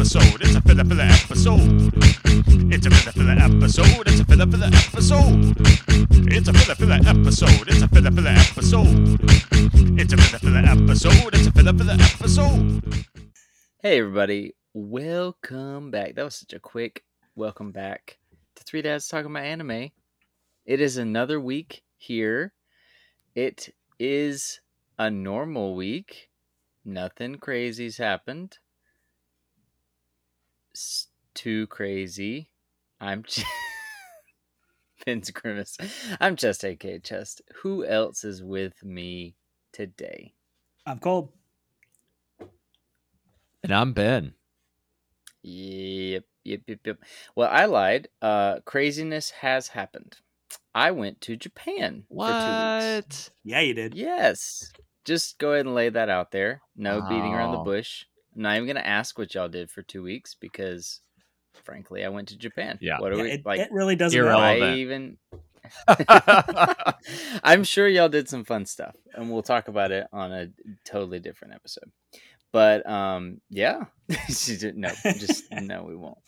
episode. 0.00 0.40
It's 0.40 0.54
a 0.54 0.62
filler 0.62 0.84
filler 0.84 1.02
episode. 1.02 1.92
It's 2.72 2.86
a 2.86 2.90
filler 2.90 3.12
filler 3.12 3.36
episode. 3.38 4.08
It's 4.08 4.20
a 4.20 4.24
filler 4.24 4.46
filler 4.46 4.70
episode. 4.72 5.56
It's 6.32 6.48
a 6.48 6.52
filler 6.54 6.74
filler 6.74 7.00
episode. 7.06 7.68
It's 7.68 7.82
a 7.82 7.88
filler 7.88 8.10
filler 8.10 8.30
episode. 8.30 9.20
It's 10.00 10.12
a 10.14 10.16
filler 10.16 10.38
filler 10.38 10.64
episode. 10.64 11.34
It's 11.34 11.46
a 11.46 11.52
filler 11.52 11.74
filler 11.74 11.96
episode. 12.00 12.82
Hey, 13.82 13.98
everybody. 13.98 14.54
Welcome 14.72 15.90
back. 15.90 16.14
That 16.14 16.24
was 16.24 16.36
such 16.36 16.54
a 16.54 16.60
quick 16.60 17.04
welcome 17.36 17.70
back 17.70 18.16
to 18.56 18.64
Three 18.64 18.80
Dads 18.80 19.06
Talking 19.06 19.32
About 19.32 19.44
Anime. 19.44 19.90
It 20.64 20.80
is 20.80 20.96
another 20.96 21.38
week 21.38 21.82
here. 21.98 22.54
It 23.34 23.74
is 23.98 24.60
a 24.98 25.10
normal 25.10 25.74
week. 25.74 26.30
Nothing 26.86 27.34
crazy's 27.34 27.98
happened. 27.98 28.56
S- 30.80 31.08
too 31.34 31.66
crazy. 31.66 32.48
I'm 33.00 33.22
Ch- 33.24 33.44
Vince 35.04 35.30
Grimace. 35.30 35.76
I'm 36.18 36.36
Chest, 36.36 36.64
aka 36.64 36.98
Chest. 36.98 37.42
Who 37.62 37.84
else 37.84 38.24
is 38.24 38.42
with 38.42 38.82
me 38.82 39.36
today? 39.72 40.32
I'm 40.86 40.98
Cole. 40.98 41.34
And 43.62 43.74
I'm 43.74 43.92
Ben. 43.92 44.32
Yep, 45.42 46.24
yep, 46.44 46.60
yep, 46.66 46.80
yep. 46.84 46.98
Well, 47.36 47.50
I 47.50 47.66
lied. 47.66 48.08
Uh, 48.22 48.60
craziness 48.64 49.30
has 49.30 49.68
happened. 49.68 50.16
I 50.74 50.92
went 50.92 51.20
to 51.22 51.36
Japan 51.36 52.04
for 52.08 52.16
two 52.16 52.24
weeks. 52.24 53.28
What? 53.28 53.30
Yeah, 53.44 53.60
you 53.60 53.74
did. 53.74 53.94
Yes. 53.94 54.72
Just 55.04 55.38
go 55.38 55.52
ahead 55.52 55.66
and 55.66 55.74
lay 55.74 55.90
that 55.90 56.08
out 56.08 56.30
there. 56.30 56.62
No 56.74 57.02
beating 57.02 57.34
around 57.34 57.52
the 57.52 57.58
bush. 57.58 58.04
I'm 58.36 58.42
not 58.42 58.56
even 58.56 58.66
gonna 58.66 58.80
ask 58.80 59.18
what 59.18 59.34
y'all 59.34 59.48
did 59.48 59.70
for 59.70 59.82
two 59.82 60.02
weeks 60.02 60.34
because, 60.34 61.00
frankly, 61.64 62.04
I 62.04 62.08
went 62.08 62.28
to 62.28 62.36
Japan. 62.38 62.78
Yeah. 62.80 62.98
What 62.98 63.10
do 63.12 63.18
Yeah, 63.18 63.22
we 63.24 63.30
it, 63.32 63.46
like? 63.46 63.60
it 63.60 63.72
really 63.72 63.96
doesn't 63.96 64.18
Irrelevant. 64.18 64.60
matter. 64.60 64.72
I 64.72 64.76
even. 64.76 65.18
I'm 67.44 67.64
sure 67.64 67.88
y'all 67.88 68.08
did 68.08 68.28
some 68.28 68.44
fun 68.44 68.66
stuff, 68.66 68.96
and 69.14 69.30
we'll 69.30 69.42
talk 69.42 69.68
about 69.68 69.92
it 69.92 70.06
on 70.12 70.32
a 70.32 70.48
totally 70.84 71.18
different 71.20 71.54
episode. 71.54 71.90
But 72.52 72.88
um, 72.88 73.40
yeah, 73.50 73.84
no, 74.08 74.90
just 75.04 75.44
no, 75.52 75.84
we 75.84 75.94
won't. 75.96 76.18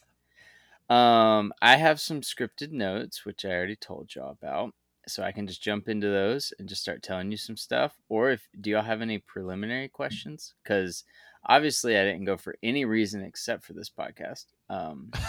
Um, 0.89 1.53
I 1.63 1.77
have 1.77 2.01
some 2.01 2.21
scripted 2.21 2.71
notes, 2.71 3.25
which 3.25 3.45
I 3.45 3.51
already 3.51 3.77
told 3.77 4.15
y'all 4.15 4.31
about, 4.41 4.75
so 5.09 5.23
I 5.23 5.33
can 5.33 5.47
just 5.47 5.63
jump 5.63 5.89
into 5.89 6.09
those 6.09 6.53
and 6.59 6.69
just 6.69 6.83
start 6.83 7.03
telling 7.03 7.31
you 7.31 7.37
some 7.37 7.57
stuff. 7.57 7.95
Or 8.09 8.31
if 8.31 8.47
do 8.61 8.71
y'all 8.71 8.83
have 8.83 9.01
any 9.03 9.19
preliminary 9.19 9.89
questions? 9.89 10.55
Because 10.63 11.05
obviously, 11.45 11.99
I 11.99 12.05
didn't 12.05 12.25
go 12.25 12.37
for 12.37 12.57
any 12.63 12.85
reason 12.85 13.23
except 13.23 13.65
for 13.65 13.73
this 13.73 13.91
podcast. 13.91 14.47
Um, 14.69 15.11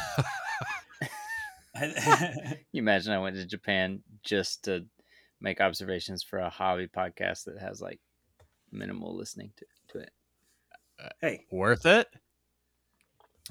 you 2.71 2.81
imagine 2.81 3.13
I 3.13 3.19
went 3.19 3.35
to 3.35 3.45
Japan 3.45 4.01
just 4.23 4.65
to 4.65 4.85
make 5.41 5.59
observations 5.59 6.23
for 6.23 6.39
a 6.39 6.49
hobby 6.49 6.87
podcast 6.87 7.45
that 7.45 7.59
has 7.59 7.81
like 7.81 7.99
minimal 8.71 9.15
listening 9.15 9.51
to, 9.57 9.65
to 9.89 9.99
it. 9.99 10.11
hey, 11.21 11.45
Worth 11.51 11.85
it? 11.85 12.07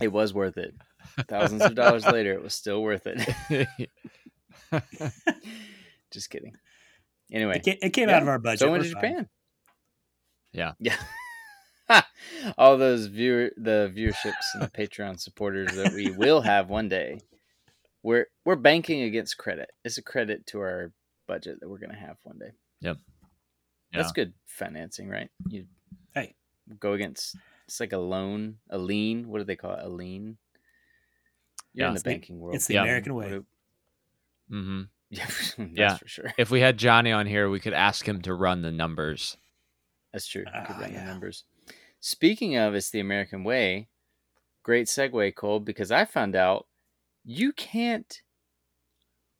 It 0.01 0.09
was 0.09 0.33
worth 0.33 0.57
it. 0.57 0.75
Thousands 1.29 1.63
of 1.63 1.75
dollars 1.75 2.07
later, 2.07 2.33
it 2.33 2.43
was 2.43 2.55
still 2.55 2.83
worth 2.83 3.07
it. 3.07 3.69
just 6.11 6.31
kidding. 6.31 6.57
Anyway, 7.31 7.57
it 7.57 7.63
came, 7.63 7.77
it 7.83 7.91
came 7.91 8.09
yeah, 8.09 8.17
out 8.17 8.23
of 8.23 8.29
our 8.29 8.39
budget. 8.39 8.61
so 8.61 8.69
I 8.69 8.71
went 8.71 8.85
We're 8.85 8.89
to 8.89 8.95
fine. 8.95 9.11
Japan. 9.11 9.29
Yeah. 10.53 10.73
Yeah. 10.81 10.97
All 12.59 12.77
those 12.77 13.07
viewer 13.07 13.51
the 13.57 13.93
viewerships 13.95 14.55
and 14.55 14.63
the 14.63 14.69
Patreon 14.69 15.19
supporters 15.21 15.73
that 15.75 15.93
we 15.93 16.11
will 16.11 16.41
have 16.41 16.69
one 16.69 16.89
day. 16.89 17.21
We're 18.03 18.27
we're 18.45 18.57
banking 18.57 19.03
against 19.03 19.39
credit. 19.39 19.71
It's 19.85 19.99
a 19.99 20.03
credit 20.03 20.47
to 20.49 20.61
our 20.61 20.93
budget 21.29 21.61
that 21.61 21.69
we're 21.69 21.79
gonna 21.79 21.95
have 21.99 22.17
one 22.25 22.39
day. 22.39 22.51
Yep. 22.81 22.99
That's 23.93 24.13
good 24.13 24.33
financing, 24.47 25.09
right? 25.09 25.31
You 25.49 25.67
Hey. 26.15 26.35
go 26.81 26.95
against 26.95 27.37
it's 27.67 27.79
like 27.81 27.93
a 27.93 27.99
loan, 27.99 28.57
a 28.71 28.79
lien. 28.79 29.29
What 29.29 29.39
do 29.39 29.45
they 29.45 29.57
call 29.57 29.73
it? 29.75 29.85
A 29.85 29.89
lien? 29.89 30.37
You're 31.75 31.85
Yeah. 31.85 31.89
in 31.89 31.95
the 31.95 31.97
It's 31.97 32.03
the- 32.03 32.11
banking 32.11 32.39
world. 32.41 32.55
It's 32.57 32.67
the 32.67 32.75
Yeah. 32.75 32.83
American 32.83 33.15
way. 33.15 33.29
do- 33.29 33.47
hmm 34.49 34.83
Yeah, 35.11 35.27
that's 35.27 35.55
Yeah. 35.75 35.97
for 35.99 36.09
sure. 36.09 36.33
If 36.39 36.51
we 36.51 36.61
had 36.61 36.79
Johnny 36.79 37.13
on 37.13 37.27
here, 37.27 37.49
we 37.51 37.61
could 37.61 37.75
ask 37.75 38.07
him 38.09 38.23
to 38.23 38.33
run 38.35 38.63
the 38.63 38.73
numbers. 38.73 39.37
That's 40.13 40.27
true. 40.27 40.41
You 40.47 40.63
could 40.67 40.77
Ah, 40.77 40.81
run 40.81 40.93
the 40.93 40.99
yeah. 40.99 41.05
numbers. 41.05 41.45
Speaking 42.05 42.57
of, 42.57 42.75
it's 42.75 42.91
the 42.91 42.99
American 42.99 43.45
way. 43.45 43.87
Great 44.65 44.89
segue, 44.89 45.37
Cole, 45.37 45.61
because 45.61 45.93
I 45.93 46.05
found 46.05 46.35
out 46.35 46.67
you 47.25 47.53
can't 47.53 48.21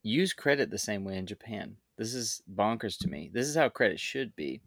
use 0.05 0.33
credit 0.33 0.71
the 0.71 0.79
same 0.79 1.05
way 1.05 1.17
in 1.17 1.27
Japan. 1.27 1.79
This 1.99 2.15
is 2.15 2.41
bonkers 2.53 2.97
to 2.99 3.09
me. 3.09 3.33
This 3.35 3.49
is 3.49 3.57
how 3.57 3.69
credit 3.69 3.99
should 3.99 4.37
be. 4.37 4.61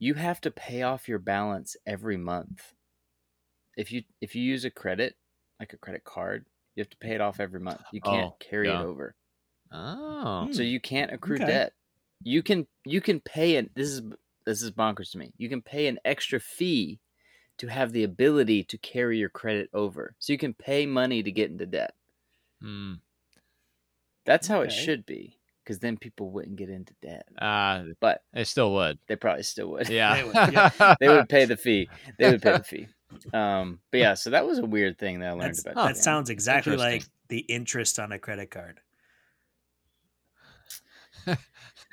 You 0.00 0.14
have 0.14 0.40
to 0.42 0.50
pay 0.50 0.82
off 0.82 1.08
your 1.08 1.20
balance 1.20 1.76
every 1.86 2.16
month. 2.16 2.74
If 3.76 3.92
you 3.92 4.02
if 4.20 4.34
you 4.34 4.42
use 4.42 4.64
a 4.64 4.70
credit, 4.70 5.14
like 5.60 5.72
a 5.72 5.78
credit 5.78 6.02
card, 6.02 6.44
you 6.74 6.80
have 6.80 6.90
to 6.90 6.96
pay 6.96 7.14
it 7.14 7.20
off 7.20 7.38
every 7.38 7.60
month. 7.60 7.82
You 7.92 8.00
oh, 8.02 8.10
can't 8.10 8.32
Oh, 8.32 8.36
carry 8.40 8.66
yeah. 8.66 8.80
it 8.80 8.84
over. 8.84 9.14
Oh. 9.70 10.48
So 10.50 10.62
you 10.62 10.80
can't 10.80 11.12
accrue 11.12 11.36
okay. 11.36 11.46
debt. 11.46 11.72
You 12.24 12.42
can 12.42 12.66
you 12.84 13.00
can 13.00 13.20
pay 13.20 13.54
an 13.56 13.70
this 13.76 13.90
is 13.90 14.02
this 14.44 14.60
is 14.60 14.72
bonkers 14.72 15.12
to 15.12 15.18
me. 15.18 15.32
You 15.38 15.48
can 15.48 15.62
pay 15.62 15.86
an 15.86 16.00
extra 16.04 16.40
fee 16.40 16.98
to 17.58 17.66
have 17.68 17.92
the 17.92 18.04
ability 18.04 18.64
to 18.64 18.78
carry 18.78 19.18
your 19.18 19.28
credit 19.28 19.68
over. 19.72 20.14
So 20.18 20.32
you 20.32 20.38
can 20.38 20.54
pay 20.54 20.86
money 20.86 21.22
to 21.22 21.30
get 21.30 21.50
into 21.50 21.66
debt. 21.66 21.94
Hmm. 22.62 22.94
That's 24.24 24.46
how 24.48 24.60
it 24.62 24.70
should 24.72 25.06
be 25.06 25.38
because 25.64 25.78
then 25.80 25.96
people 25.96 26.30
wouldn't 26.30 26.56
get 26.56 26.70
into 26.70 26.94
debt. 27.02 27.26
Uh, 27.38 27.84
But 28.00 28.22
they 28.32 28.44
still 28.44 28.72
would. 28.74 28.98
they 29.06 29.16
probably 29.16 29.42
still 29.42 29.68
would. 29.70 29.88
Yeah. 29.88 30.14
They 30.16 30.24
would, 30.24 30.34
yeah. 30.52 30.94
they 31.00 31.08
would 31.08 31.28
pay 31.28 31.44
the 31.44 31.56
fee. 31.56 31.88
They 32.18 32.30
would 32.30 32.42
pay 32.42 32.52
the 32.52 32.64
fee. 32.64 32.88
Um, 33.32 33.78
but 33.90 34.00
yeah, 34.00 34.12
so 34.12 34.28
that 34.28 34.46
was 34.46 34.58
a 34.58 34.66
weird 34.66 34.98
thing 34.98 35.20
that 35.20 35.28
I 35.28 35.30
learned 35.30 35.54
That's- 35.54 35.60
about. 35.60 35.86
That 35.86 35.96
sounds 35.96 36.28
exactly 36.28 36.76
like 36.76 37.04
the 37.28 37.38
interest 37.38 37.98
on 37.98 38.12
a 38.12 38.18
credit 38.18 38.50
card. 38.50 38.80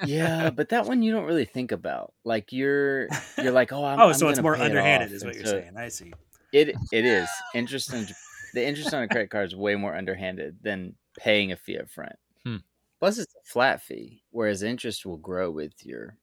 Yeah, 0.05 0.49
but 0.49 0.69
that 0.69 0.85
one 0.85 1.01
you 1.03 1.11
don't 1.11 1.25
really 1.25 1.45
think 1.45 1.71
about. 1.71 2.13
Like 2.23 2.51
you're 2.51 3.07
you're 3.37 3.51
like, 3.51 3.71
oh, 3.71 3.83
I'm, 3.85 3.99
oh, 3.99 4.07
I'm 4.09 4.13
so 4.13 4.27
it's 4.29 4.41
more 4.41 4.57
underhanded, 4.57 5.09
off. 5.09 5.13
is 5.15 5.23
what 5.23 5.35
And 5.35 5.43
you're 5.43 5.53
so- 5.53 5.59
saying. 5.61 5.77
I 5.77 5.87
see. 5.89 6.13
It 6.51 6.75
it 6.91 7.05
is 7.05 7.27
interest 7.53 7.93
on 7.93 8.05
the 8.53 8.65
interest 8.65 8.93
on 8.93 9.03
a 9.03 9.07
credit 9.07 9.29
card 9.29 9.47
is 9.47 9.55
way 9.55 9.75
more 9.75 9.95
underhanded 9.95 10.57
than 10.61 10.95
paying 11.19 11.51
a 11.51 11.57
fee 11.57 11.77
up 11.77 11.89
front. 11.89 12.15
Hmm. 12.45 12.57
Plus, 12.99 13.17
it's 13.17 13.33
a 13.35 13.43
flat 13.51 13.81
fee, 13.81 14.23
whereas 14.31 14.63
interest 14.63 15.05
will 15.05 15.17
grow 15.17 15.51
with 15.51 15.73
your 15.85 16.17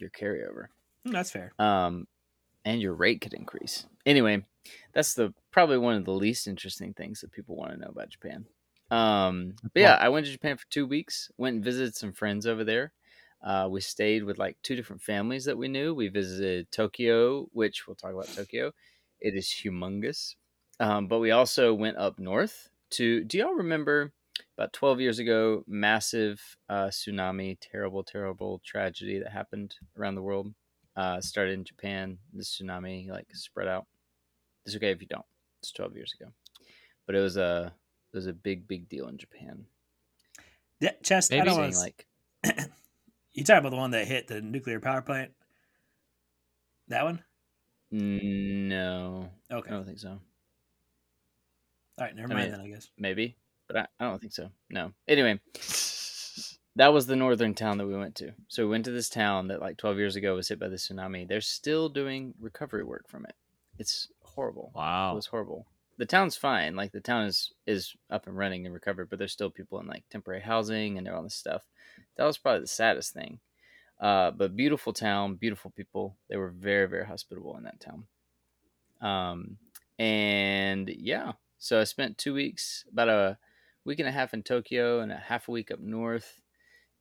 your 0.00 0.10
carryover, 0.10 0.66
Hmm, 1.04 1.12
that's 1.12 1.30
fair. 1.30 1.52
um, 1.58 2.06
and 2.64 2.80
your 2.80 2.94
rate 2.94 3.20
could 3.20 3.34
increase. 3.34 3.86
Anyway, 4.06 4.44
that's 4.94 5.14
the 5.14 5.34
probably 5.50 5.78
one 5.78 5.94
of 5.96 6.04
the 6.04 6.12
least 6.12 6.46
interesting 6.48 6.94
things 6.94 7.20
that 7.20 7.30
people 7.32 7.54
want 7.56 7.72
to 7.72 7.76
know 7.78 7.88
about 7.88 8.08
Japan. 8.08 8.46
Um, 8.92 9.54
but 9.62 9.80
yeah, 9.80 9.96
I 9.98 10.10
went 10.10 10.26
to 10.26 10.32
Japan 10.32 10.58
for 10.58 10.66
two 10.68 10.86
weeks. 10.86 11.30
Went 11.38 11.56
and 11.56 11.64
visited 11.64 11.96
some 11.96 12.12
friends 12.12 12.46
over 12.46 12.62
there. 12.62 12.92
Uh, 13.42 13.66
we 13.70 13.80
stayed 13.80 14.22
with 14.22 14.38
like 14.38 14.58
two 14.62 14.76
different 14.76 15.02
families 15.02 15.46
that 15.46 15.56
we 15.56 15.66
knew. 15.66 15.94
We 15.94 16.08
visited 16.08 16.70
Tokyo, 16.70 17.48
which 17.52 17.86
we'll 17.86 17.96
talk 17.96 18.12
about 18.12 18.28
Tokyo. 18.28 18.70
It 19.18 19.34
is 19.34 19.46
humongous. 19.46 20.36
Um, 20.78 21.08
but 21.08 21.20
we 21.20 21.30
also 21.30 21.72
went 21.72 21.96
up 21.96 22.18
north 22.18 22.68
to. 22.90 23.24
Do 23.24 23.38
y'all 23.38 23.54
remember 23.54 24.12
about 24.58 24.74
12 24.74 25.00
years 25.00 25.18
ago, 25.18 25.64
massive 25.66 26.40
uh, 26.68 26.88
tsunami, 26.88 27.56
terrible, 27.60 28.04
terrible 28.04 28.60
tragedy 28.62 29.18
that 29.20 29.32
happened 29.32 29.74
around 29.98 30.16
the 30.16 30.22
world? 30.22 30.52
Uh, 30.94 31.18
started 31.22 31.54
in 31.54 31.64
Japan. 31.64 32.18
The 32.34 32.42
tsunami 32.42 33.08
like 33.08 33.28
spread 33.32 33.68
out. 33.68 33.86
It's 34.66 34.76
okay 34.76 34.90
if 34.90 35.00
you 35.00 35.08
don't. 35.08 35.24
It's 35.60 35.72
12 35.72 35.96
years 35.96 36.14
ago, 36.20 36.30
but 37.06 37.14
it 37.14 37.20
was 37.20 37.38
a 37.38 37.72
was 38.12 38.26
a 38.26 38.32
big, 38.32 38.66
big 38.68 38.88
deal 38.88 39.08
in 39.08 39.16
Japan. 39.18 39.64
Yeah, 40.80 40.92
chest. 41.02 41.32
I 41.32 41.36
Maybe 41.36 41.46
don't 41.50 41.72
Saying 41.72 41.94
want 42.44 42.56
like 42.56 42.68
You 43.34 43.44
talking 43.44 43.58
about 43.60 43.70
the 43.70 43.76
one 43.76 43.92
that 43.92 44.06
hit 44.06 44.26
the 44.28 44.40
nuclear 44.42 44.80
power 44.80 45.00
plant? 45.02 45.30
That 46.88 47.04
one? 47.04 47.22
no, 47.90 49.28
Okay. 49.50 49.68
I 49.70 49.72
don't 49.72 49.84
think 49.86 49.98
so. 49.98 50.10
All 50.10 52.06
right, 52.06 52.14
Never 52.16 52.32
I 52.32 52.36
mind 52.36 52.50
mean- 52.50 52.58
then. 52.58 52.66
I 52.66 52.68
guess. 52.74 52.88
Maybe, 52.98 53.36
but 53.68 53.76
I, 53.76 53.86
I 54.00 54.04
don't 54.08 54.20
think 54.20 54.32
so. 54.32 54.50
No. 54.70 54.92
Anyway, 55.06 55.38
that 56.76 56.92
was 56.92 57.06
the 57.06 57.16
northern 57.16 57.54
town 57.54 57.78
that 57.78 57.86
we 57.86 57.96
went 57.96 58.14
to. 58.16 58.32
So 58.48 58.64
we 58.64 58.70
went 58.70 58.84
to 58.86 58.90
this 58.90 59.08
town 59.08 59.48
that 59.48 59.60
like 59.60 59.76
12 59.76 59.98
years 59.98 60.16
ago 60.16 60.34
was 60.34 60.48
hit 60.48 60.58
by 60.58 60.68
the 60.68 60.76
tsunami. 60.76 61.28
They're 61.28 61.40
still 61.42 61.88
doing 61.88 62.34
recovery 62.40 62.84
work 62.84 63.08
from 63.08 63.24
it. 63.26 63.34
It's 63.78 64.08
horrible. 64.22 64.72
Wow. 64.74 65.12
It 65.12 65.16
was 65.16 65.26
horrible. 65.26 65.66
The 65.98 66.06
town's 66.06 66.36
fine. 66.36 66.74
Like 66.74 66.92
the 66.92 67.00
town 67.00 67.26
is 67.26 67.52
is 67.66 67.94
up 68.10 68.26
and 68.26 68.36
running 68.36 68.64
and 68.64 68.74
recovered, 68.74 69.10
but 69.10 69.18
there's 69.18 69.32
still 69.32 69.50
people 69.50 69.78
in 69.80 69.86
like 69.86 70.04
temporary 70.10 70.40
housing 70.42 70.98
and 70.98 71.08
all 71.08 71.22
this 71.22 71.34
stuff. 71.34 71.62
That 72.16 72.24
was 72.24 72.38
probably 72.38 72.60
the 72.60 72.66
saddest 72.66 73.12
thing. 73.12 73.40
Uh, 74.00 74.30
but 74.32 74.56
beautiful 74.56 74.92
town, 74.92 75.36
beautiful 75.36 75.70
people. 75.70 76.16
They 76.28 76.36
were 76.36 76.50
very 76.50 76.88
very 76.88 77.06
hospitable 77.06 77.56
in 77.56 77.64
that 77.64 77.80
town. 77.80 78.06
Um, 79.00 79.58
and 79.98 80.88
yeah, 80.88 81.32
so 81.58 81.80
I 81.80 81.84
spent 81.84 82.18
two 82.18 82.34
weeks, 82.34 82.84
about 82.90 83.08
a 83.08 83.38
week 83.84 84.00
and 84.00 84.08
a 84.08 84.12
half 84.12 84.34
in 84.34 84.42
Tokyo 84.42 85.00
and 85.00 85.12
a 85.12 85.16
half 85.16 85.48
a 85.48 85.52
week 85.52 85.70
up 85.70 85.80
north, 85.80 86.40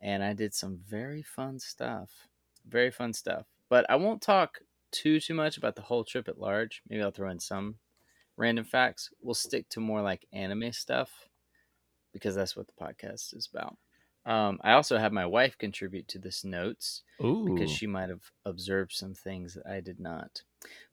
and 0.02 0.24
I 0.24 0.34
did 0.34 0.54
some 0.54 0.80
very 0.88 1.24
fun 1.24 1.60
stuff. 1.60 2.28
Very 2.68 2.92
fun 2.92 3.14
stuff. 3.14 3.48
But 3.70 3.90
I 3.90 3.96
won't 3.96 4.22
talk 4.22 4.60
too 4.92 5.20
too 5.20 5.34
much 5.34 5.58
about 5.58 5.76
the 5.76 5.82
whole 5.82 6.04
trip 6.04 6.28
at 6.28 6.40
large. 6.40 6.82
Maybe 6.90 7.02
I'll 7.02 7.12
throw 7.12 7.30
in 7.30 7.40
some 7.40 7.76
random 8.38 8.66
facts. 8.66 9.10
We'll 9.22 9.36
stick 9.36 9.70
to 9.70 9.80
more 9.80 10.02
like 10.02 10.26
anime 10.34 10.72
stuff 10.72 11.10
because 12.14 12.36
that's 12.36 12.56
what 12.56 12.68
the 12.68 12.74
podcast 12.74 13.36
is 13.36 13.50
about. 13.54 13.78
Um, 14.24 14.60
I 14.64 14.74
also 14.74 14.98
have 14.98 15.12
my 15.12 15.26
wife 15.26 15.58
contribute 15.58 16.08
to 16.10 16.20
this 16.20 16.44
notes 16.44 17.02
Ooh. 17.24 17.46
because 17.46 17.72
she 17.72 17.88
might 17.88 18.10
have 18.10 18.32
observed 18.46 18.92
some 18.92 19.16
things 19.16 19.56
that 19.56 19.66
I 19.66 19.80
did 19.80 20.00
not. 20.00 20.44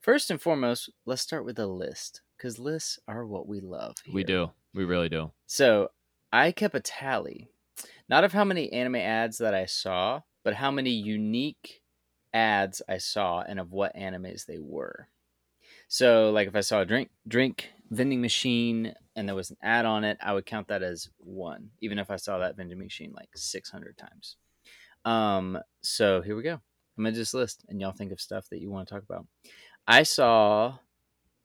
First 0.01 0.31
and 0.31 0.41
foremost, 0.41 0.91
let's 1.05 1.23
start 1.23 1.45
with 1.45 1.59
a 1.59 1.67
list 1.67 2.23
because 2.37 2.59
lists 2.59 2.99
are 3.07 3.27
what 3.27 3.47
we 3.47 3.61
love. 3.61 3.97
we 4.13 4.25
do. 4.25 4.51
We 4.75 4.85
really 4.85 5.09
do. 5.11 5.33
So 5.47 5.91
I 6.33 6.53
kept 6.53 6.75
a 6.75 6.81
tally, 6.81 7.49
not 8.09 8.25
of 8.25 8.33
how 8.33 8.45
many 8.45 8.73
anime 8.73 8.97
ads 8.97 9.39
that 9.39 9.55
I 9.55 9.67
saw, 9.67 10.23
but 10.43 10.55
how 10.55 10.71
many 10.71 10.91
unique 10.91 11.83
ads 12.33 12.81
I 12.89 12.99
saw 12.99 13.43
and 13.43 13.59
of 13.59 13.73
what 13.73 13.97
animes 13.97 14.47
they 14.47 14.59
were. 14.59 15.09
So, 15.89 16.31
like 16.31 16.49
if 16.49 16.55
I 16.55 16.61
saw 16.61 16.83
a 16.83 16.87
drink 16.87 17.11
drink 17.27 17.71
vending 17.91 18.21
machine 18.21 18.95
and 19.17 19.27
there 19.27 19.35
was 19.35 19.51
an 19.51 19.57
ad 19.63 19.87
on 19.87 20.05
it, 20.05 20.19
I 20.23 20.35
would 20.35 20.45
count 20.45 20.69
that 20.69 20.83
as 20.83 21.09
one, 21.17 21.71
even 21.81 21.99
if 21.99 22.11
I 22.11 22.17
saw 22.17 22.39
that 22.39 22.57
vending 22.57 22.79
machine 22.79 23.13
like 23.17 23.31
six 23.35 23.71
hundred 23.71 23.97
times. 23.97 24.37
Um, 25.05 25.59
so 25.81 26.21
here 26.21 26.37
we 26.37 26.43
go. 26.43 26.61
I'm 26.99 27.05
gonna 27.05 27.17
just 27.17 27.33
list, 27.33 27.65
and 27.69 27.81
y'all 27.81 27.93
think 27.93 28.13
of 28.13 28.21
stuff 28.21 28.49
that 28.51 28.61
you 28.61 28.71
want 28.71 28.87
to 28.87 28.95
talk 28.95 29.03
about. 29.03 29.27
I 29.87 30.03
saw, 30.03 30.77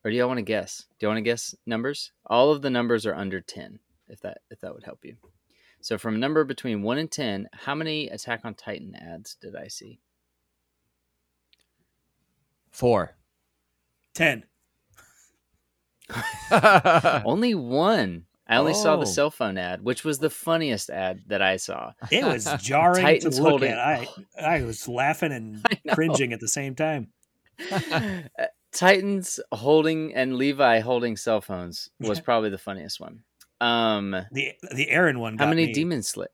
or 0.04 0.10
do 0.10 0.16
y'all 0.16 0.28
want 0.28 0.38
to 0.38 0.42
guess? 0.42 0.84
Do 0.98 1.06
you 1.06 1.08
want 1.08 1.18
to 1.18 1.22
guess 1.22 1.54
numbers? 1.64 2.12
All 2.26 2.52
of 2.52 2.60
the 2.60 2.70
numbers 2.70 3.06
are 3.06 3.14
under 3.14 3.40
ten, 3.40 3.78
if 4.08 4.20
that 4.20 4.38
if 4.50 4.60
that 4.60 4.74
would 4.74 4.84
help 4.84 5.04
you. 5.04 5.16
So 5.80 5.96
from 5.96 6.16
a 6.16 6.18
number 6.18 6.44
between 6.44 6.82
one 6.82 6.98
and 6.98 7.10
ten, 7.10 7.48
how 7.52 7.74
many 7.74 8.08
Attack 8.08 8.40
on 8.44 8.54
Titan 8.54 8.94
ads 8.94 9.36
did 9.36 9.56
I 9.56 9.68
see? 9.68 10.00
Four. 12.70 13.16
Ten. 14.14 14.44
Only 17.24 17.54
one. 17.54 18.24
I 18.46 18.58
only 18.58 18.74
saw 18.74 18.96
the 18.96 19.02
Oh. 19.02 19.06
cell 19.06 19.30
phone 19.30 19.56
ad, 19.56 19.82
which 19.82 20.04
was 20.04 20.18
the 20.18 20.28
funniest 20.28 20.90
ad 20.90 21.22
that 21.28 21.40
I 21.40 21.56
saw. 21.56 21.92
It 22.10 22.24
was 22.26 22.44
jarring 22.62 23.02
Titans 23.02 23.36
to 23.36 23.42
look 23.42 23.50
holding- 23.52 23.72
at. 23.72 23.78
I 23.78 24.06
I 24.38 24.62
was 24.62 24.86
laughing 24.86 25.32
and 25.32 25.66
cringing 25.94 26.34
at 26.34 26.40
the 26.40 26.48
same 26.48 26.74
time. 26.74 27.08
Uh, 27.72 28.20
Titans 28.70 29.40
holding 29.50 30.14
and 30.14 30.36
Levi 30.36 30.80
holding 30.80 31.16
cell 31.16 31.40
phones 31.40 31.88
was 32.00 32.20
probably 32.20 32.50
the 32.50 32.58
funniest 32.58 33.00
one. 33.00 33.20
Um, 33.62 34.10
The 34.32 34.52
the 34.72 34.88
Eren 34.92 35.18
one. 35.20 35.38
how 35.38 35.48
many 35.48 35.66
me. 35.68 35.72
demon 35.72 36.02
slit? 36.02 36.30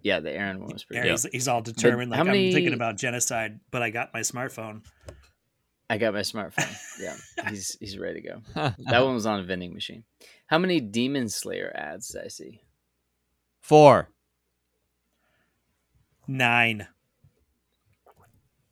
Yeah, 0.00 0.20
the 0.20 0.30
Eren 0.30 0.60
one 0.60 0.72
was 0.72 0.84
pretty. 0.84 1.00
Eren, 1.00 1.02
good. 1.02 1.10
he's, 1.10 1.24
he's 1.32 1.48
all 1.48 1.60
determined. 1.60 2.14
how 2.14 2.22
Like 2.24 2.30
I'm 2.30 2.52
thinking 2.52 2.72
about 2.72 2.96
genocide, 2.96 3.60
but 3.70 3.82
I 3.82 3.90
got 3.90 4.14
my 4.14 4.20
smartphone. 4.20 4.80
I 5.92 5.98
got 5.98 6.14
my 6.14 6.20
smartphone. 6.20 6.74
Yeah, 6.98 7.14
he's 7.50 7.76
he's 7.78 7.98
ready 7.98 8.22
to 8.22 8.28
go. 8.28 8.42
That 8.88 9.04
one 9.04 9.12
was 9.12 9.26
on 9.26 9.40
a 9.40 9.42
vending 9.42 9.74
machine. 9.74 10.04
How 10.46 10.56
many 10.56 10.80
Demon 10.80 11.28
Slayer 11.28 11.70
ads 11.74 12.08
did 12.08 12.24
I 12.24 12.28
see? 12.28 12.62
Four. 13.60 14.08
Nine. 16.26 16.88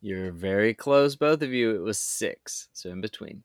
You're 0.01 0.31
very 0.31 0.73
close, 0.73 1.15
both 1.15 1.43
of 1.43 1.53
you. 1.53 1.75
It 1.75 1.83
was 1.83 1.99
six, 1.99 2.69
so 2.73 2.89
in 2.89 3.01
between. 3.01 3.43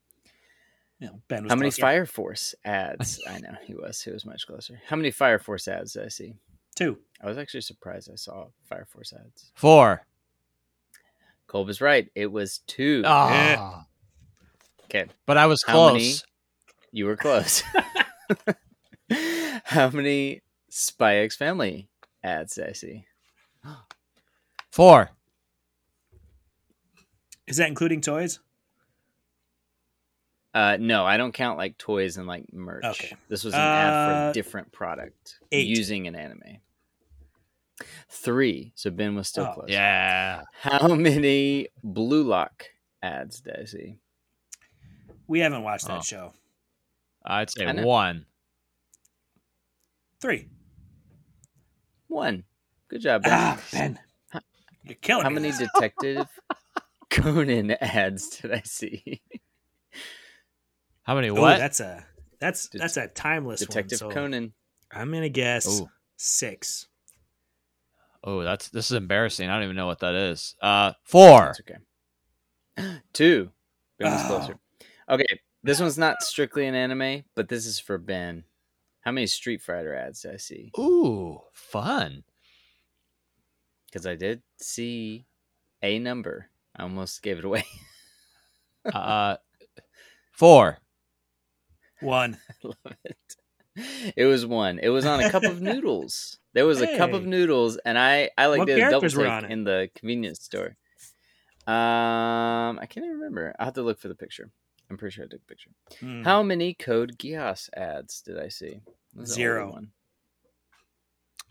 You 0.99 1.09
know, 1.09 1.21
ben 1.29 1.43
was 1.43 1.53
How 1.53 1.57
many 1.57 1.69
closer. 1.69 1.83
Fire 1.83 2.07
Force 2.07 2.55
ads? 2.65 3.21
I 3.29 3.41
know 3.41 3.57
he 3.63 3.75
was. 3.75 4.01
He 4.01 4.11
was 4.11 4.25
much 4.25 4.47
closer. 4.47 4.81
How 4.87 4.97
many 4.97 5.11
Fire 5.11 5.39
Force 5.39 5.69
ads 5.69 5.93
did 5.93 6.07
I 6.07 6.09
see? 6.09 6.33
Two. 6.75 6.97
I 7.21 7.27
was 7.27 7.37
actually 7.37 7.61
surprised 7.61 8.09
I 8.11 8.17
saw 8.17 8.47
Fire 8.71 8.87
Force 8.91 9.13
ads. 9.13 9.53
Four. 9.55 10.07
Kolb 11.47 11.69
is 11.69 11.81
right. 11.81 12.09
It 12.15 12.31
was 12.33 12.59
two. 12.67 13.03
Ah. 13.07 13.87
Okay, 14.85 15.07
But 15.27 15.37
I 15.37 15.47
was 15.47 15.63
How 15.67 15.73
close. 15.73 15.93
many? 15.95 16.15
you 16.93 17.07
were 17.07 17.17
close. 17.17 17.63
How 19.65 19.91
many 19.91 20.43
Spy 20.69 21.17
X 21.19 21.37
Family 21.37 21.89
ads 22.23 22.55
did 22.55 22.69
I 22.69 22.73
see? 22.73 23.05
Four. 24.71 25.11
Is 27.47 27.57
that 27.59 27.69
including 27.69 28.01
toys? 28.01 28.41
Uh, 30.55 30.77
no, 30.81 31.05
I 31.05 31.17
don't 31.17 31.33
count 31.33 31.59
like 31.59 31.77
toys 31.79 32.17
and 32.17 32.27
like 32.27 32.53
merch. 32.53 32.85
Okay. 32.85 33.15
This 33.29 33.45
was 33.45 33.55
an 33.55 33.61
ad 33.61 33.93
for 33.93 34.15
Uh, 34.27 34.31
a 34.31 34.33
different 34.33 34.73
product 34.73 35.39
eight. 35.53 35.67
using 35.67 36.07
an 36.07 36.15
anime. 36.17 36.59
Three. 38.09 38.73
So 38.75 38.91
Ben 38.91 39.15
was 39.15 39.29
still 39.29 39.47
Oh, 39.51 39.55
close. 39.55 39.69
Yeah. 39.69 40.43
How 40.61 40.95
many 40.95 41.69
Blue 41.83 42.23
Lock 42.23 42.65
ads 43.03 43.41
did 43.41 43.57
I 43.61 43.65
see? 43.65 43.99
We 45.27 45.41
haven't 45.41 45.63
watched 45.63 45.87
that 45.89 45.99
Oh. 45.99 46.03
show. 46.03 46.33
I'd 47.25 47.51
say 47.51 47.67
I 47.67 47.73
know. 47.73 47.87
one. 47.87 48.27
Three. 50.21 50.49
One. 52.09 52.45
Good 52.89 53.01
job, 53.03 53.23
Ben. 53.25 53.33
Ah, 53.35 53.61
Ben. 53.73 53.99
You're 54.85 54.95
killing 54.95 55.23
me. 55.23 55.25
How 55.25 55.31
me. 55.31 55.41
many 55.41 55.53
Detective 55.75 56.29
Conan 57.11 57.73
ads 57.73 58.29
did 58.39 58.53
I 58.53 58.63
see? 58.65 59.21
How 61.03 61.15
many 61.17 61.29
Ooh, 61.29 61.35
what? 61.35 61.59
that's 61.59 61.81
a 61.81 62.07
that's 62.41 62.69
that's 62.73 62.97
a 62.97 63.09
timeless 63.09 63.61
Detective 63.61 64.01
one. 64.03 64.11
so 64.11 64.15
Conan. 64.15 64.53
I'm 64.93 65.13
gonna 65.13 65.29
guess 65.29 65.81
Ooh. 65.81 65.89
six. 66.17 66.87
Oh, 68.29 68.43
that's 68.43 68.69
this 68.71 68.91
is 68.91 68.97
embarrassing. 68.97 69.49
I 69.49 69.55
don't 69.55 69.63
even 69.65 69.77
know 69.77 69.87
what 69.87 70.01
that 70.01 70.15
is. 70.17 70.57
Uh, 70.61 70.93
four. 71.05 71.55
That's 71.57 71.61
okay. 71.61 72.99
Two. 73.13 73.51
Ben 73.99 74.11
was 74.13 74.23
Oh. 74.25 74.27
closer. 74.27 74.59
Okay, 75.09 75.41
this 75.63 75.81
one's 75.81 75.97
not 75.97 76.23
strictly 76.23 76.67
an 76.67 76.75
anime, 76.75 77.23
but 77.37 77.49
this 77.49 77.65
is 77.67 77.79
for 77.79 77.97
Ben. 77.99 78.43
How 79.03 79.13
many 79.13 79.29
Street 79.29 79.63
Fighter 79.63 79.95
ads 79.95 80.23
did 80.23 80.35
I 80.35 80.37
see? 80.39 80.73
Ooh, 80.77 81.41
fun. 81.53 82.25
Because 83.87 84.05
I 84.07 84.17
did 84.17 84.43
see 84.59 85.25
a 85.81 86.01
number. 86.01 86.51
I 86.75 86.83
almost 86.83 87.23
gave 87.23 87.39
it 87.39 87.45
away. 87.45 87.65
Uh, 88.95 89.37
four. 90.31 90.79
One. 92.01 92.39
I 92.65 92.67
love 92.69 92.97
it. 93.05 93.37
It 94.17 94.25
was 94.27 94.47
one. 94.47 94.79
It 94.79 94.91
was 94.91 95.05
on 95.05 95.19
a 95.19 95.29
cup 95.29 95.43
of 95.43 95.61
noodles. 95.61 96.39
There 96.57 96.65
was 96.67 96.81
a 96.81 96.97
cup 96.97 97.13
of 97.13 97.27
noodles, 97.27 97.77
and 97.85 97.99
I 97.99 98.31
I 98.39 98.47
like 98.47 98.61
What 98.61 98.67
did 98.67 98.79
a 98.79 98.91
double 98.91 99.09
take 99.11 99.19
it? 99.45 99.51
in 99.51 99.65
the 99.65 99.91
convenience 99.95 100.41
store. 100.43 100.75
Um, 101.67 102.79
I 102.79 102.87
can't 102.89 103.05
even 103.05 103.19
remember. 103.19 103.55
I 103.59 103.63
will 103.63 103.67
have 103.67 103.75
to 103.75 103.83
look 103.83 103.99
for 104.01 104.09
the 104.09 104.15
picture. 104.15 104.51
I'm 104.91 104.97
pretty 104.97 105.15
sure 105.15 105.25
I 105.25 105.29
took 105.29 105.43
a 105.43 105.45
picture. 105.45 105.71
Hmm. 106.01 106.23
How 106.23 106.43
many 106.43 106.73
Code 106.73 107.19
Geass 107.19 107.69
ads 107.77 108.23
did 108.23 108.39
I 108.39 108.49
see? 108.49 108.81
What 109.13 109.21
was 109.23 109.35
the 109.35 109.35
older 109.35 109.55
Zero. 109.55 109.73
One? 109.73 109.91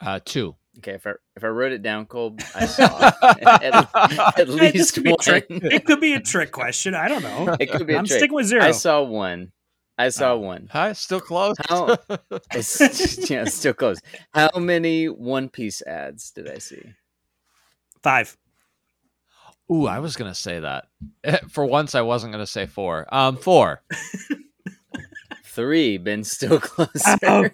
Uh, 0.02 0.20
two. 0.26 0.56
Okay, 0.80 0.94
if 0.94 1.06
I 1.06 1.12
if 1.36 1.44
I 1.44 1.48
wrote 1.48 1.72
it 1.72 1.84
down, 1.84 2.08
Cole, 2.08 2.36
I 2.56 2.66
saw 2.78 3.12
at, 3.22 3.64
at 4.40 4.48
this 4.48 4.50
least 4.50 4.94
could 4.96 5.04
be 5.04 5.12
one. 5.12 5.20
trick. 5.20 5.46
It 5.50 5.86
could 5.86 6.02
be 6.02 6.14
a 6.16 6.20
trick 6.20 6.52
question. 6.52 6.96
I 6.96 7.08
don't 7.10 7.22
know. 7.22 7.56
It 7.60 7.72
could 7.72 7.86
be 7.86 7.94
a 7.94 8.00
I'm 8.00 8.06
trick. 8.06 8.18
sticking 8.20 8.36
with 8.36 8.48
zero. 8.48 8.64
I 8.64 8.72
saw 8.72 9.04
one. 9.04 9.52
I 9.98 10.10
saw 10.10 10.34
Oh. 10.34 10.40
one. 10.40 10.68
Hi, 10.72 10.94
still 10.94 11.22
close. 11.22 11.56
How- 11.70 11.98
It's 12.54 12.80
yeah, 13.30 13.44
it's 13.44 13.54
still 13.56 13.74
close. 13.74 14.00
How 14.34 14.50
many 14.58 15.08
One 15.08 15.50
Piece 15.50 15.82
ads 15.82 16.32
did 16.32 16.50
I 16.50 16.58
see? 16.58 16.82
Five. 18.04 18.38
Ooh, 19.72 19.88
I 19.88 20.00
was 20.00 20.16
gonna 20.16 20.36
say 20.36 20.60
that. 20.60 20.88
For 21.50 21.66
once, 21.66 21.96
I 21.96 22.02
wasn't 22.02 22.34
gonna 22.34 22.46
say 22.46 22.66
four. 22.68 23.08
Um, 23.14 23.38
four. 23.38 23.82
Three. 25.46 25.98
Ben 25.98 26.24
still 26.24 26.60
closer. 26.60 27.18
Ow. 27.24 27.46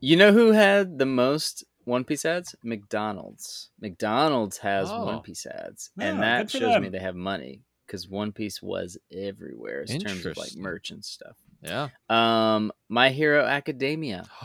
you 0.00 0.16
know 0.16 0.32
who 0.32 0.52
had 0.52 0.98
the 0.98 1.06
most 1.06 1.64
One 1.84 2.04
Piece 2.04 2.24
ads? 2.24 2.54
McDonald's. 2.62 3.70
McDonald's 3.80 4.58
has 4.58 4.88
Oh. 4.90 5.04
One 5.06 5.20
Piece 5.20 5.44
ads, 5.46 5.90
Oh, 6.00 6.04
and 6.04 6.22
that 6.22 6.42
good 6.46 6.50
for 6.52 6.58
shows 6.58 6.80
me 6.80 6.88
they 6.88 7.00
have 7.00 7.16
money 7.16 7.62
because 7.92 8.08
One 8.08 8.32
Piece 8.32 8.62
was 8.62 8.96
everywhere 9.14 9.82
in 9.82 10.00
terms 10.00 10.24
of 10.24 10.38
like 10.38 10.46
Interesting. 10.46 10.62
merch 10.62 10.90
and 10.92 11.04
stuff. 11.04 11.36
Yeah. 11.62 11.90
Um, 12.08 12.72
My 12.88 13.10
Hero 13.10 13.44
Academia. 13.44 14.24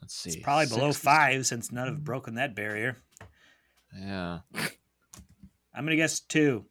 Let's 0.00 0.14
see. 0.14 0.30
It's 0.30 0.42
probably 0.42 0.68
below 0.68 0.90
60. 0.90 1.04
five 1.04 1.46
since 1.46 1.70
none 1.70 1.86
have 1.86 2.02
broken 2.02 2.36
that 2.36 2.56
barrier. 2.56 2.96
Yeah. 3.94 4.38
I'm 5.74 5.84
gonna 5.84 5.96
guess 5.96 6.20
two. 6.20 6.64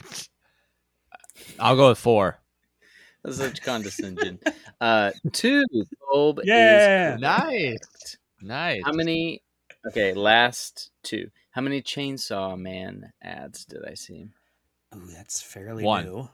I'll 1.60 1.76
go 1.76 1.90
with 1.90 1.98
four. 1.98 2.40
That's 3.22 3.36
such 3.36 3.62
condescension. 3.62 4.40
uh, 4.80 5.12
two. 5.32 5.62
Bulb 6.10 6.40
Yeah. 6.42 7.14
is 7.14 7.20
Nice. 7.20 8.16
Nice. 8.40 8.82
How 8.84 8.92
many? 8.92 9.42
Okay, 9.86 10.12
last 10.12 10.90
two. 11.04 11.30
How 11.52 11.60
many 11.60 11.82
Chainsaw 11.82 12.58
Man 12.58 13.12
ads 13.22 13.66
did 13.66 13.84
I 13.86 13.92
see? 13.94 14.28
Ooh, 14.94 15.06
that's 15.14 15.40
fairly 15.42 15.84
One. 15.84 16.04
new. 16.04 16.28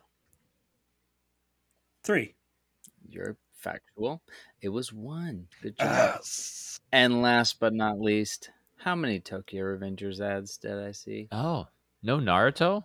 Three. 2.05 2.35
You're 3.09 3.37
factual. 3.53 4.23
It 4.61 4.69
was 4.69 4.93
one. 4.93 5.49
Good 5.61 5.77
job. 5.77 5.89
Yes. 5.89 6.81
and 6.93 7.21
last 7.21 7.59
but 7.59 7.75
not 7.75 8.01
least, 8.01 8.51
how 8.77 8.95
many 8.95 9.19
Tokyo 9.19 9.65
Revengers 9.65 10.21
ads 10.21 10.57
did 10.57 10.79
I 10.79 10.93
see? 10.93 11.27
Oh, 11.33 11.67
no 12.03 12.19
Naruto? 12.19 12.85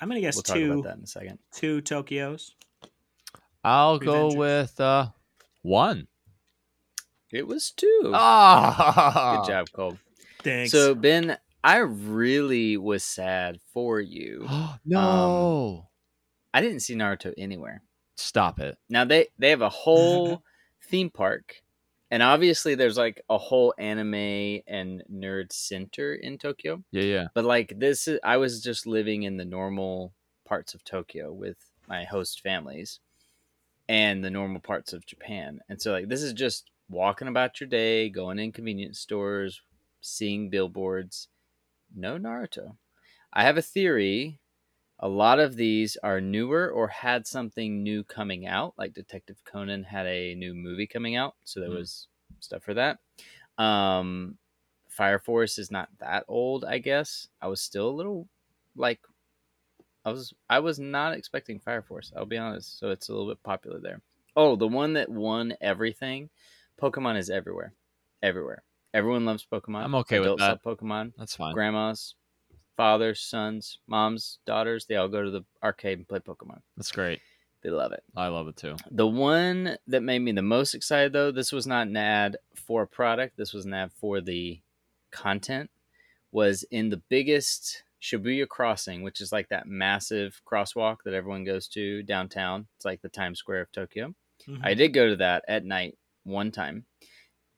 I'm 0.00 0.08
gonna 0.08 0.20
guess 0.20 0.36
we'll 0.36 0.42
talk 0.42 0.56
two. 0.56 0.72
about 0.72 0.84
that 0.84 0.96
in 0.96 1.04
a 1.04 1.06
second. 1.06 1.38
Two 1.52 1.82
Tokyos. 1.82 2.52
I'll 3.62 3.98
go 3.98 4.34
with 4.34 4.80
uh 4.80 5.10
one. 5.60 6.08
It 7.32 7.46
was 7.46 7.70
two. 7.70 8.12
Ah, 8.14 9.38
Good 9.38 9.50
job, 9.50 9.66
Cole. 9.72 9.98
Thanks. 10.42 10.70
So 10.70 10.94
Ben, 10.94 11.38
I 11.64 11.78
really 11.78 12.76
was 12.76 13.04
sad 13.04 13.58
for 13.72 14.00
you. 14.00 14.46
no. 14.84 15.88
I 16.52 16.60
didn't 16.60 16.80
see 16.80 16.94
Naruto 16.94 17.32
anywhere. 17.38 17.82
Stop 18.16 18.60
it. 18.60 18.76
Now 18.90 19.04
they 19.06 19.28
they 19.38 19.50
have 19.50 19.62
a 19.62 19.70
whole 19.70 20.42
theme 20.88 21.08
park, 21.08 21.62
and 22.10 22.22
obviously 22.22 22.74
there's 22.74 22.98
like 22.98 23.22
a 23.30 23.38
whole 23.38 23.72
anime 23.78 24.60
and 24.66 25.02
nerd 25.10 25.52
center 25.52 26.14
in 26.14 26.36
Tokyo. 26.36 26.82
Yeah, 26.90 27.02
yeah. 27.02 27.26
But 27.34 27.46
like 27.46 27.78
this, 27.78 28.06
is, 28.08 28.20
I 28.22 28.36
was 28.36 28.62
just 28.62 28.86
living 28.86 29.22
in 29.22 29.38
the 29.38 29.46
normal 29.46 30.12
parts 30.44 30.74
of 30.74 30.84
Tokyo 30.84 31.32
with 31.32 31.56
my 31.88 32.04
host 32.04 32.42
families, 32.42 33.00
and 33.88 34.22
the 34.22 34.30
normal 34.30 34.60
parts 34.60 34.92
of 34.92 35.06
Japan. 35.06 35.60
And 35.70 35.80
so 35.80 35.92
like 35.92 36.08
this 36.08 36.22
is 36.22 36.34
just 36.34 36.70
walking 36.92 37.28
about 37.28 37.60
your 37.60 37.68
day, 37.68 38.10
going 38.10 38.38
in 38.38 38.52
convenience 38.52 39.00
stores, 39.00 39.62
seeing 40.00 40.50
billboards. 40.50 41.28
No 41.94 42.18
Naruto. 42.18 42.76
I 43.32 43.44
have 43.44 43.58
a 43.58 43.62
theory. 43.62 44.40
A 45.00 45.08
lot 45.08 45.40
of 45.40 45.56
these 45.56 45.96
are 45.98 46.20
newer 46.20 46.70
or 46.70 46.88
had 46.88 47.26
something 47.26 47.82
new 47.82 48.04
coming 48.04 48.46
out. 48.46 48.74
Like 48.78 48.94
Detective 48.94 49.42
Conan 49.44 49.84
had 49.84 50.06
a 50.06 50.34
new 50.36 50.54
movie 50.54 50.86
coming 50.86 51.16
out, 51.16 51.36
so 51.44 51.60
there 51.60 51.70
Hmm. 51.70 51.76
was 51.76 52.08
stuff 52.40 52.62
for 52.64 52.74
that. 52.74 53.00
Um, 53.58 54.38
Fire 54.88 55.18
Force 55.18 55.58
is 55.58 55.70
not 55.70 55.88
that 55.98 56.24
old, 56.28 56.64
I 56.64 56.78
guess. 56.78 57.28
I 57.40 57.48
was 57.48 57.60
still 57.62 57.88
a 57.90 57.92
little 57.98 58.28
like 58.76 59.00
I 60.04 60.10
was 60.10 60.32
I 60.48 60.58
was 60.60 60.78
not 60.78 61.14
expecting 61.14 61.58
Fire 61.60 61.82
Force, 61.82 62.12
I'll 62.16 62.26
be 62.26 62.38
honest. 62.38 62.78
So 62.78 62.90
it's 62.90 63.08
a 63.08 63.12
little 63.12 63.28
bit 63.28 63.42
popular 63.42 63.78
there. 63.80 64.00
Oh, 64.36 64.56
the 64.56 64.68
one 64.68 64.94
that 64.94 65.08
won 65.08 65.54
everything, 65.60 66.30
Pokemon 66.82 67.16
is 67.16 67.30
everywhere. 67.30 67.74
Everywhere. 68.22 68.62
Everyone 68.92 69.24
loves 69.24 69.46
Pokemon. 69.50 69.84
I'm 69.84 69.94
okay 69.96 70.18
with 70.18 70.26
Adults 70.26 70.42
that. 70.42 70.60
love 70.66 70.78
Pokemon. 70.78 71.12
That's 71.16 71.36
fine. 71.36 71.54
Grandmas, 71.54 72.14
fathers, 72.76 73.20
sons, 73.20 73.78
moms, 73.86 74.38
daughters, 74.46 74.86
they 74.86 74.96
all 74.96 75.08
go 75.08 75.22
to 75.22 75.30
the 75.30 75.44
arcade 75.62 75.98
and 75.98 76.08
play 76.08 76.18
Pokemon. 76.18 76.60
That's 76.76 76.90
great. 76.92 77.20
They 77.62 77.70
love 77.70 77.92
it. 77.92 78.02
I 78.16 78.26
love 78.26 78.48
it 78.48 78.56
too. 78.56 78.74
The 78.90 79.06
one 79.06 79.76
that 79.86 80.02
made 80.02 80.18
me 80.18 80.32
the 80.32 80.42
most 80.42 80.74
excited, 80.74 81.12
though, 81.12 81.30
this 81.30 81.52
was 81.52 81.66
not 81.66 81.86
an 81.86 81.96
ad 81.96 82.36
for 82.56 82.82
a 82.82 82.86
product. 82.88 83.36
This 83.36 83.52
was 83.52 83.64
an 83.64 83.72
ad 83.74 83.92
for 83.92 84.20
the 84.20 84.60
content. 85.12 85.70
Was 86.32 86.64
in 86.70 86.88
the 86.88 86.96
biggest 87.08 87.84
Shibuya 88.02 88.48
Crossing, 88.48 89.02
which 89.02 89.20
is 89.20 89.30
like 89.30 89.48
that 89.50 89.68
massive 89.68 90.40
crosswalk 90.50 90.96
that 91.04 91.14
everyone 91.14 91.44
goes 91.44 91.68
to 91.68 92.02
downtown. 92.02 92.66
It's 92.76 92.84
like 92.84 93.00
the 93.02 93.08
Times 93.08 93.38
Square 93.38 93.60
of 93.60 93.72
Tokyo. 93.72 94.14
Mhm. 94.48 94.60
I 94.64 94.74
did 94.74 94.88
go 94.92 95.10
to 95.10 95.16
that 95.16 95.44
at 95.46 95.64
night 95.64 95.96
one 96.24 96.50
time, 96.50 96.86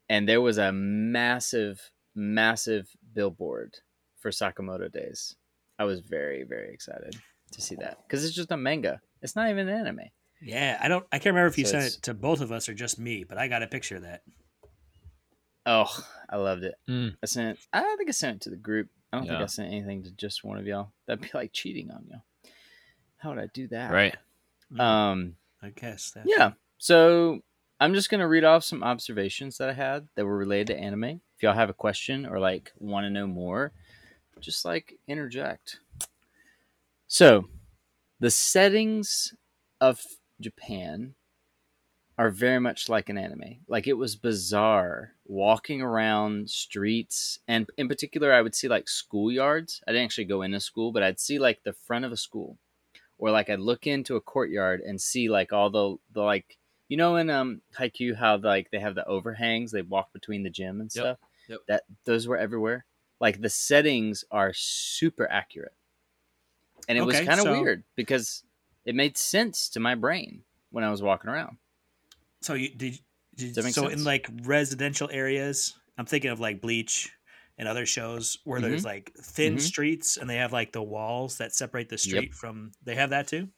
and 0.08 0.28
there 0.28 0.40
was 0.40 0.58
a 0.58 0.72
massive, 0.72 1.90
massive 2.14 2.88
billboard 3.14 3.74
for 4.18 4.30
Sakamoto 4.30 4.90
Days. 4.92 5.36
I 5.78 5.84
was 5.84 6.00
very, 6.00 6.44
very 6.44 6.72
excited 6.72 7.16
to 7.52 7.60
see 7.60 7.74
that 7.76 7.98
because 8.06 8.24
it's 8.24 8.34
just 8.34 8.50
a 8.52 8.56
manga. 8.56 9.00
It's 9.22 9.36
not 9.36 9.48
even 9.50 9.68
an 9.68 9.78
anime. 9.80 10.00
yeah, 10.42 10.78
I 10.82 10.88
don't. 10.88 11.04
I 11.12 11.18
can't 11.18 11.34
remember 11.34 11.48
if 11.48 11.58
you 11.58 11.64
So 11.64 11.72
sent 11.72 11.84
it 11.94 12.02
to 12.02 12.14
both 12.14 12.40
of 12.40 12.52
us 12.52 12.68
or 12.68 12.74
just 12.74 12.98
me, 12.98 13.24
but 13.24 13.38
I 13.38 13.48
got 13.48 13.62
a 13.62 13.66
picture 13.66 13.96
of 13.96 14.02
that. 14.02 14.22
Oh, 15.66 15.90
I 16.28 16.36
loved 16.36 16.62
it. 16.64 16.74
Mm. 16.88 17.16
I 17.22 17.26
sent. 17.26 17.58
I 17.72 17.80
don't 17.80 17.96
think 17.96 18.10
I 18.10 18.12
sent 18.12 18.36
it 18.36 18.42
to 18.42 18.50
the 18.50 18.56
group. 18.56 18.88
I 19.12 19.16
don't 19.18 19.26
think 19.28 19.40
I 19.40 19.46
sent 19.46 19.72
anything 19.72 20.02
to 20.04 20.10
just 20.10 20.44
one 20.44 20.58
of 20.58 20.66
y'all. 20.66 20.92
That'd 21.06 21.22
be 21.22 21.30
like 21.32 21.52
cheating 21.52 21.90
on 21.90 22.04
you. 22.10 22.18
How 23.18 23.30
would 23.30 23.38
I 23.38 23.46
do 23.54 23.68
that? 23.68 23.90
Right. 23.92 24.14
Mm, 24.72 24.80
Um. 24.80 25.36
I 25.62 25.70
guess. 25.70 26.10
That. 26.10 26.24
Yeah. 26.26 26.52
So 26.78 27.40
I'm 27.80 27.94
just 27.94 28.10
gonna 28.10 28.28
read 28.28 28.44
off 28.44 28.64
some 28.64 28.82
observations 28.82 29.58
that 29.58 29.68
I 29.68 29.72
had 29.72 30.08
that 30.14 30.24
were 30.24 30.36
related 30.36 30.68
to 30.68 30.78
anime. 30.78 31.04
If 31.04 31.42
y'all 31.42 31.54
have 31.54 31.70
a 31.70 31.74
question 31.74 32.26
or 32.26 32.38
like 32.38 32.72
want 32.78 33.04
to 33.04 33.10
know 33.10 33.26
more, 33.26 33.72
just 34.40 34.64
like 34.64 34.98
interject. 35.08 35.78
So, 37.06 37.48
the 38.20 38.30
settings 38.30 39.34
of 39.80 40.00
Japan 40.40 41.14
are 42.16 42.30
very 42.30 42.60
much 42.60 42.88
like 42.88 43.08
an 43.08 43.18
anime. 43.18 43.56
Like 43.66 43.86
it 43.86 43.94
was 43.94 44.16
bizarre 44.16 45.12
walking 45.26 45.82
around 45.82 46.48
streets, 46.48 47.40
and 47.48 47.66
in 47.76 47.88
particular, 47.88 48.32
I 48.32 48.42
would 48.42 48.54
see 48.54 48.68
like 48.68 48.86
schoolyards. 48.86 49.80
I 49.86 49.92
didn't 49.92 50.04
actually 50.04 50.26
go 50.26 50.42
into 50.42 50.60
school, 50.60 50.92
but 50.92 51.02
I'd 51.02 51.20
see 51.20 51.38
like 51.38 51.62
the 51.64 51.72
front 51.72 52.04
of 52.04 52.12
a 52.12 52.16
school, 52.16 52.58
or 53.18 53.30
like 53.30 53.50
I'd 53.50 53.58
look 53.60 53.86
into 53.86 54.16
a 54.16 54.20
courtyard 54.20 54.80
and 54.80 55.00
see 55.00 55.28
like 55.28 55.52
all 55.52 55.70
the 55.70 55.96
the 56.12 56.22
like 56.22 56.56
you 56.88 56.96
know 56.96 57.16
in 57.16 57.30
um 57.30 57.60
Haikyuu 57.78 58.14
how 58.16 58.36
like 58.36 58.70
they 58.70 58.78
have 58.80 58.94
the 58.94 59.06
overhangs 59.06 59.72
they 59.72 59.82
walk 59.82 60.12
between 60.12 60.42
the 60.42 60.50
gym 60.50 60.80
and 60.80 60.90
stuff. 60.90 61.18
yep. 61.48 61.60
That 61.68 61.82
those 62.04 62.26
were 62.26 62.36
everywhere. 62.38 62.84
Like 63.20 63.40
the 63.40 63.48
settings 63.50 64.24
are 64.30 64.52
super 64.54 65.30
accurate, 65.30 65.72
and 66.88 66.98
it 66.98 67.02
was 67.02 67.16
kind 67.20 67.32
of 67.40 67.40
so- 67.40 67.60
weird 67.60 67.84
because 67.96 68.42
it 68.84 68.94
made 68.94 69.16
sense 69.16 69.68
to 69.70 69.80
my 69.80 69.94
brain 69.94 70.42
when 70.70 70.84
I 70.84 70.90
was 70.90 71.02
walking 71.02 71.30
around. 71.30 71.56
So 72.42 72.54
you 72.54 72.68
did. 72.74 72.98
did 73.36 73.46
Does 73.46 73.54
that 73.56 73.64
make 73.64 73.74
so 73.74 73.82
sense? 73.88 73.94
in 74.00 74.04
like 74.04 74.28
residential 74.42 75.08
areas, 75.10 75.74
I'm 75.96 76.06
thinking 76.06 76.30
of 76.30 76.40
like 76.40 76.60
Bleach 76.60 77.10
and 77.56 77.66
other 77.68 77.86
shows 77.86 78.36
where 78.44 78.60
Mm-hmm. 78.60 78.68
there's 78.70 78.84
like 78.84 79.12
thin 79.16 79.56
Mhm. 79.56 79.60
streets 79.60 80.16
and 80.18 80.28
they 80.28 80.36
have 80.36 80.52
like 80.52 80.72
the 80.72 80.82
walls 80.82 81.38
that 81.38 81.54
separate 81.54 81.88
the 81.88 81.96
street 81.98 82.34
from. 82.34 82.72
They 82.84 82.96
have 82.96 83.10
that 83.10 83.28
too. 83.28 83.48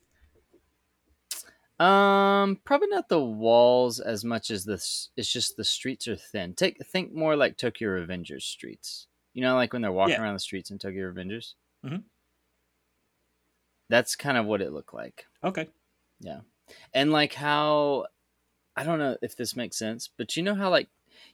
Um, 1.78 2.58
probably 2.64 2.88
not 2.88 3.08
the 3.10 3.20
walls 3.22 4.00
as 4.00 4.24
much 4.24 4.50
as 4.50 4.64
this. 4.64 5.10
It's 5.16 5.30
just 5.30 5.56
the 5.56 5.64
streets 5.64 6.08
are 6.08 6.16
thin. 6.16 6.54
Take 6.54 6.78
think 6.86 7.12
more 7.12 7.36
like 7.36 7.56
Tokyo 7.58 7.88
Revengers 7.90 8.42
streets. 8.42 9.08
You 9.34 9.42
know, 9.42 9.54
like 9.56 9.72
when 9.74 9.82
they're 9.82 9.92
walking 9.92 10.14
Yeah. 10.14 10.22
around 10.22 10.34
the 10.34 10.40
streets 10.40 10.70
in 10.70 10.78
Tokyo 10.78 11.12
Revengers. 11.12 11.52
Mhm. 11.84 12.04
That's 13.88 14.16
kind 14.16 14.36
of 14.38 14.46
what 14.46 14.62
it 14.62 14.72
looked 14.72 14.94
like, 14.94 15.26
Okay. 15.44 15.68
Yeah, 16.18 16.40
and 16.94 17.12
like 17.12 17.34
how 17.34 18.06
I 18.74 18.82
don't 18.84 18.98
know 18.98 19.16
if 19.22 19.36
this 19.36 19.54
makes 19.54 19.76
sense, 19.78 20.08
but 20.16 20.34
you 20.36 20.42
know 20.42 20.54
how 20.54 20.70
like 20.70 20.88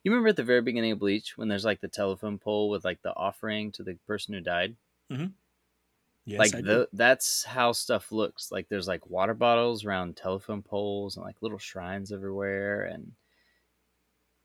you 0.05 0.11
remember 0.11 0.29
at 0.29 0.37
the 0.37 0.45
very 0.45 0.61
beginning 0.61 0.93
of 0.93 0.99
Bleach 0.99 1.39
when 1.39 1.49
there's 1.49 1.65
like 1.65 1.81
the 1.81 1.89
telephone 1.89 2.39
pole 2.39 2.69
with 2.69 2.85
like 2.85 3.01
the 3.03 3.15
offering 3.17 3.73
to 3.73 3.83
the 3.83 3.95
person 4.07 4.35
who 4.35 4.41
died. 4.41 4.77
Yes, 6.25 6.39
like 6.39 6.53
the, 6.53 6.89
that's 6.93 7.45
how 7.45 7.73
stuff 7.73 8.13
looks. 8.13 8.53
Like 8.53 8.69
there's 8.69 8.89
like 8.89 9.09
water 9.09 9.35
bottles 9.35 9.85
around 9.85 10.17
telephone 10.17 10.63
poles 10.63 11.17
and 11.17 11.25
like 11.25 11.37
little 11.41 11.59
shrines 11.59 12.13
everywhere 12.13 12.85
and 12.85 13.13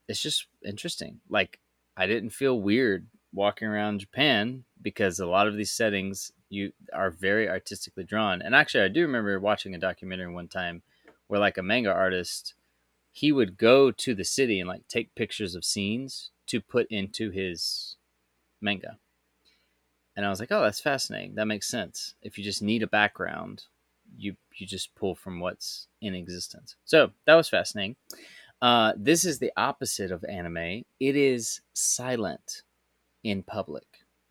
it's 0.08 0.20
just 0.20 0.46
interesting. 0.64 1.20
Like 1.28 1.60
i 1.98 2.06
didn't 2.06 2.30
feel 2.30 2.60
weird 2.60 3.08
walking 3.32 3.68
around 3.68 3.98
japan 3.98 4.64
because 4.80 5.18
a 5.18 5.26
lot 5.26 5.48
of 5.48 5.56
these 5.56 5.72
settings 5.72 6.32
you 6.48 6.72
are 6.94 7.10
very 7.10 7.48
artistically 7.48 8.04
drawn. 8.04 8.40
And 8.40 8.54
actually 8.54 8.84
i 8.84 8.88
do 8.88 9.02
remember 9.02 9.38
watching 9.38 9.74
a 9.74 9.78
documentary 9.78 10.32
one 10.32 10.48
time 10.48 10.82
where 11.26 11.40
like 11.40 11.58
a 11.58 11.62
manga 11.62 11.92
artist 11.92 12.54
he 13.12 13.32
would 13.32 13.58
go 13.58 13.90
to 13.90 14.14
the 14.14 14.24
city 14.24 14.60
and 14.60 14.68
like 14.68 14.86
take 14.88 15.14
pictures 15.14 15.54
of 15.54 15.64
scenes 15.64 16.30
to 16.46 16.60
put 16.60 16.86
into 16.88 17.30
his 17.30 17.96
manga 18.60 18.98
and 20.18 20.26
I 20.26 20.30
was 20.30 20.40
like, 20.40 20.50
"Oh, 20.50 20.60
that's 20.62 20.80
fascinating. 20.80 21.36
That 21.36 21.46
makes 21.46 21.68
sense. 21.68 22.16
If 22.22 22.36
you 22.36 22.42
just 22.42 22.60
need 22.60 22.82
a 22.82 22.88
background, 22.88 23.62
you 24.16 24.36
you 24.56 24.66
just 24.66 24.92
pull 24.96 25.14
from 25.14 25.38
what's 25.38 25.86
in 26.00 26.16
existence." 26.16 26.74
So 26.84 27.12
that 27.24 27.36
was 27.36 27.48
fascinating. 27.48 27.94
Uh, 28.60 28.94
this 28.96 29.24
is 29.24 29.38
the 29.38 29.52
opposite 29.56 30.10
of 30.10 30.24
anime. 30.24 30.82
It 30.98 31.14
is 31.14 31.60
silent 31.72 32.64
in 33.22 33.44
public. 33.44 33.86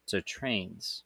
So 0.08 0.20
trains, 0.20 1.04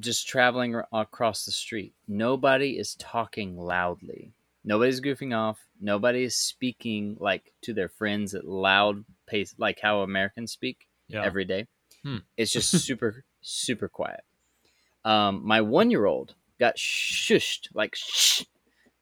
just 0.00 0.28
traveling 0.28 0.78
across 0.92 1.46
the 1.46 1.50
street. 1.50 1.94
Nobody 2.06 2.78
is 2.78 2.94
talking 2.96 3.56
loudly. 3.56 4.32
Nobody's 4.64 5.00
goofing 5.00 5.34
off. 5.34 5.58
Nobody 5.80 6.24
is 6.24 6.36
speaking 6.36 7.16
like 7.18 7.54
to 7.62 7.72
their 7.72 7.88
friends 7.88 8.34
at 8.34 8.44
loud 8.44 9.04
pace, 9.26 9.54
like 9.56 9.80
how 9.80 10.02
Americans 10.02 10.52
speak 10.52 10.86
Yeah. 11.08 11.24
every 11.24 11.46
day. 11.46 11.66
Hmm. 12.04 12.18
It's 12.36 12.52
just 12.52 12.70
super, 12.84 13.24
super 13.40 13.88
quiet. 13.88 14.20
Um, 15.04 15.42
my 15.44 15.60
one 15.60 15.90
year 15.90 16.06
old 16.06 16.34
got 16.60 16.76
shushed, 16.76 17.68
like 17.74 17.94
shh, 17.96 18.42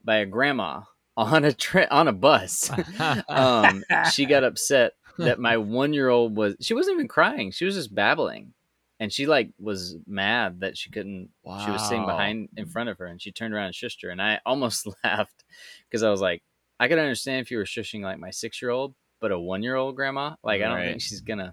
by 0.04 0.16
a 0.16 0.26
grandma 0.26 0.82
on 1.16 1.44
a 1.44 1.52
tra- 1.52 1.88
on 1.90 2.08
a 2.08 2.12
bus. 2.12 2.70
um, 3.28 3.82
she 4.10 4.24
got 4.26 4.44
upset 4.44 4.92
that 5.18 5.38
my 5.38 5.56
one 5.58 5.92
year 5.92 6.08
old 6.08 6.36
was. 6.36 6.56
She 6.60 6.74
wasn't 6.74 6.94
even 6.94 7.08
crying. 7.08 7.50
She 7.50 7.64
was 7.66 7.74
just 7.74 7.94
babbling, 7.94 8.54
and 8.98 9.12
she 9.12 9.26
like 9.26 9.50
was 9.58 9.96
mad 10.06 10.60
that 10.60 10.78
she 10.78 10.90
couldn't. 10.90 11.28
She 11.64 11.70
was 11.70 11.82
sitting 11.86 12.06
behind 12.06 12.48
in 12.56 12.64
front 12.66 12.88
of 12.88 12.96
her, 12.98 13.04
and 13.06 13.20
she 13.20 13.30
turned 13.32 13.52
around 13.52 13.66
and 13.66 13.74
shushed 13.74 14.02
her, 14.02 14.08
and 14.08 14.22
I 14.22 14.40
almost 14.46 14.86
laughed 15.04 15.44
because 15.88 16.02
I 16.02 16.10
was 16.10 16.22
like, 16.22 16.42
I 16.78 16.88
could 16.88 16.98
understand 16.98 17.42
if 17.42 17.50
you 17.50 17.58
were 17.58 17.64
shushing 17.64 18.00
like 18.02 18.18
my 18.18 18.30
six 18.30 18.62
year 18.62 18.70
old, 18.70 18.94
but 19.20 19.32
a 19.32 19.38
one 19.38 19.62
year 19.62 19.76
old 19.76 19.96
grandma, 19.96 20.36
like 20.42 20.62
I 20.62 20.68
don't 20.68 20.76
Right. 20.76 20.88
think 20.92 21.02
she's 21.02 21.20
gonna 21.20 21.52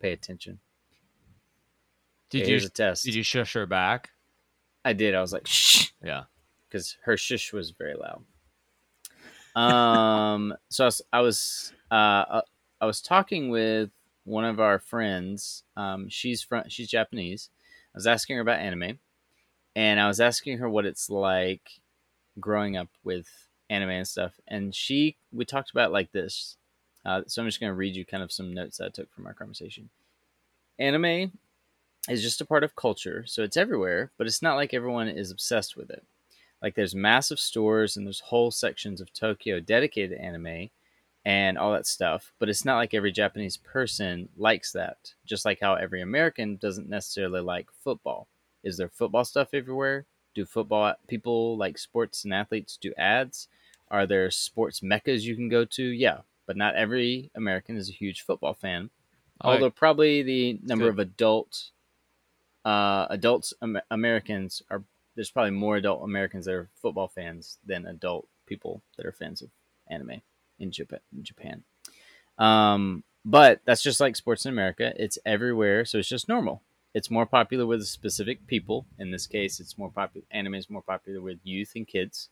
pay 0.00 0.12
attention. 0.12 0.60
Did 2.30 2.40
you 2.40 2.46
here's 2.46 2.64
a 2.64 2.70
test? 2.70 3.04
did 3.04 3.14
you 3.14 3.22
shush 3.22 3.54
her 3.54 3.66
back? 3.66 4.10
I 4.84 4.92
did. 4.92 5.14
I 5.14 5.20
was 5.20 5.32
like, 5.32 5.46
shh, 5.46 5.88
Yeah. 6.02 6.24
because 6.68 6.96
her 7.04 7.16
shush 7.16 7.52
was 7.52 7.70
very 7.70 7.94
loud. 7.94 8.22
Um, 9.60 10.54
so 10.68 10.84
I 10.84 10.86
was, 10.86 11.02
I 11.12 11.20
was, 11.20 11.72
uh, 11.90 11.94
uh, 11.94 12.40
I 12.80 12.86
was 12.86 13.00
talking 13.00 13.48
with 13.50 13.90
one 14.24 14.44
of 14.44 14.60
our 14.60 14.78
friends. 14.78 15.64
Um, 15.76 16.08
she's 16.08 16.42
from, 16.42 16.64
she's 16.68 16.88
Japanese. 16.88 17.50
I 17.94 17.98
was 17.98 18.06
asking 18.06 18.36
her 18.36 18.42
about 18.42 18.60
anime, 18.60 18.98
and 19.74 19.98
I 20.00 20.06
was 20.06 20.20
asking 20.20 20.58
her 20.58 20.68
what 20.70 20.86
it's 20.86 21.10
like 21.10 21.80
growing 22.38 22.76
up 22.76 22.88
with 23.02 23.26
anime 23.68 23.90
and 23.90 24.08
stuff. 24.08 24.34
And 24.46 24.74
she, 24.74 25.16
we 25.32 25.44
talked 25.44 25.70
about 25.70 25.90
it 25.90 25.92
like 25.92 26.12
this. 26.12 26.56
Uh, 27.04 27.22
so 27.26 27.42
I'm 27.42 27.48
just 27.48 27.58
going 27.60 27.70
to 27.70 27.74
read 27.76 27.96
you 27.96 28.04
kind 28.04 28.22
of 28.22 28.30
some 28.30 28.52
notes 28.54 28.78
that 28.78 28.86
I 28.86 28.90
took 28.90 29.12
from 29.12 29.26
our 29.26 29.32
conversation. 29.34 29.88
Anime 30.78 31.32
is 32.08 32.22
just 32.22 32.40
a 32.40 32.46
part 32.46 32.64
of 32.64 32.76
culture, 32.76 33.24
so 33.26 33.42
it's 33.42 33.56
everywhere, 33.56 34.10
but 34.16 34.26
it's 34.26 34.42
not 34.42 34.56
like 34.56 34.72
everyone 34.72 35.08
is 35.08 35.30
obsessed 35.30 35.76
with 35.76 35.90
it. 35.90 36.04
Like 36.62 36.74
there's 36.74 36.94
massive 36.94 37.38
stores 37.38 37.96
and 37.96 38.06
there's 38.06 38.20
whole 38.20 38.50
sections 38.50 39.00
of 39.00 39.12
Tokyo 39.12 39.60
dedicated 39.60 40.18
to 40.18 40.24
anime 40.24 40.70
and 41.24 41.58
all 41.58 41.72
that 41.72 41.86
stuff, 41.86 42.32
but 42.38 42.48
it's 42.48 42.64
not 42.64 42.76
like 42.76 42.94
every 42.94 43.12
Japanese 43.12 43.56
person 43.56 44.28
likes 44.36 44.72
that. 44.72 45.12
Just 45.26 45.44
like 45.44 45.60
how 45.60 45.74
every 45.74 46.00
American 46.00 46.56
doesn't 46.56 46.88
necessarily 46.88 47.40
like 47.40 47.68
football. 47.84 48.26
Is 48.64 48.76
there 48.76 48.88
football 48.88 49.24
stuff 49.24 49.48
everywhere? 49.52 50.06
Do 50.34 50.44
football 50.46 50.94
people 51.06 51.56
like 51.56 51.78
sports 51.78 52.24
and 52.24 52.32
athletes 52.32 52.78
do 52.80 52.92
ads? 52.96 53.48
Are 53.90 54.06
there 54.06 54.30
sports 54.30 54.82
meccas 54.82 55.26
you 55.26 55.36
can 55.36 55.48
go 55.48 55.64
to? 55.64 55.82
Yeah, 55.82 56.18
but 56.46 56.56
not 56.56 56.76
every 56.76 57.30
American 57.34 57.76
is 57.76 57.88
a 57.88 57.92
huge 57.92 58.22
football 58.22 58.54
fan. 58.54 58.90
Although 59.40 59.70
probably 59.70 60.22
the 60.22 60.58
number 60.64 60.88
of 60.88 60.98
adult 60.98 61.70
uh, 62.68 63.06
adults 63.08 63.54
Am- 63.62 63.80
Americans 63.90 64.62
are 64.70 64.82
there's 65.14 65.30
probably 65.30 65.52
more 65.52 65.76
adult 65.76 66.04
Americans 66.04 66.44
that 66.44 66.54
are 66.54 66.68
football 66.80 67.08
fans 67.08 67.58
than 67.64 67.86
adult 67.86 68.28
people 68.46 68.82
that 68.96 69.06
are 69.06 69.12
fans 69.12 69.40
of 69.40 69.48
anime 69.90 70.20
in 70.58 70.70
Japan. 70.70 71.00
In 71.16 71.24
Japan. 71.24 71.64
Um, 72.36 73.04
but 73.24 73.60
that's 73.64 73.82
just 73.82 74.00
like 74.00 74.16
sports 74.16 74.44
in 74.44 74.52
America. 74.52 74.92
It's 74.96 75.18
everywhere, 75.24 75.86
so 75.86 75.98
it's 75.98 76.10
just 76.10 76.28
normal. 76.28 76.62
It's 76.94 77.10
more 77.10 77.26
popular 77.26 77.64
with 77.64 77.84
specific 77.86 78.46
people. 78.46 78.86
In 78.98 79.10
this 79.10 79.26
case, 79.26 79.60
it's 79.60 79.78
more 79.78 79.90
popular. 79.90 80.26
Anime 80.30 80.54
is 80.54 80.70
more 80.70 80.82
popular 80.82 81.22
with 81.22 81.38
youth 81.42 81.72
and 81.74 81.86
kids. 81.86 82.28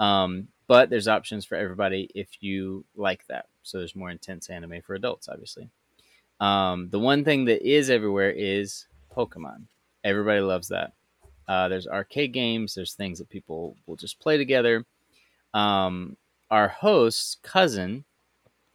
Um, 0.00 0.48
but 0.66 0.90
there's 0.90 1.08
options 1.08 1.44
for 1.44 1.54
everybody 1.54 2.10
if 2.16 2.42
you 2.42 2.84
like 2.96 3.26
that. 3.28 3.46
So 3.62 3.78
there's 3.78 3.96
more 3.96 4.10
intense 4.10 4.50
anime 4.50 4.82
for 4.82 4.94
adults, 4.94 5.28
obviously. 5.28 5.70
Um, 6.40 6.90
the 6.90 6.98
one 6.98 7.24
thing 7.24 7.46
that 7.46 7.62
is 7.62 7.90
everywhere 7.90 8.30
is 8.30 8.87
Pokemon. 9.18 9.64
Everybody 10.04 10.40
loves 10.40 10.68
that. 10.68 10.92
Uh, 11.48 11.68
there's 11.68 11.88
arcade 11.88 12.32
games. 12.32 12.74
There's 12.74 12.94
things 12.94 13.18
that 13.18 13.28
people 13.28 13.76
will 13.86 13.96
just 13.96 14.20
play 14.20 14.36
together. 14.36 14.84
Um, 15.52 16.16
our 16.50 16.68
host's 16.68 17.36
cousin 17.42 18.04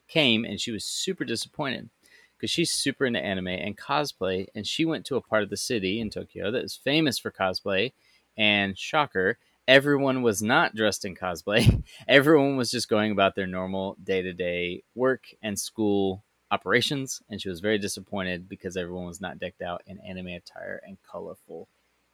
came 0.08 0.43
and 0.43 0.60
she 0.60 0.71
was 0.71 0.84
super 0.84 1.23
disappointed 1.23 1.89
because 2.36 2.51
she's 2.51 2.71
super 2.71 3.06
into 3.06 3.23
anime 3.23 3.47
and 3.47 3.77
cosplay, 3.77 4.47
and 4.53 4.67
she 4.67 4.84
went 4.84 5.06
to 5.06 5.15
a 5.15 5.21
part 5.21 5.43
of 5.43 5.49
the 5.49 5.56
city 5.56 6.01
in 6.01 6.10
Tokyo 6.10 6.51
that 6.51 6.65
is 6.65 6.75
famous 6.75 7.17
for 7.17 7.32
cosplay. 7.32 7.93
And 8.36 8.77
shocker, 8.77 9.38
everyone 9.65 10.23
was 10.23 10.41
not 10.41 10.75
dressed 10.75 11.06
in 11.06 11.15
cosplay. 11.15 11.84
everyone 12.08 12.58
was 12.58 12.69
just 12.69 12.89
going 12.89 13.13
about 13.13 13.36
their 13.36 13.47
normal 13.47 13.95
day 14.03 14.21
to 14.23 14.34
day 14.34 14.84
work 14.93 15.23
and 15.41 15.58
school 15.58 16.25
operations, 16.54 17.22
and 17.30 17.42
she 17.42 17.50
was 17.50 17.60
very 17.60 17.80
disappointed 17.80 18.48
because 18.48 18.78
everyone 18.78 19.06
was 19.06 19.20
not 19.20 19.39
decked 19.39 19.62
out 19.62 19.82
in 19.88 20.00
anime 20.00 20.28
attire 20.28 20.82
and 20.86 20.98
colorful 21.10 21.68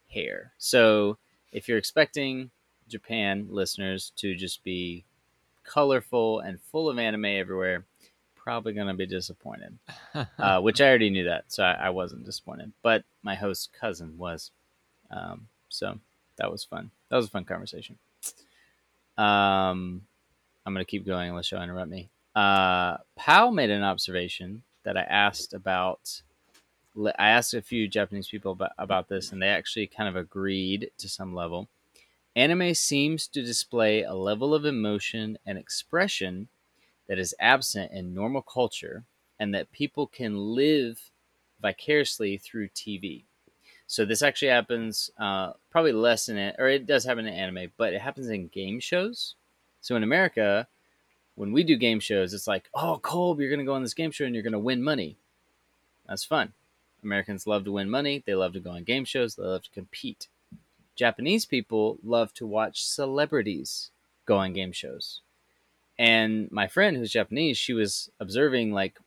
hair. 0.08 0.54
So, 0.58 1.18
if 1.52 1.68
you're 1.68 1.78
expecting 1.78 2.52
Japan 2.88 3.48
listeners 3.50 4.14
to 4.18 4.36
just 4.36 4.64
be 4.64 5.04
colorful 5.64 6.40
and 6.40 6.62
full 6.72 6.90
of 6.90 6.98
anime 6.98 7.26
everywhere, 7.26 7.86
probably 8.36 8.74
going 8.74 8.88
to 8.88 8.94
be 8.94 9.06
disappointed. 9.06 9.78
uh, 10.40 10.62
which 10.62 10.80
I 10.80 10.88
already 10.88 11.10
knew 11.10 11.26
that, 11.26 11.46
so 11.52 11.64
I, 11.64 11.74
I 11.74 11.90
wasn't 11.90 12.26
disappointed. 12.26 12.72
But 12.82 13.04
my 13.22 13.36
host's 13.36 13.68
cousin 13.68 14.18
was. 14.18 14.52
Um, 15.12 15.48
so 15.68 16.00
that 16.38 16.52
was 16.52 16.64
fun. 16.64 16.92
That 17.10 17.18
was 17.18 17.26
a 17.26 17.30
fun 17.30 17.46
conversation. 17.46 17.98
Um, 19.18 20.02
I'm 20.66 20.74
going 20.74 20.86
to 20.86 20.90
keep 20.90 21.06
going 21.06 21.30
unless 21.30 21.52
you'll 21.52 21.62
interrupt 21.62 21.90
me. 21.90 22.10
Uh, 22.36 22.98
Pal 23.16 23.52
made 23.52 23.70
an 23.70 23.84
observation 23.84 24.64
that 24.84 24.98
I 24.98 25.02
asked 25.02 25.54
about. 25.54 26.22
I 27.18 27.30
asked 27.30 27.54
a 27.54 27.62
few 27.62 27.88
Japanese 27.88 28.28
people 28.28 28.54
about, 28.54 28.72
about 28.78 29.10
this, 29.10 29.32
and 29.32 29.42
they 29.42 29.48
actually 29.48 29.88
kind 29.88 30.10
of 30.10 30.16
agreed 30.16 30.92
to 30.98 31.10
some 31.10 31.34
level. 31.34 31.70
Anime 32.36 32.74
seems 32.74 33.28
to 33.28 33.42
display 33.42 34.04
a 34.04 34.14
level 34.14 34.54
of 34.54 34.66
emotion 34.66 35.38
and 35.46 35.58
expression 35.58 36.48
that 37.08 37.20
is 37.20 37.36
absent 37.40 37.92
in 37.92 38.14
normal 38.14 38.42
culture, 38.42 39.04
and 39.40 39.54
that 39.54 39.72
people 39.72 40.06
can 40.08 40.38
live 40.38 41.12
vicariously 41.62 42.38
through 42.38 42.70
TV. 42.70 43.24
So 43.88 44.06
this 44.06 44.22
actually 44.22 44.50
happens 44.50 45.10
uh, 45.20 45.54
probably 45.72 45.94
less 45.94 46.30
in 46.30 46.38
it, 46.38 46.56
or 46.60 46.68
it 46.68 46.86
does 46.86 47.04
happen 47.04 47.26
in 47.26 47.34
anime, 47.34 47.72
but 47.78 47.94
it 47.94 48.02
happens 48.02 48.30
in 48.30 48.48
game 48.48 48.80
shows. 48.80 49.36
So 49.82 49.96
in 49.96 50.04
America, 50.04 50.68
when 51.40 51.54
we 51.54 51.64
do 51.64 51.78
game 51.78 52.02
shows, 52.02 52.34
it's 52.34 52.50
like, 52.50 52.70
oh, 52.74 53.00
Colb, 53.02 53.40
you're 53.40 53.48
going 53.48 53.62
to 53.62 53.66
go 53.66 53.74
on 53.74 53.82
this 53.82 53.94
game 53.94 54.12
show 54.12 54.26
and 54.26 54.36
you're 54.36 54.44
going 54.44 54.52
to 54.52 54.60
win 54.60 54.84
money. 54.84 55.16
That's 56.06 56.26
fun. 56.26 56.52
Americans 57.02 57.48
love 57.48 57.64
to 57.64 57.72
win 57.72 57.90
money. 57.90 58.22
They 58.26 58.36
love 58.36 58.52
to 58.54 58.60
go 58.60 58.72
on 58.72 58.84
game 58.84 59.06
shows. 59.06 59.36
They 59.36 59.44
love 59.44 59.64
to 59.64 59.70
compete. 59.70 60.28
Japanese 60.98 61.46
people 61.46 61.98
love 62.04 62.34
to 62.34 62.46
watch 62.46 62.84
celebrities 62.84 63.90
go 64.26 64.36
on 64.36 64.52
game 64.52 64.74
shows. 64.74 65.22
And 65.98 66.52
my 66.52 66.68
friend 66.68 66.98
who's 66.98 67.14
Japanese, 67.14 67.58
she 67.58 67.72
was 67.72 68.12
observing 68.20 68.74
like 68.74 69.00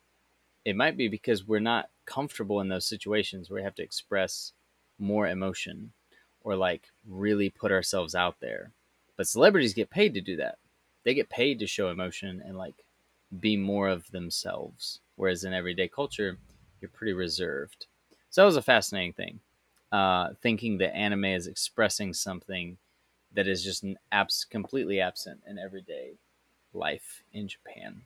it 0.64 0.74
might 0.74 0.96
be 0.96 1.08
because 1.08 1.46
we're 1.46 1.60
not 1.60 1.90
comfortable 2.06 2.62
in 2.62 2.68
those 2.68 2.86
situations 2.86 3.50
where 3.50 3.60
we 3.60 3.64
have 3.64 3.74
to 3.74 3.82
express 3.82 4.52
more 4.98 5.28
emotion 5.28 5.92
or 6.44 6.56
like 6.56 6.92
really 7.06 7.50
put 7.50 7.72
ourselves 7.72 8.14
out 8.14 8.36
there. 8.40 8.70
But 9.18 9.26
celebrities 9.26 9.74
get 9.74 9.90
paid 9.90 10.14
to 10.14 10.22
do 10.22 10.36
that. 10.36 10.56
They 11.04 11.14
get 11.14 11.30
paid 11.30 11.58
to 11.58 11.66
show 11.66 11.90
emotion 11.90 12.42
and 12.44 12.56
like 12.56 12.84
be 13.40 13.56
more 13.56 13.88
of 13.88 14.10
themselves. 14.10 15.00
Whereas 15.16 15.44
in 15.44 15.52
everyday 15.52 15.88
culture, 15.88 16.38
you're 16.80 16.90
pretty 16.90 17.12
reserved. 17.12 17.86
So 18.30 18.40
that 18.42 18.46
was 18.46 18.56
a 18.56 18.62
fascinating 18.62 19.12
thing. 19.12 19.40
Uh, 19.90 20.30
thinking 20.40 20.78
that 20.78 20.96
anime 20.96 21.26
is 21.26 21.46
expressing 21.46 22.14
something 22.14 22.78
that 23.34 23.46
is 23.46 23.62
just 23.62 23.82
an 23.82 23.98
abs- 24.10 24.44
completely 24.44 25.00
absent 25.00 25.40
in 25.46 25.58
everyday 25.58 26.12
life 26.72 27.22
in 27.32 27.48
Japan. 27.48 28.02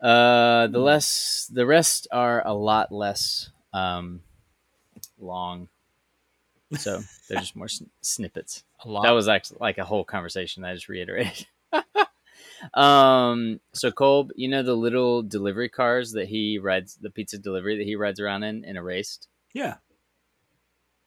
Uh, 0.00 0.66
the 0.66 0.80
less 0.80 1.48
the 1.52 1.64
rest 1.64 2.08
are 2.10 2.44
a 2.46 2.52
lot 2.52 2.90
less 2.90 3.50
um, 3.72 4.20
long, 5.18 5.68
so 6.76 7.02
they're 7.28 7.38
just 7.40 7.56
more 7.56 7.68
sn- 7.68 7.90
snippets. 8.00 8.64
a 8.84 8.88
lot. 8.88 9.02
That 9.04 9.10
was 9.12 9.28
actually 9.28 9.58
like 9.60 9.78
a 9.78 9.84
whole 9.84 10.04
conversation. 10.04 10.64
I 10.64 10.74
just 10.74 10.88
reiterated. 10.88 11.46
um, 12.74 13.60
so 13.72 13.90
Kolb, 13.90 14.30
you 14.36 14.48
know 14.48 14.62
the 14.62 14.74
little 14.76 15.22
delivery 15.22 15.68
cars 15.68 16.12
that 16.12 16.28
he 16.28 16.58
rides, 16.58 16.96
the 17.00 17.10
pizza 17.10 17.38
delivery 17.38 17.76
that 17.78 17.84
he 17.86 17.96
rides 17.96 18.20
around 18.20 18.42
in 18.44 18.64
in 18.64 18.76
a 18.76 18.82
race, 18.82 19.18
Yeah. 19.54 19.76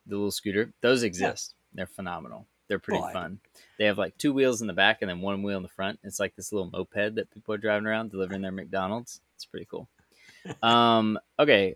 the 0.05 0.15
little 0.15 0.31
scooter. 0.31 0.73
Those 0.81 1.03
exist. 1.03 1.55
They're 1.73 1.87
phenomenal. 1.87 2.47
They're 2.67 2.79
pretty 2.79 3.01
Boy. 3.01 3.11
fun. 3.13 3.39
They 3.77 3.85
have 3.85 3.97
like 3.97 4.17
two 4.17 4.33
wheels 4.33 4.61
in 4.61 4.67
the 4.67 4.73
back 4.73 5.01
and 5.01 5.09
then 5.09 5.21
one 5.21 5.43
wheel 5.43 5.57
in 5.57 5.63
the 5.63 5.69
front. 5.69 5.99
It's 6.03 6.19
like 6.19 6.35
this 6.35 6.51
little 6.51 6.69
moped 6.71 7.15
that 7.15 7.29
people 7.31 7.53
are 7.53 7.57
driving 7.59 7.85
around 7.85 8.11
delivering 8.11 8.41
their 8.41 8.51
McDonald's. 8.51 9.21
It's 9.35 9.45
pretty 9.45 9.67
cool. 9.69 9.87
Um, 10.61 11.17
okay, 11.39 11.75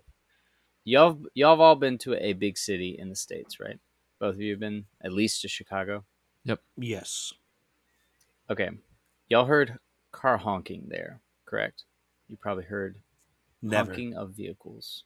y'all 0.90 1.18
y'all 1.34 1.52
have 1.52 1.60
all 1.60 1.76
been 1.76 1.98
to 1.98 2.14
a 2.14 2.32
big 2.32 2.58
city 2.58 2.96
in 2.98 3.08
the 3.08 3.16
states, 3.16 3.58
right? 3.60 3.78
Both 4.18 4.34
of 4.34 4.40
you 4.40 4.52
have 4.52 4.60
been 4.60 4.84
at 5.02 5.12
least 5.12 5.42
to 5.42 5.48
Chicago. 5.48 6.04
Yep. 6.44 6.60
Yes. 6.76 7.32
Okay, 8.50 8.70
y'all 9.28 9.44
heard 9.46 9.78
car 10.12 10.36
honking 10.36 10.86
there, 10.88 11.20
correct? 11.46 11.84
You 12.28 12.36
probably 12.36 12.64
heard 12.64 12.96
Never. 13.62 13.90
honking 13.92 14.14
of 14.14 14.30
vehicles. 14.32 15.04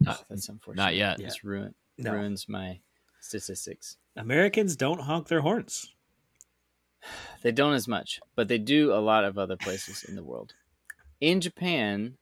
Not- 0.00 0.18
Oh, 0.20 0.24
that's 0.30 0.48
unfortunate. 0.48 0.82
not 0.82 0.94
yet. 0.94 1.20
It's 1.20 1.42
ruin 1.44 1.74
No. 1.98 2.12
ruins 2.12 2.48
my 2.48 2.80
statistics. 3.20 3.96
Americans 4.16 4.76
don't 4.76 5.00
honk 5.02 5.28
their 5.28 5.40
horns. 5.42 5.94
They 7.42 7.50
don't 7.52 7.72
as 7.74 7.88
much, 7.88 8.20
but 8.36 8.48
they 8.48 8.58
do 8.58 8.92
a 8.92 9.00
lot 9.00 9.24
of 9.24 9.36
other 9.38 9.56
places 9.56 10.04
in 10.04 10.14
the 10.16 10.22
world. 10.22 10.54
In 11.20 11.40
Japan, 11.40 12.18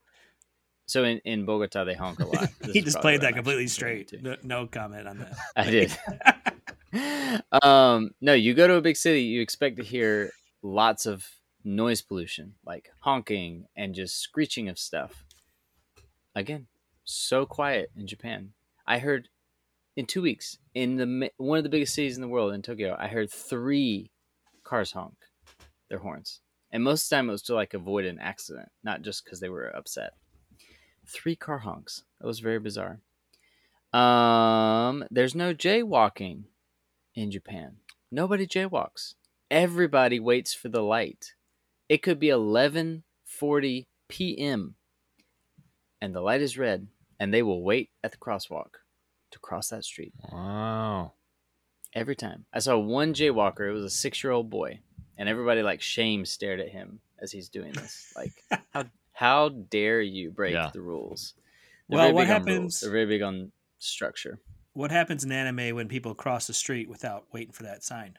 So 0.91 1.05
in, 1.05 1.19
in 1.19 1.45
Bogota 1.45 1.85
they 1.85 1.95
honk 1.95 2.19
a 2.19 2.27
lot. 2.27 2.49
He 2.73 2.81
just 2.81 3.01
played 3.01 3.21
that 3.21 3.35
completely 3.35 3.69
straight. 3.69 4.13
No, 4.21 4.35
no 4.43 4.67
comment 4.67 5.07
on 5.07 5.19
that. 5.19 5.37
I 5.57 5.71
did. 5.71 7.43
um, 7.63 8.11
no, 8.21 8.33
you 8.33 8.55
go 8.55 8.67
to 8.67 8.75
a 8.75 8.81
big 8.81 8.97
city, 8.97 9.23
you 9.23 9.41
expect 9.41 9.77
to 9.77 9.85
hear 9.85 10.33
lots 10.63 11.07
of 11.07 11.29
noise 11.63 12.03
pollution, 12.03 12.55
like 12.67 12.91
honking 12.99 13.67
and 13.77 13.95
just 13.95 14.19
screeching 14.19 14.69
of 14.69 14.81
stuff. 14.81 15.25
Again, 16.35 16.67
so 17.05 17.47
quiet 17.47 17.93
in 17.97 18.09
Japan. 18.09 18.51
I 18.85 18.99
heard 18.99 19.29
in 19.97 20.07
two 20.07 20.23
weeks 20.23 20.59
in 20.75 20.97
the 20.97 21.31
one 21.37 21.59
of 21.59 21.63
the 21.63 21.71
biggest 21.71 21.95
cities 21.95 22.17
in 22.17 22.21
the 22.21 22.29
world 22.29 22.53
in 22.53 22.63
Tokyo, 22.63 22.97
I 22.99 23.07
heard 23.07 23.31
three 23.31 24.11
cars 24.65 24.91
honk 24.91 25.15
their 25.89 25.99
horns, 25.99 26.41
and 26.73 26.83
most 26.83 27.05
of 27.05 27.11
the 27.11 27.17
time 27.17 27.29
it 27.29 27.33
was 27.33 27.43
to 27.43 27.55
like 27.55 27.75
avoid 27.75 28.07
an 28.07 28.19
accident, 28.19 28.71
not 28.83 29.03
just 29.03 29.25
because 29.25 29.39
they 29.39 29.49
were 29.49 29.69
upset. 29.69 30.15
Three 31.11 31.35
car 31.37 31.59
honks. 31.59 32.05
That 32.21 32.27
was 32.27 32.39
very 32.41 32.61
bizarre. 32.61 33.01
Um, 33.93 35.05
there's 35.11 35.35
no 35.35 35.53
jaywalking 35.53 36.45
in 37.15 37.31
Japan. 37.31 37.77
Nobody 38.11 38.47
jaywalks. 38.47 39.15
Everybody 39.51 40.21
waits 40.21 40.55
for 40.55 40.69
the 40.69 40.83
light. 40.83 41.35
It 41.89 42.03
could 42.03 42.21
be 42.21 42.29
11:40 42.29 43.87
p.m. 44.09 44.77
and 46.01 46.15
the 46.15 46.21
light 46.21 46.41
is 46.41 46.57
red 46.59 46.87
and 47.19 47.35
they 47.35 47.43
will 47.43 47.63
wait 47.63 47.91
at 48.05 48.13
the 48.13 48.17
crosswalk 48.19 48.77
to 49.33 49.39
cross 49.41 49.69
that 49.69 49.85
street 49.85 50.13
Wow. 50.33 51.13
every 51.93 52.17
time. 52.17 52.47
I 52.53 52.61
saw 52.61 52.79
one 52.79 53.13
jaywalker, 53.15 53.69
it 53.69 53.73
was 53.73 53.85
a 53.85 54.09
6-year-old 54.09 54.49
boy, 54.51 54.81
and 55.19 55.29
everybody 55.29 55.63
like 55.63 55.81
shame 55.83 56.25
stared 56.25 56.61
at 56.61 56.69
him 56.71 57.01
as 57.21 57.31
he's 57.33 57.49
doing 57.49 57.73
this. 57.73 58.13
Like 58.17 58.33
how 58.71 58.85
how 59.21 59.51
dare 59.51 60.01
you 60.01 60.31
break 60.31 60.55
Yeah. 60.55 60.71
the 60.73 60.81
rules? 60.81 61.35
They're 61.91 61.99
Well, 61.99 62.15
what 62.15 62.23
big 62.23 62.29
rules. 62.31 62.49
happens- 62.49 62.81
They're 62.81 62.91
very 62.91 63.05
big 63.07 63.21
on 63.23 63.53
structure. 63.79 64.41
What 64.73 64.91
happens 64.91 65.25
in 65.25 65.31
anime 65.33 65.75
when 65.77 65.89
people 65.89 66.15
cross 66.15 66.47
the 66.47 66.55
street 66.55 66.89
without 66.89 67.27
waiting 67.33 67.53
for 67.53 67.65
that 67.65 67.83
sign? 67.85 68.17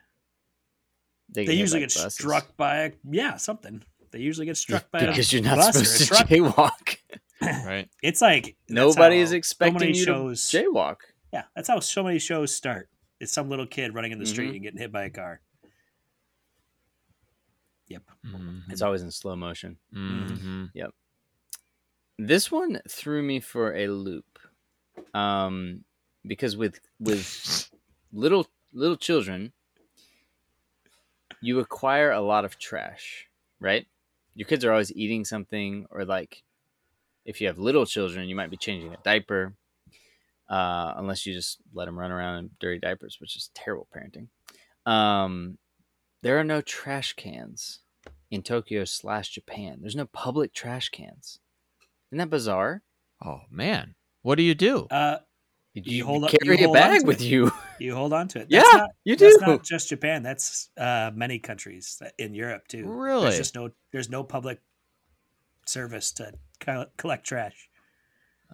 They, 1.29 1.45
They 1.47 1.53
usually 1.55 1.79
get 1.79 1.93
buses. 1.93 2.13
struck 2.13 2.55
by 2.57 2.77
a 2.85 2.91
yeah 3.09 3.37
something. 3.37 3.83
They 4.11 4.19
usually 4.19 4.45
get 4.45 4.57
struck 4.57 4.91
by 4.91 4.99
a 4.99 5.07
because 5.07 5.31
you're 5.33 5.41
not 5.41 5.55
bus 5.57 5.75
or 5.77 5.81
a 5.81 5.85
supposed 5.85 6.27
to 6.27 6.35
jaywalk. 6.35 6.97
Right. 7.41 7.89
It's 8.03 8.21
like 8.21 8.43
that's 8.45 8.55
Nobody 8.69 9.15
how 9.17 9.23
is 9.23 9.29
so 9.31 9.35
expecting 9.37 9.79
many 9.79 9.97
you 9.97 10.03
shows, 10.05 10.47
to 10.49 10.57
jaywalk. 10.63 10.97
Yeah, 11.33 11.45
that's 11.55 11.67
how 11.69 11.79
so 11.79 12.03
many 12.03 12.19
shows 12.19 12.53
start. 12.53 12.87
It's 13.19 13.31
some 13.31 13.49
little 13.49 13.65
kid 13.65 13.95
running 13.95 14.11
in 14.11 14.19
the 14.19 14.27
street 14.27 14.51
Mhm. 14.51 14.55
and 14.55 14.61
getting 14.63 14.79
hit 14.79 14.91
by 14.91 15.05
a 15.05 15.09
car. 15.09 15.41
Yep. 17.91 18.03
Mhm. 18.25 18.71
It's 18.71 18.81
always 18.81 19.01
in 19.01 19.11
slow 19.11 19.35
motion. 19.35 19.77
Mhm. 19.93 20.69
This 22.17 22.51
one 22.51 22.79
threw 22.87 23.23
me 23.23 23.39
for 23.39 23.73
a 23.75 23.87
loop, 23.87 24.37
um, 25.13 25.83
because 26.25 26.55
with 26.55 26.79
with 26.99 27.69
little 28.13 28.47
little 28.73 28.95
children, 28.97 29.53
you 31.41 31.59
acquire 31.59 32.11
a 32.11 32.21
lot 32.21 32.45
of 32.45 32.59
trash, 32.59 33.27
right? 33.59 33.87
Your 34.35 34.47
kids 34.47 34.63
are 34.63 34.71
always 34.71 34.93
eating 34.93 35.25
something, 35.25 35.87
or 35.89 36.05
like, 36.05 36.43
if 37.25 37.41
you 37.41 37.47
have 37.47 37.57
little 37.57 37.85
children, 37.85 38.29
you 38.29 38.35
might 38.35 38.49
be 38.51 38.57
changing 38.57 38.93
a 38.93 38.97
diaper, 39.03 39.53
uh, 40.49 40.93
unless 40.97 41.25
you 41.25 41.33
just 41.33 41.57
let 41.73 41.85
them 41.85 41.97
run 41.97 42.11
around 42.11 42.37
in 42.39 42.51
dirty 42.59 42.79
diapers, 42.79 43.19
which 43.19 43.35
is 43.35 43.49
terrible 43.53 43.87
parenting. 43.93 44.27
Um, 44.85 45.57
there 46.21 46.39
are 46.39 46.43
no 46.43 46.61
trash 46.61 47.13
cans 47.13 47.80
in 48.31 48.41
Tokyo 48.41 48.85
slash 48.85 49.29
Japan. 49.29 49.77
There's 49.81 49.95
no 49.95 50.05
public 50.07 50.53
trash 50.53 50.89
cans. 50.89 51.39
Isn't 52.09 52.17
that 52.17 52.29
bizarre? 52.29 52.81
Oh 53.23 53.41
man, 53.51 53.93
what 54.23 54.35
do 54.35 54.43
you 54.43 54.55
do? 54.55 54.87
Uh, 54.89 55.17
You, 55.73 55.83
You 55.85 56.05
hold 56.05 56.23
on- 56.23 56.29
carry 56.31 56.57
you 56.57 56.63
a 56.63 56.67
hold 56.67 56.77
on 56.77 56.83
bag 56.83 57.05
with 57.07 57.21
it. 57.21 57.27
you. 57.27 57.51
you 57.79 57.95
hold 57.95 58.11
on 58.13 58.27
to 58.29 58.39
it. 58.39 58.47
Yeah, 58.49 58.61
That's 58.61 58.75
not, 58.77 58.89
you 59.05 59.15
That's 59.15 59.37
do. 59.37 59.45
not 59.45 59.63
just 59.63 59.89
Japan. 59.89 60.23
That's 60.23 60.69
uh, 60.77 61.11
many 61.13 61.39
countries 61.39 62.01
in 62.17 62.33
Europe 62.33 62.67
too. 62.67 62.85
Really? 62.91 63.23
There's 63.23 63.37
just 63.37 63.55
no. 63.55 63.69
There's 63.91 64.09
no 64.09 64.23
public 64.23 64.59
service 65.65 66.11
to 66.13 66.33
collect 66.97 67.25
trash. 67.25 67.69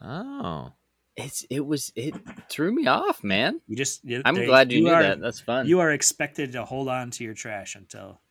Oh, 0.02 0.74
It's 1.16 1.44
it 1.50 1.66
was 1.66 1.92
it 1.96 2.14
threw 2.50 2.72
me 2.72 2.86
off, 2.88 3.24
man. 3.24 3.62
You 3.68 3.76
just. 3.76 4.04
You, 4.06 4.22
I'm 4.26 4.36
they- 4.36 4.46
glad 4.46 4.72
you, 4.72 4.84
knew 4.84 4.90
are, 4.92 5.02
that. 5.02 5.20
That's 5.20 5.40
fun. 5.40 5.66
You 5.68 5.80
are 5.80 5.92
expected 5.92 6.52
to 6.52 6.66
hold 6.66 6.88
on 6.90 7.10
to 7.12 7.24
your 7.24 7.34
trash 7.34 7.76
until. 7.76 8.22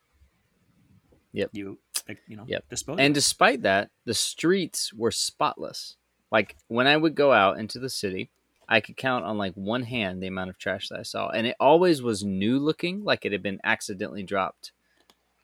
Yep. 1.36 1.50
You, 1.52 1.78
you 2.26 2.36
know, 2.36 2.44
Yep. 2.46 2.68
dispose. 2.70 2.98
and 2.98 3.14
despite 3.14 3.62
that, 3.62 3.90
the 4.04 4.14
streets 4.14 4.92
were 4.92 5.10
spotless. 5.10 5.96
Like 6.32 6.56
when 6.68 6.86
I 6.86 6.96
would 6.96 7.14
go 7.14 7.32
out 7.32 7.58
into 7.58 7.78
the 7.78 7.90
city, 7.90 8.30
I 8.68 8.80
could 8.80 8.96
count 8.96 9.24
on 9.24 9.38
like 9.38 9.54
one 9.54 9.82
hand 9.82 10.22
the 10.22 10.26
amount 10.26 10.50
of 10.50 10.58
trash 10.58 10.88
that 10.88 10.98
I 10.98 11.02
saw, 11.02 11.28
and 11.28 11.46
it 11.46 11.56
always 11.60 12.02
was 12.02 12.24
new 12.24 12.58
looking, 12.58 13.04
like 13.04 13.24
it 13.24 13.32
had 13.32 13.42
been 13.42 13.60
accidentally 13.62 14.22
dropped 14.22 14.72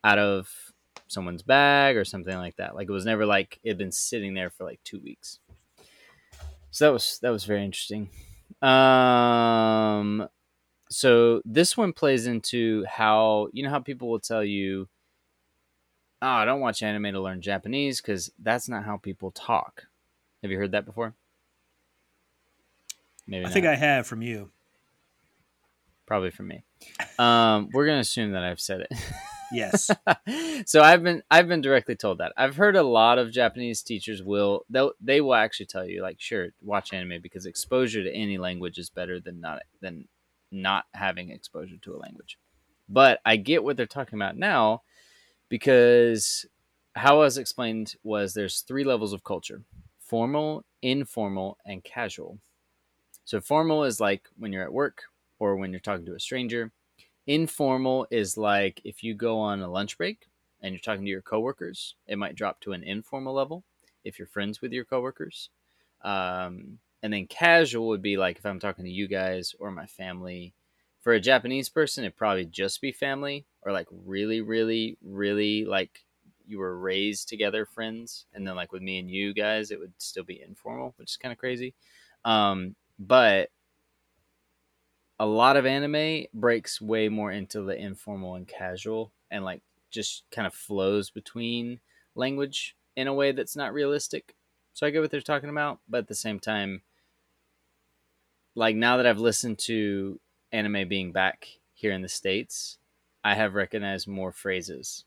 out 0.02 0.18
of 0.18 0.72
someone's 1.08 1.42
bag 1.42 1.96
or 1.96 2.04
something 2.04 2.36
like 2.36 2.56
that. 2.56 2.74
Like 2.74 2.88
it 2.88 2.92
was 2.92 3.04
never 3.04 3.26
like 3.26 3.60
it 3.62 3.68
had 3.68 3.78
been 3.78 3.92
sitting 3.92 4.34
there 4.34 4.50
for 4.50 4.64
like 4.64 4.80
two 4.82 4.98
weeks. 5.00 5.38
So 6.70 6.86
that 6.86 6.92
was 6.92 7.18
that 7.20 7.30
was 7.30 7.44
very 7.44 7.64
interesting. 7.64 8.08
Um, 8.62 10.26
so 10.88 11.42
this 11.44 11.76
one 11.76 11.92
plays 11.92 12.26
into 12.26 12.84
how 12.86 13.48
you 13.52 13.62
know 13.62 13.70
how 13.70 13.78
people 13.80 14.08
will 14.10 14.20
tell 14.20 14.42
you 14.42 14.88
oh, 16.22 16.26
I 16.26 16.44
don't 16.44 16.60
watch 16.60 16.82
anime 16.82 17.12
to 17.12 17.20
learn 17.20 17.42
Japanese 17.42 18.00
because 18.00 18.30
that's 18.38 18.68
not 18.68 18.84
how 18.84 18.96
people 18.96 19.32
talk. 19.32 19.88
Have 20.42 20.50
you 20.50 20.56
heard 20.56 20.72
that 20.72 20.86
before? 20.86 21.14
Maybe 23.26 23.44
I 23.44 23.48
not. 23.48 23.52
think 23.52 23.66
I 23.66 23.74
have 23.74 24.06
from 24.06 24.22
you. 24.22 24.50
probably 26.06 26.30
from 26.30 26.48
me. 26.48 26.64
Um, 27.18 27.68
we're 27.72 27.86
gonna 27.86 27.98
assume 27.98 28.32
that 28.32 28.42
I've 28.42 28.60
said 28.60 28.82
it. 28.82 28.92
Yes. 29.52 29.90
so 30.66 30.80
I've 30.80 31.02
been 31.02 31.22
I've 31.30 31.46
been 31.46 31.60
directly 31.60 31.94
told 31.94 32.18
that. 32.18 32.32
I've 32.36 32.56
heard 32.56 32.74
a 32.74 32.82
lot 32.82 33.18
of 33.18 33.30
Japanese 33.30 33.82
teachers 33.82 34.22
will 34.22 34.64
they 34.70 34.88
they 35.00 35.20
will 35.20 35.34
actually 35.34 35.66
tell 35.66 35.86
you 35.86 36.02
like 36.02 36.20
sure 36.20 36.48
watch 36.62 36.92
anime 36.92 37.20
because 37.22 37.46
exposure 37.46 38.02
to 38.02 38.12
any 38.12 38.38
language 38.38 38.78
is 38.78 38.90
better 38.90 39.20
than 39.20 39.40
not 39.40 39.62
than 39.80 40.08
not 40.50 40.84
having 40.94 41.30
exposure 41.30 41.76
to 41.82 41.94
a 41.94 41.98
language. 41.98 42.38
But 42.88 43.20
I 43.24 43.36
get 43.36 43.62
what 43.62 43.76
they're 43.76 43.86
talking 43.86 44.18
about 44.18 44.36
now 44.36 44.82
because 45.52 46.46
how 46.94 47.16
I 47.16 47.24
was 47.24 47.36
explained 47.36 47.96
was 48.02 48.32
there's 48.32 48.62
three 48.62 48.84
levels 48.84 49.12
of 49.12 49.22
culture 49.22 49.60
formal, 50.00 50.64
informal, 50.80 51.58
and 51.66 51.84
casual. 51.84 52.38
So, 53.26 53.38
formal 53.38 53.84
is 53.84 54.00
like 54.00 54.26
when 54.38 54.50
you're 54.50 54.62
at 54.62 54.72
work 54.72 55.02
or 55.38 55.56
when 55.56 55.70
you're 55.70 55.80
talking 55.80 56.06
to 56.06 56.14
a 56.14 56.20
stranger. 56.20 56.72
Informal 57.26 58.06
is 58.10 58.38
like 58.38 58.80
if 58.82 59.04
you 59.04 59.12
go 59.12 59.38
on 59.38 59.60
a 59.60 59.70
lunch 59.70 59.98
break 59.98 60.26
and 60.62 60.72
you're 60.72 60.80
talking 60.80 61.04
to 61.04 61.10
your 61.10 61.20
coworkers, 61.20 61.96
it 62.06 62.16
might 62.16 62.34
drop 62.34 62.58
to 62.62 62.72
an 62.72 62.82
informal 62.82 63.34
level 63.34 63.62
if 64.04 64.18
you're 64.18 64.28
friends 64.28 64.62
with 64.62 64.72
your 64.72 64.86
coworkers. 64.86 65.50
Um, 66.02 66.78
and 67.02 67.12
then 67.12 67.26
casual 67.26 67.88
would 67.88 68.00
be 68.00 68.16
like 68.16 68.38
if 68.38 68.46
I'm 68.46 68.58
talking 68.58 68.86
to 68.86 68.90
you 68.90 69.06
guys 69.06 69.54
or 69.58 69.70
my 69.70 69.84
family. 69.84 70.54
For 71.02 71.12
a 71.12 71.20
Japanese 71.20 71.68
person, 71.68 72.04
it'd 72.04 72.16
probably 72.16 72.46
just 72.46 72.80
be 72.80 72.92
family 72.92 73.44
or 73.62 73.72
like 73.72 73.88
really, 73.90 74.40
really, 74.40 74.96
really 75.02 75.64
like 75.64 76.04
you 76.46 76.58
were 76.58 76.78
raised 76.78 77.28
together 77.28 77.66
friends. 77.66 78.26
And 78.32 78.46
then 78.46 78.56
like 78.56 78.72
with 78.72 78.82
me 78.82 78.98
and 78.98 79.10
you 79.10 79.34
guys, 79.34 79.70
it 79.70 79.78
would 79.78 79.92
still 79.98 80.24
be 80.24 80.40
informal, 80.40 80.94
which 80.96 81.10
is 81.10 81.16
kind 81.16 81.32
of 81.32 81.38
crazy. 81.38 81.74
Um, 82.24 82.76
but 82.98 83.50
a 85.18 85.26
lot 85.26 85.56
of 85.56 85.66
anime 85.66 86.26
breaks 86.34 86.80
way 86.80 87.08
more 87.08 87.30
into 87.30 87.62
the 87.62 87.76
informal 87.76 88.34
and 88.34 88.46
casual 88.46 89.12
and 89.30 89.44
like 89.44 89.62
just 89.90 90.24
kind 90.30 90.46
of 90.46 90.54
flows 90.54 91.10
between 91.10 91.80
language 92.14 92.76
in 92.96 93.06
a 93.06 93.14
way 93.14 93.32
that's 93.32 93.56
not 93.56 93.72
realistic. 93.72 94.34
So 94.74 94.86
I 94.86 94.90
get 94.90 95.00
what 95.00 95.10
they're 95.10 95.20
talking 95.20 95.50
about, 95.50 95.80
but 95.88 95.98
at 95.98 96.08
the 96.08 96.14
same 96.14 96.40
time, 96.40 96.82
like 98.54 98.76
now 98.76 98.96
that 98.96 99.06
I've 99.06 99.18
listened 99.18 99.58
to 99.60 100.18
anime 100.52 100.88
being 100.88 101.12
back 101.12 101.48
here 101.74 101.92
in 101.92 102.02
the 102.02 102.08
States, 102.08 102.78
I 103.24 103.34
have 103.34 103.54
recognized 103.54 104.06
more 104.08 104.32
phrases 104.32 105.04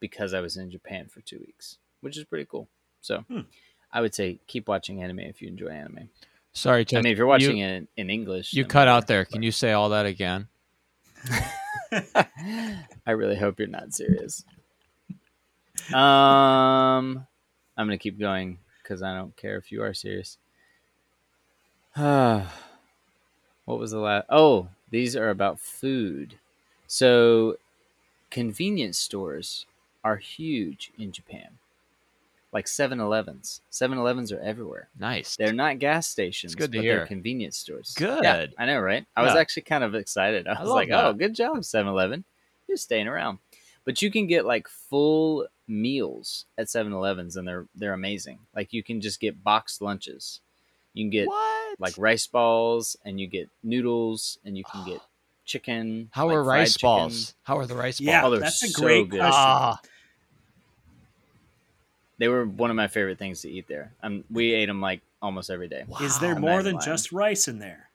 because 0.00 0.34
I 0.34 0.40
was 0.40 0.56
in 0.56 0.70
Japan 0.70 1.08
for 1.08 1.20
two 1.20 1.38
weeks, 1.40 1.78
which 2.00 2.16
is 2.16 2.24
pretty 2.24 2.44
cool. 2.44 2.68
So 3.00 3.24
Hmm. 3.28 3.40
I 3.92 4.00
would 4.00 4.14
say 4.14 4.38
keep 4.46 4.68
watching 4.68 5.02
anime 5.02 5.20
if 5.20 5.40
you 5.42 5.48
enjoy 5.48 5.68
anime. 5.68 6.08
sorry, 6.52 6.84
I 6.92 6.96
mean, 6.96 7.06
if 7.12 7.18
you're 7.18 7.26
watching 7.26 7.58
you, 7.58 7.64
it 7.64 7.68
in, 7.68 7.88
in 7.96 8.10
English, 8.10 8.52
you 8.52 8.64
cut 8.64 8.88
out 8.88 9.06
there. 9.06 9.24
Can 9.24 9.42
you 9.42 9.50
say 9.52 9.72
all 9.72 9.90
that 9.90 10.06
again? 10.06 10.48
I 13.06 13.10
really 13.12 13.36
hope 13.36 13.58
you're 13.58 13.68
not 13.68 13.92
serious. 13.94 14.44
Um, 15.92 17.26
I'm 17.76 17.86
gonna 17.86 17.98
keep 17.98 18.18
going 18.18 18.58
because 18.82 19.02
I 19.02 19.14
don't 19.14 19.36
care 19.36 19.56
if 19.58 19.70
you 19.70 19.82
are 19.82 19.94
serious. 19.94 20.38
what 21.94 22.48
was 23.66 23.90
the 23.92 23.98
last? 23.98 24.26
Oh, 24.28 24.68
these 24.94 25.16
are 25.16 25.28
about 25.28 25.58
food. 25.58 26.38
So, 26.86 27.56
convenience 28.30 28.96
stores 28.98 29.66
are 30.04 30.18
huge 30.18 30.92
in 30.96 31.10
Japan. 31.10 31.58
like 32.54 32.66
7-Elevens. 32.66 33.60
7-Elevens 33.72 34.30
are 34.30 34.38
everywhere. 34.38 34.88
Nice. 34.98 35.36
They're 35.36 35.52
not 35.52 35.80
gas 35.80 36.06
stations, 36.06 36.54
good 36.54 36.70
to 36.70 36.78
but 36.78 36.84
hear. 36.84 36.96
they're 36.98 37.06
convenience 37.06 37.56
stores. 37.58 37.92
Good. 37.98 38.22
Yeah, 38.22 38.46
I 38.56 38.64
know, 38.66 38.78
right? 38.78 39.04
I 39.16 39.22
was 39.22 39.34
actually 39.34 39.64
kind 39.64 39.82
of 39.82 39.94
excited. 39.96 40.46
I 40.46 40.52
I 40.54 40.62
was 40.62 40.70
like, 40.70 40.88
oh, 40.92 40.96
that. 40.96 41.04
"Oh, 41.06 41.12
good 41.12 41.34
job, 41.34 41.58
7-Eleven. 41.58 42.24
You're 42.68 42.76
staying 42.76 43.08
around." 43.08 43.40
But 43.84 44.00
you 44.00 44.10
can 44.10 44.26
get 44.28 44.46
like 44.46 44.68
full 44.68 45.48
meals 45.66 46.46
at 46.56 46.68
7-Elevens 46.68 47.36
and 47.36 47.46
they're 47.46 47.66
they're 47.74 47.92
amazing. 47.92 48.38
Like 48.54 48.72
you 48.72 48.82
can 48.82 49.00
just 49.00 49.20
get 49.20 49.42
boxed 49.42 49.82
lunches. 49.82 50.40
You 50.94 51.04
can 51.04 51.10
get 51.10 51.26
what? 51.26 51.63
Like 51.78 51.94
rice 51.98 52.26
balls 52.26 52.96
and 53.04 53.20
you 53.20 53.26
get 53.26 53.48
noodles 53.62 54.38
and 54.44 54.56
you 54.56 54.64
can 54.64 54.84
get 54.84 55.00
chicken. 55.44 56.08
how 56.12 56.26
like 56.28 56.36
are 56.36 56.44
fried 56.44 56.58
rice 56.60 56.74
chicken. 56.74 56.88
balls? 56.88 57.34
How 57.44 57.58
are 57.58 57.66
the 57.66 57.76
rice 57.76 58.00
Yeah, 58.00 58.22
balls? 58.22 58.26
Oh, 58.26 58.30
they're 58.32 58.40
that's 58.40 58.62
a 58.62 58.68
so 58.68 58.82
great 58.82 59.08
good. 59.08 59.18
question. 59.20 59.34
Ah, 59.34 59.80
They 62.18 62.28
were 62.28 62.44
one 62.46 62.70
of 62.70 62.76
my 62.76 62.86
favorite 62.88 63.18
things 63.18 63.42
to 63.42 63.50
eat 63.50 63.66
there. 63.68 63.92
Um, 64.02 64.24
we 64.30 64.52
ate 64.54 64.66
them 64.66 64.80
like 64.80 65.00
almost 65.20 65.50
every 65.50 65.68
day. 65.68 65.84
Is 66.00 66.18
there 66.20 66.38
more 66.38 66.62
than 66.62 66.76
lying. 66.76 66.84
just 66.84 67.12
rice 67.12 67.48
in 67.48 67.58
there? 67.58 67.90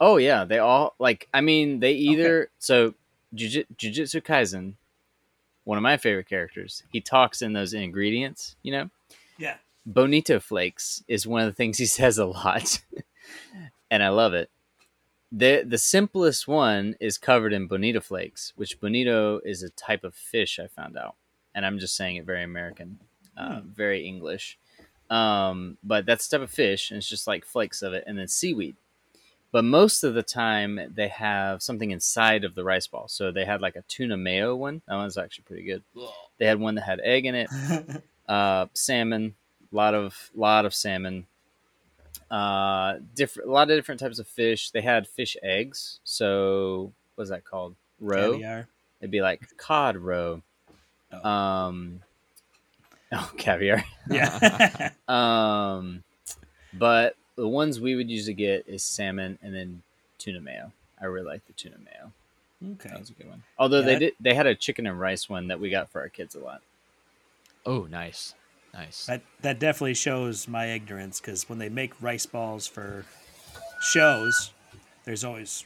Oh 0.00 0.16
yeah, 0.16 0.44
they 0.44 0.58
all 0.58 0.94
like. 0.98 1.28
I 1.34 1.42
mean, 1.42 1.80
they 1.80 1.92
either 1.92 2.48
so 2.58 2.94
Juji- 3.34 3.66
Jujutsu 3.76 4.22
Kaisen, 4.22 4.74
one 5.64 5.76
of 5.76 5.82
my 5.82 5.98
favorite 5.98 6.26
characters. 6.28 6.82
He 6.90 7.02
talks 7.02 7.42
in 7.42 7.52
those 7.52 7.74
ingredients. 7.74 8.56
You 8.62 8.72
know, 8.72 8.90
Yeah. 9.36 9.56
Bonito 9.92 10.40
flakes 10.40 11.02
is 11.08 11.26
one 11.26 11.42
of 11.42 11.46
the 11.46 11.54
things 11.54 11.78
he 11.78 11.86
says 12.00 12.18
a 12.18 12.26
lot, 12.26 12.80
and 13.90 14.02
I 14.02 14.08
love 14.08 14.34
it. 14.34 14.50
the 15.32 15.64
The 15.66 15.78
simplest 15.78 16.48
one 16.48 16.96
is 17.00 17.18
covered 17.18 17.52
in 17.52 17.66
bonito 17.66 18.00
flakes, 18.00 18.52
which 18.56 18.80
bonito 18.80 19.40
is 19.44 19.62
a 19.62 19.70
type 19.70 20.04
of 20.04 20.14
fish. 20.14 20.58
I 20.58 20.68
found 20.68 20.96
out, 20.96 21.16
and 21.54 21.66
I'm 21.66 21.78
just 21.78 21.96
saying 21.96 22.16
it 22.16 22.24
very 22.24 22.42
American, 22.42 22.98
uh, 23.36 23.60
very 23.64 24.06
English. 24.06 24.58
Um, 25.10 25.76
but 25.82 26.06
that's 26.06 26.28
a 26.28 26.30
type 26.30 26.42
of 26.42 26.50
fish, 26.50 26.90
and 26.90 26.98
it's 26.98 27.08
just 27.08 27.26
like 27.26 27.44
flakes 27.44 27.82
of 27.82 27.92
it, 27.92 28.04
and 28.06 28.18
then 28.18 28.28
seaweed. 28.28 28.76
But 29.52 29.64
most 29.64 30.04
of 30.04 30.14
the 30.14 30.22
time, 30.22 30.78
they 30.94 31.08
have 31.08 31.60
something 31.60 31.90
inside 31.90 32.44
of 32.44 32.54
the 32.54 32.62
rice 32.62 32.86
ball. 32.86 33.08
So 33.08 33.32
they 33.32 33.44
had 33.44 33.60
like 33.60 33.74
a 33.74 33.82
tuna 33.88 34.16
mayo 34.16 34.54
one. 34.54 34.82
That 34.86 34.94
one's 34.94 35.18
actually 35.18 35.42
pretty 35.42 35.64
good. 35.64 35.82
They 36.38 36.46
had 36.46 36.60
one 36.60 36.76
that 36.76 36.82
had 36.82 37.00
egg 37.00 37.26
in 37.26 37.34
it, 37.34 37.50
uh, 38.28 38.66
salmon, 38.74 39.34
a 39.72 39.76
lot 39.76 39.94
of 39.94 40.30
lot 40.34 40.64
of 40.66 40.74
salmon, 40.74 41.26
uh, 42.30 42.94
different, 43.14 43.48
a 43.48 43.52
lot 43.52 43.70
of 43.70 43.76
different 43.76 44.00
types 44.00 44.18
of 44.18 44.26
fish. 44.26 44.70
They 44.70 44.80
had 44.80 45.06
fish 45.06 45.36
eggs. 45.42 46.00
So 46.04 46.92
what's 47.14 47.30
that 47.30 47.44
called? 47.44 47.74
Roe. 48.00 48.32
Caviar. 48.32 48.68
It'd 49.00 49.10
be 49.10 49.20
like 49.22 49.56
cod 49.56 49.96
roe. 49.96 50.42
Oh. 51.12 51.28
Um, 51.28 52.00
oh, 53.12 53.30
caviar. 53.36 53.84
Yeah. 54.10 54.90
Um, 55.08 56.02
but 56.72 57.16
the 57.36 57.46
ones 57.48 57.80
we 57.80 57.94
would 57.96 58.10
usually 58.10 58.34
get 58.34 58.64
is 58.68 58.82
salmon 58.82 59.38
and 59.42 59.54
then 59.54 59.82
tuna 60.18 60.40
mayo. 60.40 60.72
I 61.00 61.06
really 61.06 61.26
like 61.26 61.46
the 61.46 61.52
tuna 61.52 61.76
mayo. 61.78 62.12
okay. 62.74 62.90
That 62.90 63.00
was 63.00 63.10
a 63.10 63.12
good 63.14 63.28
one. 63.28 63.42
Although 63.58 63.80
Yeah, 63.80 63.86
they 63.86 63.92
that- 63.94 63.98
did, 64.00 64.12
they 64.20 64.34
had 64.34 64.46
a 64.46 64.54
chicken 64.54 64.86
and 64.86 65.00
rice 65.00 65.28
one 65.28 65.48
that 65.48 65.58
we 65.60 65.70
got 65.70 65.90
for 65.90 66.00
our 66.00 66.08
kids 66.08 66.34
a 66.34 66.38
lot. 66.40 66.62
oh, 67.66 67.86
nice, 67.90 68.34
nice. 68.74 69.06
That 69.06 69.22
that 69.42 69.58
definitely 69.58 69.94
shows 69.94 70.48
my 70.48 70.66
ignorance 70.66 71.20
because 71.20 71.48
when 71.48 71.58
they 71.58 71.68
make 71.68 72.00
rice 72.00 72.26
balls 72.26 72.66
for 72.66 73.04
shows, 73.80 74.52
there's 75.04 75.24
always 75.24 75.64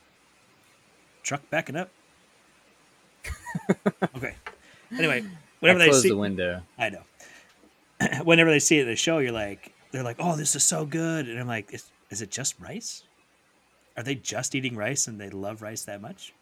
truck 1.23 1.49
backing 1.51 1.77
up. 1.77 1.91
okay. 4.17 4.35
Anyway, 4.97 5.25
whenever 5.61 5.81
I 5.81 5.87
they 5.87 5.93
see, 5.93 6.09
the 6.09 6.17
window. 6.17 6.63
I 6.79 6.91
know. 6.91 7.03
whenever 8.25 8.51
they 8.51 8.59
see 8.59 8.79
it 8.79 8.83
at 8.83 8.87
the 8.87 8.97
show, 8.97 9.19
you're 9.19 9.33
like, 9.33 9.73
they're 9.91 10.03
like, 10.03 10.17
"Oh, 10.19 10.37
this 10.37 10.55
is 10.55 10.65
so 10.65 10.85
good," 10.85 11.29
and 11.29 11.39
I'm 11.39 11.47
like, 11.47 11.73
"Is, 11.73 11.91
is 12.11 12.23
it 12.23 12.31
just 12.31 12.59
rice? 12.61 13.05
Are 13.97 14.03
they 14.03 14.15
just 14.15 14.55
eating 14.55 14.77
rice 14.77 15.07
and 15.07 15.21
they 15.21 15.31
love 15.31 15.63
rice 15.63 15.83
that 15.85 16.01
much?" 16.01 16.33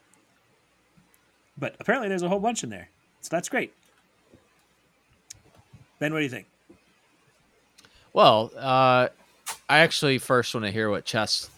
But 1.57 1.77
apparently, 1.81 2.09
there's 2.09 2.22
a 2.22 2.29
whole 2.29 2.40
bunch 2.40 2.64
in 2.64 2.70
there, 2.70 2.88
so 3.20 3.29
that's 3.31 3.48
great. 3.48 3.72
Ben, 5.98 6.12
what 6.12 6.18
do 6.18 6.25
you 6.25 6.31
think? 6.31 6.46
Well, 8.12 8.51
uh, 8.57 9.09
I 9.68 9.79
actually 9.79 10.18
first 10.18 10.55
want 10.55 10.66
to 10.66 10.70
hear 10.72 10.90
what 10.90 11.05
Chest 11.05 11.51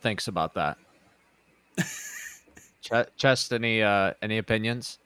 thinks 0.00 0.28
about 0.28 0.54
that. 0.54 0.76
Ch- 2.82 3.16
Chest, 3.16 3.52
any 3.52 3.82
uh, 3.82 4.14
any 4.22 4.38
opinions? 4.38 4.98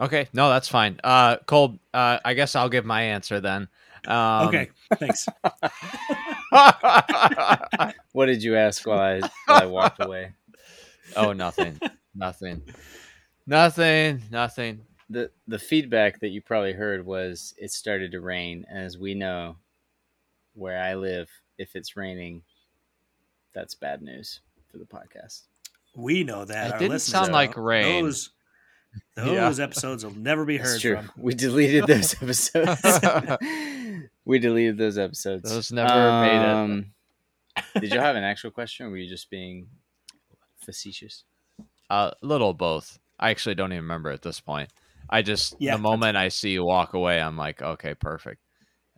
Okay, 0.00 0.28
no, 0.32 0.48
that's 0.48 0.68
fine. 0.68 0.98
Uh, 1.04 1.36
Cole, 1.46 1.78
uh, 1.94 2.18
I 2.24 2.34
guess 2.34 2.56
I'll 2.56 2.68
give 2.68 2.84
my 2.84 3.02
answer 3.02 3.40
then. 3.40 3.68
Um, 4.06 4.48
okay, 4.48 4.70
thanks. 4.98 5.28
What 8.12 8.26
did 8.26 8.42
you 8.42 8.56
ask 8.56 8.86
while 8.86 8.98
I 8.98 9.20
while 9.46 9.62
I 9.62 9.66
walked 9.66 10.02
away? 10.04 10.34
oh, 11.16 11.32
nothing, 11.32 11.80
nothing, 12.14 12.62
nothing, 13.46 14.22
nothing. 14.30 14.80
the 15.10 15.30
The 15.48 15.58
feedback 15.58 16.20
that 16.20 16.28
you 16.28 16.40
probably 16.42 16.72
heard 16.72 17.04
was 17.04 17.54
it 17.58 17.70
started 17.72 18.12
to 18.12 18.20
rain, 18.20 18.64
and 18.68 18.78
as 18.78 18.98
we 18.98 19.14
know, 19.14 19.56
where 20.54 20.78
I 20.82 20.94
live, 20.94 21.28
if 21.58 21.74
it's 21.76 21.96
raining, 21.96 22.42
that's 23.54 23.74
bad 23.74 24.02
news 24.02 24.40
for 24.70 24.78
the 24.78 24.84
podcast. 24.84 25.42
We 25.94 26.24
know 26.24 26.44
that. 26.44 26.68
It 26.68 26.72
Our 26.74 26.78
didn't 26.78 26.98
sound 27.00 27.26
don't. 27.26 27.32
like 27.34 27.56
rain. 27.56 28.04
Those, 28.04 28.30
Yeah. 29.16 29.52
episodes 29.64 30.04
will 30.04 30.14
never 30.14 30.44
be 30.44 30.56
heard 30.58 30.80
true. 30.80 30.96
from. 30.96 31.10
We 31.16 31.34
deleted 31.34 31.86
those 31.86 32.14
episodes. 32.22 32.80
we 34.24 34.38
deleted 34.38 34.76
those 34.78 34.98
episodes. 34.98 35.48
Those 35.50 35.72
never 35.72 36.20
made 36.22 36.36
it. 36.40 36.46
Um, 36.54 36.86
Did 37.80 37.92
you 37.92 38.00
have 38.00 38.16
an 38.16 38.24
actual 38.24 38.50
question, 38.50 38.86
or 38.86 38.90
were 38.90 38.96
you 38.96 39.08
just 39.08 39.28
being 39.30 39.66
facetious? 40.64 41.24
A 41.90 42.12
little 42.22 42.54
both. 42.54 42.98
I 43.18 43.30
actually 43.30 43.54
don't 43.54 43.72
even 43.72 43.84
remember 43.84 44.10
at 44.10 44.22
this 44.22 44.40
point. 44.40 44.70
I 45.08 45.22
just 45.22 45.56
Yeah, 45.58 45.76
the 45.76 45.82
moment 45.82 46.16
I 46.16 46.28
see 46.28 46.50
you 46.50 46.64
walk 46.64 46.94
away, 46.94 47.20
I'm 47.20 47.36
like, 47.36 47.60
okay, 47.60 47.94
perfect. 47.94 48.40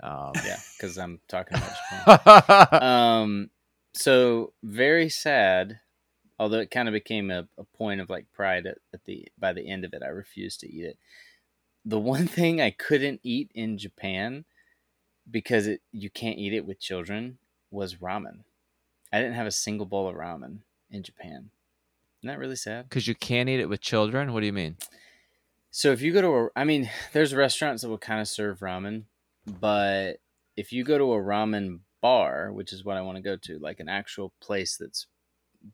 Um, 0.02 0.32
Yeah, 0.44 0.58
because 0.76 0.98
I'm 0.98 1.20
talking 1.28 1.56
about 1.58 1.72
Japan. 2.06 2.82
um 2.82 3.50
so 3.94 4.52
very 4.62 5.08
sad 5.08 5.78
although 6.38 6.58
it 6.58 6.70
kind 6.70 6.88
of 6.88 6.92
became 6.92 7.30
a, 7.30 7.46
a 7.58 7.64
point 7.64 8.00
of 8.00 8.10
like 8.10 8.26
pride 8.32 8.66
at, 8.66 8.78
at 8.92 9.04
the 9.04 9.26
by 9.38 9.52
the 9.52 9.68
end 9.68 9.84
of 9.84 9.92
it 9.92 10.02
i 10.02 10.08
refused 10.08 10.60
to 10.60 10.70
eat 10.70 10.84
it 10.84 10.98
the 11.84 11.98
one 11.98 12.26
thing 12.36 12.60
i 12.60 12.70
couldn't 12.70 13.20
eat 13.22 13.50
in 13.54 13.78
japan 13.78 14.44
because 15.30 15.66
it 15.66 15.80
you 15.92 16.10
can't 16.10 16.38
eat 16.38 16.52
it 16.52 16.66
with 16.66 16.80
children 16.80 17.38
was 17.70 17.96
ramen 17.96 18.40
i 19.12 19.18
didn't 19.18 19.34
have 19.34 19.46
a 19.46 19.52
single 19.52 19.86
bowl 19.86 20.08
of 20.08 20.16
ramen 20.16 20.58
in 20.90 21.02
japan 21.02 21.50
isn't 22.24 22.34
that 22.34 22.40
really 22.40 22.56
sad 22.56 22.88
Because 22.88 23.06
you 23.06 23.14
can't 23.14 23.50
eat 23.50 23.60
it 23.60 23.68
with 23.68 23.82
children. 23.82 24.32
What 24.32 24.40
do 24.40 24.46
you 24.46 24.52
mean? 24.52 24.76
so 25.70 25.92
if 25.92 26.00
you 26.00 26.12
go 26.12 26.22
to 26.22 26.28
a, 26.28 26.48
I 26.56 26.64
mean, 26.64 26.88
there's 27.12 27.34
restaurants 27.34 27.82
that 27.82 27.90
will 27.90 27.98
kind 27.98 28.20
of 28.20 28.28
serve 28.28 28.60
ramen, 28.60 29.04
but 29.60 30.20
if 30.56 30.72
you 30.72 30.84
go 30.84 30.96
to 30.96 31.12
a 31.12 31.22
ramen 31.22 31.80
bar, 32.00 32.50
which 32.52 32.72
is 32.72 32.84
what 32.84 32.96
I 32.96 33.02
want 33.02 33.16
to 33.16 33.22
go 33.22 33.36
to, 33.36 33.58
like 33.58 33.80
an 33.80 33.90
actual 33.90 34.32
place 34.40 34.78
that's 34.78 35.06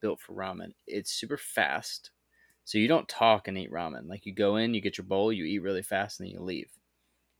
built 0.00 0.20
for 0.20 0.32
ramen, 0.32 0.72
it's 0.88 1.12
super 1.12 1.36
fast. 1.36 2.10
So 2.64 2.78
you 2.78 2.88
don't 2.88 3.08
talk 3.08 3.46
and 3.46 3.56
eat 3.56 3.70
ramen. 3.70 4.08
Like 4.08 4.26
you 4.26 4.34
go 4.34 4.56
in, 4.56 4.74
you 4.74 4.80
get 4.80 4.98
your 4.98 5.04
bowl, 5.06 5.32
you 5.32 5.44
eat 5.44 5.62
really 5.62 5.82
fast, 5.82 6.18
and 6.18 6.26
then 6.26 6.34
you 6.34 6.40
leave. 6.40 6.70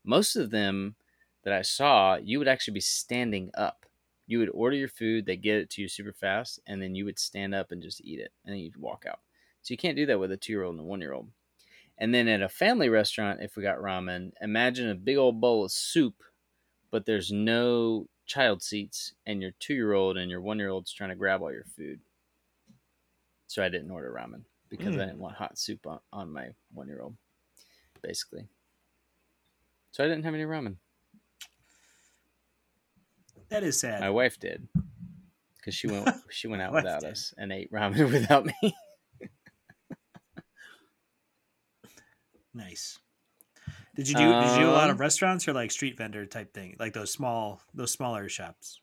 Most 0.05 0.37
of 0.37 0.51
them 0.51 0.95
that 1.43 1.53
I 1.53 1.63
saw, 1.63 2.15
you 2.15 2.39
would 2.39 2.47
actually 2.47 2.75
be 2.75 2.79
standing 2.79 3.51
up. 3.55 3.85
You 4.27 4.39
would 4.39 4.49
order 4.53 4.75
your 4.75 4.87
food, 4.87 5.25
they 5.25 5.35
get 5.37 5.57
it 5.57 5.69
to 5.71 5.81
you 5.81 5.87
super 5.87 6.13
fast, 6.13 6.59
and 6.65 6.81
then 6.81 6.95
you 6.95 7.05
would 7.05 7.19
stand 7.19 7.53
up 7.53 7.71
and 7.71 7.81
just 7.81 8.01
eat 8.05 8.19
it, 8.19 8.31
and 8.45 8.53
then 8.53 8.61
you'd 8.61 8.77
walk 8.77 9.05
out. 9.07 9.19
So 9.61 9.73
you 9.73 9.77
can't 9.77 9.97
do 9.97 10.05
that 10.07 10.19
with 10.19 10.31
a 10.31 10.37
two 10.37 10.53
year 10.53 10.63
old 10.63 10.75
and 10.75 10.81
a 10.81 10.83
one 10.85 11.01
year 11.01 11.13
old. 11.13 11.29
And 11.97 12.13
then 12.13 12.27
at 12.27 12.41
a 12.41 12.49
family 12.49 12.89
restaurant, 12.89 13.41
if 13.41 13.55
we 13.55 13.63
got 13.63 13.77
ramen, 13.77 14.31
imagine 14.41 14.89
a 14.89 14.95
big 14.95 15.17
old 15.17 15.39
bowl 15.41 15.65
of 15.65 15.71
soup, 15.71 16.23
but 16.89 17.05
there's 17.05 17.31
no 17.31 18.07
child 18.25 18.63
seats, 18.63 19.13
and 19.25 19.41
your 19.41 19.51
two 19.59 19.73
year 19.73 19.93
old 19.93 20.17
and 20.17 20.31
your 20.31 20.41
one 20.41 20.57
year 20.59 20.69
old's 20.69 20.93
trying 20.93 21.09
to 21.09 21.15
grab 21.15 21.41
all 21.41 21.51
your 21.51 21.65
food. 21.65 21.99
So 23.47 23.63
I 23.63 23.69
didn't 23.69 23.91
order 23.91 24.11
ramen 24.11 24.43
because 24.69 24.97
I 24.97 25.01
Mm. 25.01 25.07
didn't 25.07 25.19
want 25.19 25.35
hot 25.35 25.57
soup 25.57 25.85
on, 25.85 25.99
on 26.13 26.31
my 26.31 26.49
one 26.73 26.87
year 26.87 27.01
old, 27.01 27.17
basically. 28.01 28.47
So 29.91 30.03
I 30.03 30.07
didn't 30.07 30.23
have 30.23 30.33
any 30.33 30.43
ramen. 30.45 30.77
That 33.51 33.63
is 33.63 33.79
sad. 33.79 33.99
My 34.01 34.09
wife 34.09 34.39
did 34.39 34.67
because 35.57 35.75
she 35.75 35.85
went 35.87 36.09
she 36.31 36.47
went 36.47 36.61
out 36.63 36.73
without 36.73 37.01
did. 37.01 37.11
us 37.11 37.33
and 37.37 37.51
ate 37.51 37.71
ramen 37.71 38.11
without 38.11 38.45
me. 38.45 38.75
Nice. 42.53 42.99
Did 43.95 44.07
you 44.09 44.15
do? 44.15 44.23
did 44.23 44.51
you 44.53 44.59
do 44.63 44.69
a 44.69 44.71
lot 44.71 44.89
of 44.89 44.95
Um, 44.95 45.01
restaurants 45.01 45.47
or 45.47 45.53
like 45.53 45.71
street 45.71 45.97
vendor 45.97 46.25
type 46.25 46.53
thing, 46.53 46.75
like 46.79 46.93
those 46.93 47.11
small, 47.11 47.61
those 47.73 47.91
smaller 47.91 48.27
shops? 48.29 48.79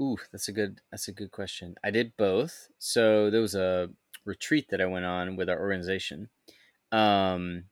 Ooh, 0.00 0.16
that's 0.30 0.48
a 0.48 0.52
good 0.52 0.80
that's 0.90 1.08
a 1.08 1.12
good 1.12 1.30
question. 1.30 1.74
I 1.82 1.90
did 1.90 2.16
both. 2.16 2.68
So 2.78 3.30
there 3.30 3.40
was 3.40 3.54
a 3.54 3.90
retreat 4.24 4.68
that 4.70 4.80
I 4.80 4.86
went 4.86 5.04
on 5.04 5.36
with 5.36 5.48
our 5.48 5.58
organization. 5.58 6.28
Um 6.92 7.64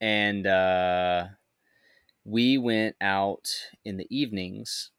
and 0.00 0.46
uh 0.46 1.26
we 2.24 2.58
went 2.58 2.96
out 3.00 3.48
in 3.84 3.96
the 3.96 4.06
evenings 4.10 4.90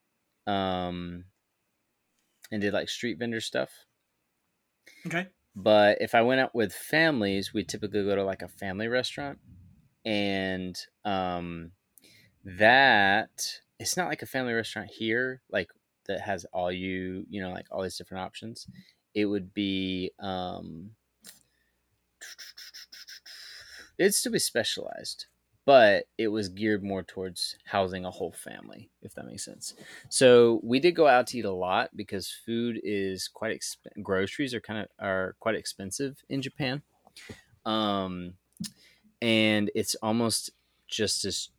um 0.48 1.26
and 2.52 2.62
did 2.62 2.74
like 2.74 2.90
street 2.90 3.18
vendor 3.18 3.42
stuff. 3.42 3.86
Okay. 5.06 5.28
But 5.56 6.02
if 6.02 6.14
I 6.14 6.22
went 6.22 6.42
out 6.42 6.54
with 6.54 6.74
families, 6.74 7.54
we 7.54 7.64
typically 7.64 8.04
go 8.04 8.16
to 8.16 8.24
like 8.24 8.42
a 8.42 8.48
family 8.48 8.88
restaurant. 8.88 9.40
And 10.06 10.78
um 11.04 11.72
that 12.44 13.62
it's 13.80 13.98
not 13.98 14.08
like 14.08 14.22
a 14.22 14.28
family 14.28 14.54
restaurant 14.54 14.90
here, 14.92 15.42
like 15.50 15.70
that 16.06 16.22
has 16.22 16.46
all 16.54 16.72
you, 16.72 17.26
you 17.30 17.42
know, 17.42 17.52
like 17.52 17.68
all 17.72 17.82
these 17.84 17.98
different 17.98 18.24
options. 18.24 18.68
It 19.14 19.26
would 19.26 19.54
be 19.54 20.12
um 20.20 20.92
it'd 23.98 24.14
still 24.16 24.32
be 24.32 24.40
specialized, 24.40 25.26
but 25.66 26.06
it 26.18 26.28
was 26.28 26.50
geared 26.50 26.84
more 26.84 27.04
towards 27.04 27.58
housing 27.66 28.06
a 28.06 28.12
whole 28.12 28.32
family, 28.32 28.90
if 29.02 29.16
that 29.16 29.26
makes 29.26 29.44
sense. 29.44 29.74
So 30.10 30.60
we 30.64 30.80
did 30.80 30.96
go 30.96 31.08
out 31.08 31.28
to 31.28 31.40
eat 31.40 31.46
a 31.46 31.52
lot 31.52 31.90
because 31.96 32.32
food 32.46 32.80
is 32.84 33.28
quite 33.28 33.60
exp- 33.60 34.04
groceries 34.04 34.54
are 34.54 34.62
kind 34.62 34.82
of 34.82 34.88
are 35.00 35.36
quite 35.40 35.56
expensive 35.56 36.18
in 36.30 36.42
Japan, 36.42 36.84
um, 37.66 38.34
and 39.22 39.72
it's 39.74 39.96
almost 39.96 40.52
just 40.88 41.26
as 41.26 41.50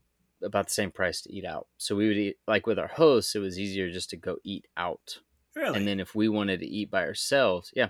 about 0.43 0.69
the 0.69 0.75
same 0.75 0.91
price 0.91 1.21
to 1.23 1.33
eat 1.33 1.45
out. 1.45 1.67
So 1.79 1.97
we 1.97 2.09
would 2.09 2.17
eat 2.17 2.37
like 2.47 2.67
with 2.67 2.79
our 2.79 2.89
hosts, 2.89 3.35
it 3.35 3.41
was 3.41 3.59
easier 3.59 3.91
just 3.91 4.11
to 4.11 4.17
go 4.17 4.37
eat 4.45 4.67
out. 4.77 5.19
Really? 5.57 5.79
And 5.79 5.89
then 5.89 6.01
if 6.01 6.15
we 6.15 6.29
wanted 6.29 6.61
to 6.61 6.67
eat 6.67 6.91
by 6.91 7.05
ourselves, 7.05 7.73
yeah. 7.75 7.89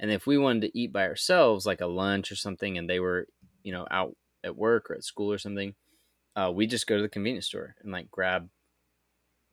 And 0.00 0.10
if 0.10 0.26
we 0.26 0.36
wanted 0.36 0.62
to 0.62 0.78
eat 0.78 0.92
by 0.92 1.04
ourselves, 1.04 1.64
like 1.64 1.80
a 1.80 1.86
lunch 1.86 2.32
or 2.32 2.36
something, 2.36 2.76
and 2.76 2.90
they 2.90 2.98
were, 2.98 3.28
you 3.62 3.72
know, 3.72 3.86
out 3.90 4.16
at 4.44 4.56
work 4.56 4.90
or 4.90 4.94
at 4.94 5.04
school 5.04 5.32
or 5.32 5.38
something, 5.38 5.74
uh, 6.36 6.52
we 6.54 6.66
just 6.66 6.86
go 6.86 6.96
to 6.96 7.02
the 7.02 7.08
convenience 7.08 7.46
store 7.46 7.74
and 7.82 7.92
like 7.92 8.10
grab 8.10 8.48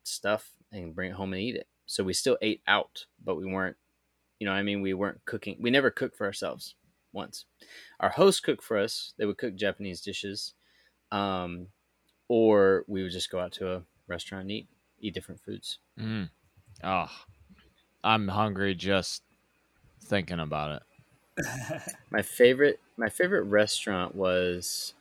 stuff 0.03 0.51
and 0.71 0.95
bring 0.95 1.11
it 1.11 1.15
home 1.15 1.33
and 1.33 1.41
eat 1.41 1.55
it. 1.55 1.67
So 1.85 2.03
we 2.03 2.13
still 2.13 2.37
ate 2.41 2.61
out, 2.67 3.05
but 3.23 3.35
we 3.35 3.45
weren't, 3.45 3.77
you 4.39 4.45
know, 4.45 4.53
what 4.53 4.59
I 4.59 4.63
mean, 4.63 4.81
we 4.81 4.93
weren't 4.93 5.23
cooking. 5.25 5.57
We 5.59 5.69
never 5.69 5.91
cooked 5.91 6.17
for 6.17 6.25
ourselves 6.25 6.75
once. 7.13 7.45
Our 7.99 8.09
host 8.09 8.43
cooked 8.43 8.63
for 8.63 8.77
us. 8.77 9.13
They 9.17 9.25
would 9.25 9.37
cook 9.37 9.55
Japanese 9.55 10.01
dishes, 10.01 10.53
um, 11.11 11.67
or 12.27 12.85
we 12.87 13.03
would 13.03 13.11
just 13.11 13.29
go 13.29 13.39
out 13.39 13.51
to 13.53 13.71
a 13.71 13.83
restaurant 14.07 14.43
and 14.43 14.51
eat 14.51 14.67
eat 14.99 15.13
different 15.13 15.41
foods. 15.41 15.79
Mm. 15.99 16.29
Oh, 16.83 17.09
I'm 18.03 18.27
hungry 18.27 18.75
just 18.75 19.23
thinking 20.05 20.39
about 20.39 20.81
it. 20.81 21.83
My 22.11 22.21
favorite, 22.21 22.79
my 23.01 23.09
favorite 23.09 23.43
restaurant 23.43 24.13
was 24.13 24.93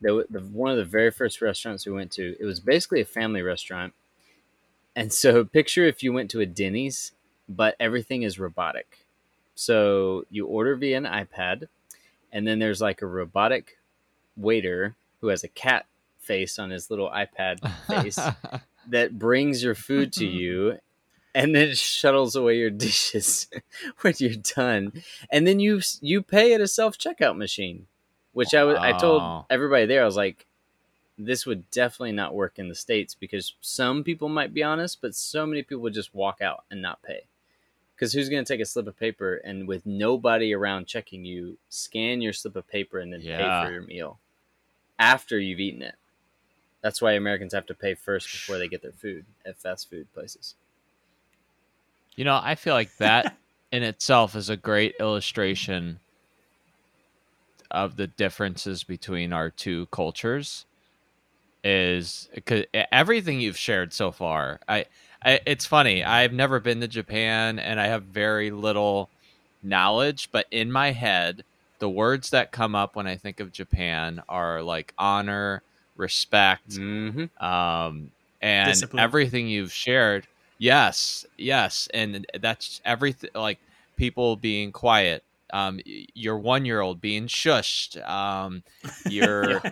the, 0.00 0.24
the 0.30 0.40
one 0.40 0.70
of 0.70 0.78
the 0.78 0.84
very 0.84 1.10
first 1.10 1.42
restaurants 1.42 1.84
we 1.84 1.92
went 1.92 2.10
to. 2.12 2.34
It 2.40 2.44
was 2.46 2.58
basically 2.58 3.02
a 3.02 3.04
family 3.04 3.42
restaurant, 3.42 3.92
and 4.96 5.12
so 5.12 5.44
picture 5.58 5.84
if 5.84 6.02
you 6.02 6.12
went 6.12 6.30
to 6.30 6.40
a 6.40 6.46
Denny's, 6.46 7.12
but 7.48 7.76
everything 7.78 8.22
is 8.22 8.38
robotic. 8.38 9.04
So 9.54 10.24
you 10.30 10.46
order 10.46 10.74
via 10.74 10.96
an 10.96 11.04
iPad, 11.04 11.68
and 12.32 12.46
then 12.46 12.58
there's 12.58 12.80
like 12.80 13.02
a 13.02 13.06
robotic 13.06 13.76
waiter 14.34 14.96
who 15.20 15.28
has 15.28 15.44
a 15.44 15.48
cat 15.48 15.84
face 16.18 16.58
on 16.58 16.70
his 16.70 16.90
little 16.90 17.10
iPad 17.10 17.60
face 17.86 18.18
that 18.88 19.18
brings 19.18 19.62
your 19.62 19.74
food 19.74 20.14
to 20.14 20.26
you 20.26 20.78
and 21.36 21.54
then 21.54 21.68
it 21.68 21.76
shuttles 21.76 22.34
away 22.34 22.56
your 22.56 22.70
dishes 22.70 23.46
when 24.00 24.14
you're 24.16 24.34
done. 24.56 24.92
And 25.30 25.46
then 25.46 25.60
you 25.60 25.82
you 26.00 26.22
pay 26.22 26.54
at 26.54 26.62
a 26.62 26.66
self-checkout 26.66 27.36
machine 27.36 27.86
which 28.32 28.54
I 28.54 28.64
wa- 28.64 28.78
I 28.82 28.92
told 28.92 29.22
everybody 29.50 29.84
there 29.86 30.02
I 30.02 30.06
was 30.06 30.16
like 30.16 30.46
this 31.18 31.44
would 31.46 31.70
definitely 31.70 32.12
not 32.12 32.34
work 32.34 32.58
in 32.58 32.68
the 32.68 32.74
states 32.74 33.14
because 33.14 33.54
some 33.60 34.02
people 34.02 34.28
might 34.30 34.54
be 34.54 34.62
honest 34.62 35.02
but 35.02 35.14
so 35.14 35.46
many 35.46 35.62
people 35.62 35.82
would 35.82 35.94
just 35.94 36.14
walk 36.14 36.40
out 36.40 36.64
and 36.70 36.80
not 36.80 37.02
pay. 37.02 37.24
Because 37.94 38.12
who's 38.12 38.28
going 38.30 38.44
to 38.44 38.52
take 38.52 38.60
a 38.60 38.66
slip 38.66 38.86
of 38.86 38.98
paper 38.98 39.36
and 39.36 39.68
with 39.68 39.86
nobody 39.86 40.54
around 40.54 40.86
checking 40.86 41.24
you 41.24 41.58
scan 41.68 42.20
your 42.22 42.32
slip 42.32 42.56
of 42.56 42.66
paper 42.68 42.98
and 42.98 43.12
then 43.12 43.20
Yeah. 43.22 43.36
pay 43.38 43.66
for 43.66 43.72
your 43.72 43.82
meal 43.82 44.18
after 44.98 45.38
you've 45.38 45.60
eaten 45.60 45.82
it? 45.82 45.96
That's 46.80 47.02
why 47.02 47.12
americans 47.12 47.52
have 47.52 47.66
to 47.66 47.74
pay 47.74 47.94
first 47.94 48.32
before 48.32 48.56
they 48.56 48.68
get 48.68 48.80
their 48.80 48.92
food 48.92 49.26
at 49.44 49.58
fast 49.58 49.90
food 49.90 50.10
places 50.14 50.54
You 52.16 52.24
know, 52.24 52.40
I 52.42 52.54
feel 52.54 52.74
like 52.74 52.96
that 52.96 53.36
in 53.72 53.82
itself 53.82 54.34
is 54.34 54.48
a 54.48 54.56
great 54.56 54.94
illustration 54.98 56.00
of 57.70 57.96
the 57.96 58.06
differences 58.06 58.84
between 58.84 59.32
our 59.32 59.50
two 59.50 59.86
cultures. 59.86 60.64
Is 61.62 62.28
because 62.32 62.64
everything 62.92 63.40
you've 63.40 63.56
shared 63.56 63.92
so 63.92 64.12
far, 64.12 64.60
I, 64.68 64.84
I, 65.24 65.40
it's 65.46 65.66
funny. 65.66 66.04
I've 66.04 66.32
never 66.32 66.60
been 66.60 66.80
to 66.80 66.86
Japan, 66.86 67.58
and 67.58 67.80
I 67.80 67.88
have 67.88 68.04
very 68.04 68.52
little 68.52 69.10
knowledge. 69.64 70.30
But 70.30 70.46
in 70.52 70.70
my 70.70 70.92
head, 70.92 71.44
the 71.80 71.90
words 71.90 72.30
that 72.30 72.52
come 72.52 72.76
up 72.76 72.94
when 72.94 73.08
I 73.08 73.16
think 73.16 73.40
of 73.40 73.50
Japan 73.50 74.22
are 74.28 74.62
like 74.62 74.94
honor, 74.96 75.62
respect, 75.96 76.70
mm-hmm. 76.70 77.44
um, 77.44 78.12
and 78.40 78.70
Discipline. 78.70 79.02
everything 79.02 79.48
you've 79.48 79.72
shared. 79.72 80.26
Yes, 80.58 81.26
yes, 81.36 81.88
and 81.92 82.26
that's 82.40 82.80
everything. 82.84 83.30
Like 83.34 83.58
people 83.96 84.36
being 84.36 84.72
quiet, 84.72 85.22
um, 85.52 85.80
your 85.84 86.38
one 86.38 86.64
year 86.64 86.80
old 86.80 87.00
being 87.00 87.26
shushed, 87.26 88.02
um, 88.08 88.62
your 89.10 89.62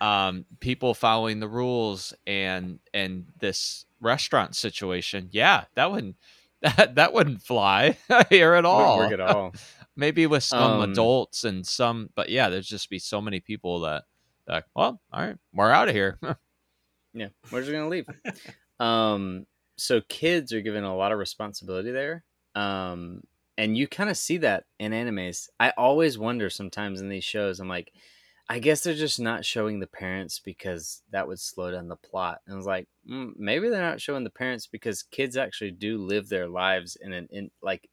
um, 0.00 0.44
people 0.60 0.94
following 0.94 1.40
the 1.40 1.48
rules, 1.48 2.12
and 2.26 2.78
and 2.92 3.26
this 3.40 3.86
restaurant 4.00 4.56
situation. 4.56 5.28
Yeah, 5.32 5.64
that 5.74 5.90
wouldn't 5.92 6.16
that 6.62 6.96
that 6.96 7.12
wouldn't 7.12 7.42
fly 7.42 7.96
here 8.30 8.54
at 8.54 8.64
all. 8.64 8.98
work 8.98 9.12
at 9.12 9.20
all 9.20 9.54
Maybe 9.96 10.26
with 10.26 10.42
some 10.42 10.80
Um, 10.80 10.90
adults 10.90 11.44
and 11.44 11.64
some, 11.64 12.10
but 12.16 12.28
yeah, 12.28 12.48
there's 12.48 12.66
just 12.66 12.90
be 12.90 12.98
so 12.98 13.20
many 13.20 13.38
people 13.38 13.80
that 13.80 14.04
that 14.48 14.64
well, 14.74 15.00
all 15.12 15.20
right, 15.22 15.36
we're 15.52 15.70
out 15.70 15.88
of 15.88 15.94
here. 15.94 16.18
Yeah, 17.14 17.28
we're 17.52 17.60
just 17.60 17.70
gonna 17.70 17.88
leave. 17.88 18.06
um, 18.80 19.46
so 19.76 20.00
kids 20.02 20.52
are 20.52 20.60
given 20.60 20.84
a 20.84 20.96
lot 20.96 21.12
of 21.12 21.18
responsibility 21.18 21.90
there, 21.90 22.24
um, 22.54 23.22
and 23.56 23.76
you 23.76 23.86
kind 23.86 24.10
of 24.10 24.16
see 24.16 24.38
that 24.38 24.64
in 24.78 24.92
animes. 24.92 25.48
I 25.60 25.70
always 25.76 26.18
wonder 26.18 26.50
sometimes 26.50 27.00
in 27.00 27.08
these 27.08 27.24
shows. 27.24 27.60
I'm 27.60 27.68
like, 27.68 27.92
I 28.48 28.58
guess 28.58 28.82
they're 28.82 28.94
just 28.94 29.20
not 29.20 29.44
showing 29.44 29.80
the 29.80 29.86
parents 29.86 30.38
because 30.38 31.02
that 31.10 31.26
would 31.26 31.40
slow 31.40 31.70
down 31.70 31.88
the 31.88 31.96
plot. 31.96 32.40
And 32.46 32.54
I 32.54 32.56
was 32.56 32.66
like, 32.66 32.88
mm, 33.08 33.32
maybe 33.36 33.68
they're 33.68 33.80
not 33.80 34.00
showing 34.00 34.24
the 34.24 34.30
parents 34.30 34.66
because 34.66 35.02
kids 35.02 35.36
actually 35.36 35.70
do 35.70 35.98
live 35.98 36.28
their 36.28 36.48
lives 36.48 36.96
in 37.00 37.12
an 37.12 37.28
in 37.30 37.50
like 37.62 37.88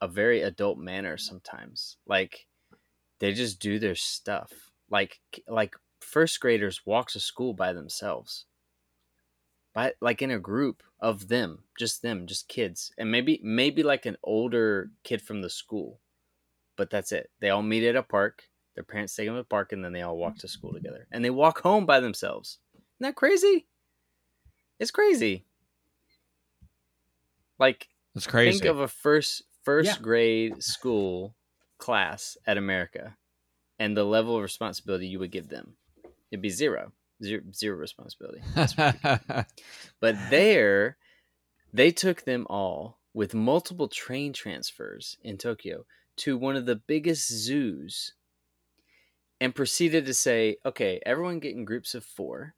a 0.00 0.08
very 0.08 0.42
adult 0.42 0.78
manner 0.78 1.16
sometimes. 1.16 1.96
Like 2.06 2.46
they 3.20 3.32
just 3.32 3.60
do 3.60 3.78
their 3.78 3.94
stuff. 3.94 4.52
Like 4.90 5.20
like 5.48 5.74
first 6.00 6.40
graders 6.40 6.86
walk 6.86 7.10
to 7.10 7.20
school 7.20 7.54
by 7.54 7.72
themselves. 7.72 8.46
By 9.76 9.92
like 10.00 10.22
in 10.22 10.30
a 10.30 10.38
group 10.38 10.82
of 11.00 11.28
them, 11.28 11.64
just 11.78 12.00
them, 12.00 12.26
just 12.26 12.48
kids. 12.48 12.92
And 12.96 13.10
maybe 13.10 13.38
maybe 13.42 13.82
like 13.82 14.06
an 14.06 14.16
older 14.22 14.90
kid 15.04 15.20
from 15.20 15.42
the 15.42 15.50
school. 15.50 16.00
But 16.76 16.88
that's 16.88 17.12
it. 17.12 17.30
They 17.40 17.50
all 17.50 17.62
meet 17.62 17.86
at 17.86 17.94
a 17.94 18.02
park. 18.02 18.44
Their 18.74 18.84
parents 18.84 19.14
take 19.14 19.26
them 19.26 19.34
to 19.34 19.42
the 19.42 19.44
park 19.44 19.72
and 19.72 19.84
then 19.84 19.92
they 19.92 20.00
all 20.00 20.16
walk 20.16 20.38
to 20.38 20.48
school 20.48 20.72
together. 20.72 21.06
And 21.12 21.22
they 21.22 21.28
walk 21.28 21.60
home 21.60 21.84
by 21.84 22.00
themselves. 22.00 22.58
Isn't 22.74 22.84
that 23.00 23.16
crazy? 23.16 23.66
It's 24.78 24.90
crazy. 24.90 25.44
Like 27.58 27.88
It's 28.14 28.26
crazy. 28.26 28.58
Think 28.58 28.70
of 28.70 28.80
a 28.80 28.88
first 28.88 29.42
first 29.62 29.86
Yeah. 29.86 29.98
grade 30.00 30.62
school 30.62 31.34
class 31.76 32.38
at 32.46 32.56
America 32.56 33.18
and 33.78 33.94
the 33.94 34.04
level 34.04 34.36
of 34.36 34.42
responsibility 34.42 35.06
you 35.06 35.18
would 35.18 35.30
give 35.32 35.48
them. 35.48 35.76
It'd 36.30 36.40
be 36.40 36.48
zero. 36.48 36.92
Zero, 37.22 37.42
zero 37.52 37.76
responsibility. 37.76 38.42
But 40.00 40.16
there, 40.30 40.98
they 41.72 41.90
took 41.90 42.24
them 42.24 42.46
all 42.50 42.98
with 43.14 43.34
multiple 43.34 43.88
train 43.88 44.32
transfers 44.32 45.16
in 45.22 45.38
Tokyo 45.38 45.86
to 46.18 46.36
one 46.36 46.56
of 46.56 46.66
the 46.66 46.76
biggest 46.76 47.28
zoos 47.30 48.12
and 49.40 49.54
proceeded 49.54 50.06
to 50.06 50.14
say, 50.14 50.56
okay, 50.64 51.00
everyone 51.04 51.40
get 51.40 51.54
in 51.54 51.64
groups 51.64 51.94
of 51.94 52.04
four. 52.04 52.54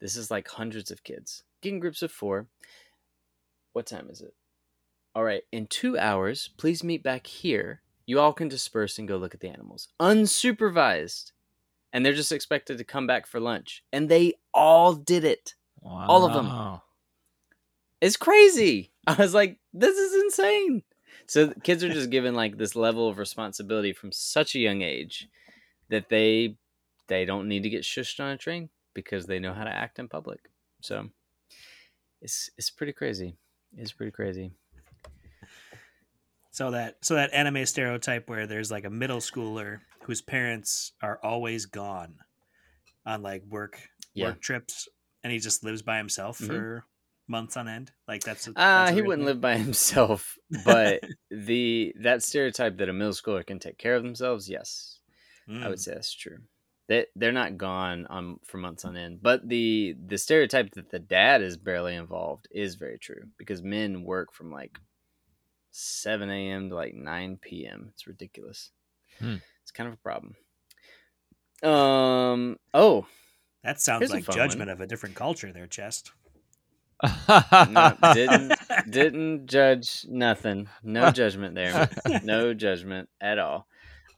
This 0.00 0.16
is 0.16 0.30
like 0.30 0.48
hundreds 0.48 0.90
of 0.90 1.04
kids. 1.04 1.44
Get 1.62 1.72
in 1.72 1.80
groups 1.80 2.02
of 2.02 2.10
four. 2.12 2.46
What 3.72 3.86
time 3.86 4.08
is 4.10 4.20
it? 4.20 4.34
All 5.14 5.24
right, 5.24 5.42
in 5.52 5.66
two 5.68 5.96
hours, 5.96 6.50
please 6.56 6.82
meet 6.82 7.02
back 7.02 7.26
here. 7.26 7.82
You 8.06 8.20
all 8.20 8.32
can 8.32 8.48
disperse 8.48 8.98
and 8.98 9.08
go 9.08 9.16
look 9.16 9.34
at 9.34 9.40
the 9.40 9.48
animals. 9.48 9.88
Unsupervised. 10.00 11.32
And 11.94 12.04
they're 12.04 12.12
just 12.12 12.32
expected 12.32 12.76
to 12.76 12.84
come 12.84 13.06
back 13.06 13.26
for 13.26 13.40
lunch. 13.40 13.82
And 13.92 14.08
they 14.08 14.34
all 14.52 14.94
did 14.94 15.24
it. 15.24 15.54
all 15.82 16.26
of 16.26 16.34
them. 16.34 16.80
It's 18.00 18.18
crazy. 18.18 18.92
I 19.06 19.14
was 19.14 19.32
like, 19.32 19.58
this 19.72 19.96
is 19.96 20.22
insane. 20.24 20.82
So 21.26 21.52
kids 21.62 21.82
are 21.82 21.88
just 21.88 22.10
given 22.10 22.34
like 22.34 22.58
this 22.58 22.76
level 22.76 23.08
of 23.08 23.16
responsibility 23.18 23.94
from 23.94 24.12
such 24.12 24.54
a 24.54 24.58
young 24.58 24.82
age 24.82 25.28
that 25.88 26.10
they 26.10 26.56
they 27.06 27.24
don't 27.24 27.48
need 27.48 27.62
to 27.62 27.70
get 27.70 27.82
shushed 27.82 28.20
on 28.20 28.30
a 28.30 28.36
train 28.36 28.68
because 28.94 29.26
they 29.26 29.38
know 29.38 29.54
how 29.54 29.64
to 29.64 29.74
act 29.74 29.98
in 29.98 30.08
public. 30.08 30.40
So 30.82 31.08
it's 32.20 32.50
it's 32.58 32.70
pretty 32.70 32.92
crazy. 32.92 33.36
It's 33.76 33.92
pretty 33.92 34.12
crazy. 34.12 34.52
So 36.50 36.70
that 36.70 36.96
so 37.02 37.14
that 37.14 37.32
anime 37.32 37.66
stereotype 37.66 38.28
where 38.28 38.46
there's 38.46 38.70
like 38.70 38.84
a 38.84 38.90
middle 38.90 39.18
schooler 39.18 39.80
whose 40.06 40.22
parents 40.22 40.92
are 41.02 41.20
always 41.22 41.66
gone 41.66 42.20
on 43.06 43.22
like 43.22 43.44
work 43.44 43.90
Yeah. 44.14 44.24
work 44.24 44.40
trips, 44.42 44.88
and 45.24 45.32
he 45.32 45.38
just 45.38 45.64
lives 45.64 45.82
by 45.82 45.98
himself 45.98 46.38
Mhm. 46.38 46.46
for 46.46 46.86
months 47.28 47.56
on 47.56 47.68
end. 47.68 47.92
Like 48.08 48.24
that's, 48.24 48.48
a, 48.48 48.56
Uh, 48.56 48.60
that's 48.74 48.92
a 48.92 48.94
he 48.94 49.02
wouldn't 49.02 49.26
thing? 49.26 49.26
live 49.26 49.40
by 49.40 49.56
himself, 49.58 50.38
but 50.50 51.04
the 51.30 51.94
that 52.00 52.22
stereotype 52.22 52.76
that 52.78 52.88
a 52.88 52.92
middle 52.92 53.12
schooler 53.12 53.44
can 53.44 53.58
take 53.58 53.78
care 53.78 53.96
of 53.96 54.02
themselves, 54.02 54.48
yes, 54.48 55.00
I 55.62 55.68
Mm. 55.68 55.70
would 55.70 55.80
say 55.80 55.94
that's 55.94 56.14
true. 56.14 56.38
They 56.88 57.06
they're 57.16 57.32
not 57.32 57.58
gone 57.58 58.06
on 58.08 58.40
for 58.44 58.58
months 58.58 58.84
on 58.84 58.96
end. 58.96 59.22
But 59.22 59.48
the 59.48 59.96
the 60.06 60.18
stereotype 60.18 60.72
that 60.72 60.90
the 60.90 61.00
dad 61.00 61.42
is 61.42 61.56
barely 61.56 61.94
involved 61.96 62.48
is 62.50 62.76
very 62.76 62.98
true 62.98 63.30
because 63.38 63.62
men 63.62 64.04
work 64.04 64.32
from 64.34 64.50
like 64.52 64.78
seven 65.72 66.30
a.m. 66.30 66.70
to 66.70 66.74
like 66.76 66.94
nine 66.94 67.38
p.m. 67.38 67.90
It's 67.94 68.06
ridiculous. 68.06 68.72
Hmm. 69.18 69.36
It's 69.74 69.78
kind 69.78 69.88
of 69.88 69.94
a 69.94 69.96
problem. 69.96 70.36
Um. 71.64 72.58
Oh, 72.72 73.06
That 73.64 73.80
sounds 73.80 74.12
like 74.12 74.22
fun 74.22 74.36
judgment 74.36 74.70
of 74.70 74.80
a 74.80 74.86
different 74.86 75.16
culture 75.16 75.52
there, 75.52 75.66
Chest. 75.66 76.12
no, 77.02 77.96
didn't 78.14 78.52
didn't 78.88 79.48
judge 79.48 80.06
nothing. 80.08 80.68
No 80.84 81.10
judgment 81.10 81.56
there. 81.56 81.90
No 82.22 82.54
judgment 82.64 83.08
at 83.20 83.40
all. 83.40 83.66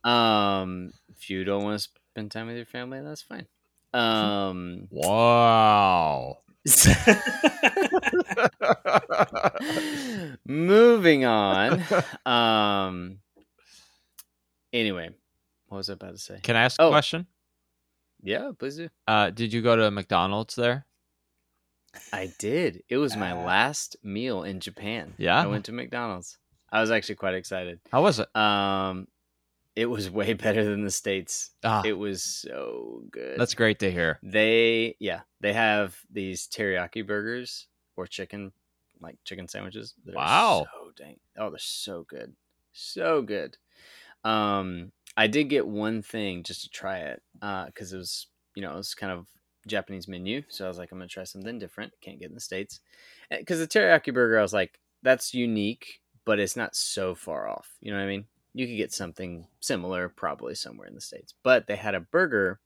Um, 0.04 0.92
if 1.09 1.30
you 1.30 1.42
don't 1.44 1.64
want 1.64 1.80
to 1.80 1.88
spend 2.12 2.32
time 2.32 2.48
with 2.48 2.57
your 2.57 2.66
family, 2.66 3.00
that's 3.00 3.22
fine. 3.22 3.46
Um, 3.94 4.88
wow. 4.90 6.40
moving 10.44 11.24
on. 11.24 11.82
Um, 12.26 13.20
anyway, 14.72 15.11
what 15.68 15.78
was 15.78 15.90
I 15.90 15.94
about 15.94 16.12
to 16.12 16.18
say? 16.18 16.40
Can 16.42 16.56
I 16.56 16.62
ask 16.62 16.80
a 16.80 16.84
Oh. 16.84 16.90
question? 16.90 17.26
Yeah, 18.22 18.52
please 18.58 18.76
do. 18.76 18.88
Uh, 19.06 19.30
did 19.30 19.52
you 19.52 19.62
go 19.62 19.76
to 19.76 19.90
McDonald's 19.90 20.54
there? 20.54 20.86
I 22.12 22.32
did. 22.38 22.82
It 22.88 22.96
was 22.98 23.16
my 23.16 23.32
Ah. 23.32 23.44
last 23.44 23.96
meal 24.02 24.42
in 24.42 24.60
Japan. 24.60 25.14
Yeah? 25.18 25.40
I 25.42 25.46
went 25.46 25.64
to 25.66 25.72
McDonald's. 25.72 26.38
I 26.70 26.80
was 26.80 26.90
actually 26.90 27.14
quite 27.16 27.34
excited. 27.34 27.80
How 27.90 28.02
was 28.02 28.18
it? 28.18 28.34
Um, 28.36 29.08
it 29.74 29.86
was 29.86 30.10
way 30.20 30.34
better 30.34 30.64
than 30.64 30.82
the 30.84 30.90
states. 30.90 31.50
Ah, 31.64 31.82
It 31.84 31.92
was 31.94 32.22
so 32.22 33.04
good. 33.10 33.38
that's 33.38 33.54
great 33.54 33.78
to 33.80 33.90
hear. 33.90 34.18
They 34.22 34.96
yeah, 34.98 35.22
they 35.40 35.52
have 35.52 35.98
these 36.10 36.46
teriyaki 36.48 37.06
burgers 37.06 37.68
or 37.96 38.06
chicken 38.06 38.52
like 39.00 39.18
chicken 39.24 39.46
sandwiches. 39.48 39.94
that 40.04 40.12
are 40.14 40.16
Wow. 40.16 40.66
So 40.72 40.92
dang. 40.96 41.20
Oh, 41.36 41.50
they're 41.50 41.58
so 41.58 42.02
good. 42.04 42.34
So 42.72 43.22
good. 43.22 43.56
Um 44.24 44.92
I 45.16 45.26
did 45.26 45.44
get 45.44 45.66
one 45.66 46.02
thing 46.02 46.42
just 46.42 46.62
to 46.62 46.68
try 46.70 46.98
it 46.98 47.22
uh 47.42 47.70
cuz 47.70 47.92
it 47.92 47.96
was, 47.96 48.26
you 48.54 48.62
know, 48.62 48.72
it 48.74 48.76
was 48.76 48.94
kind 48.94 49.12
of 49.12 49.28
Japanese 49.66 50.06
menu, 50.08 50.42
so 50.48 50.64
I 50.64 50.68
was 50.68 50.78
like 50.78 50.92
I'm 50.92 50.98
going 50.98 51.08
to 51.08 51.12
try 51.12 51.24
something 51.24 51.58
different. 51.58 51.92
Can't 52.00 52.18
get 52.20 52.28
in 52.28 52.34
the 52.34 52.40
states. 52.40 52.80
Cuz 53.46 53.58
the 53.58 53.66
teriyaki 53.66 54.12
burger 54.14 54.38
I 54.38 54.42
was 54.42 54.52
like 54.52 54.78
that's 55.02 55.34
unique, 55.34 56.00
but 56.24 56.38
it's 56.38 56.56
not 56.56 56.74
so 56.76 57.14
far 57.14 57.48
off. 57.48 57.76
You 57.80 57.90
know 57.92 57.98
what 57.98 58.04
I 58.04 58.08
mean? 58.08 58.26
You 58.54 58.66
could 58.66 58.76
get 58.76 58.92
something 58.92 59.48
similar 59.60 60.08
probably 60.08 60.54
somewhere 60.54 60.88
in 60.88 60.94
the 60.94 61.00
states. 61.00 61.34
But 61.42 61.66
they 61.66 61.76
had 61.76 61.94
a 61.94 62.00
burger 62.00 62.60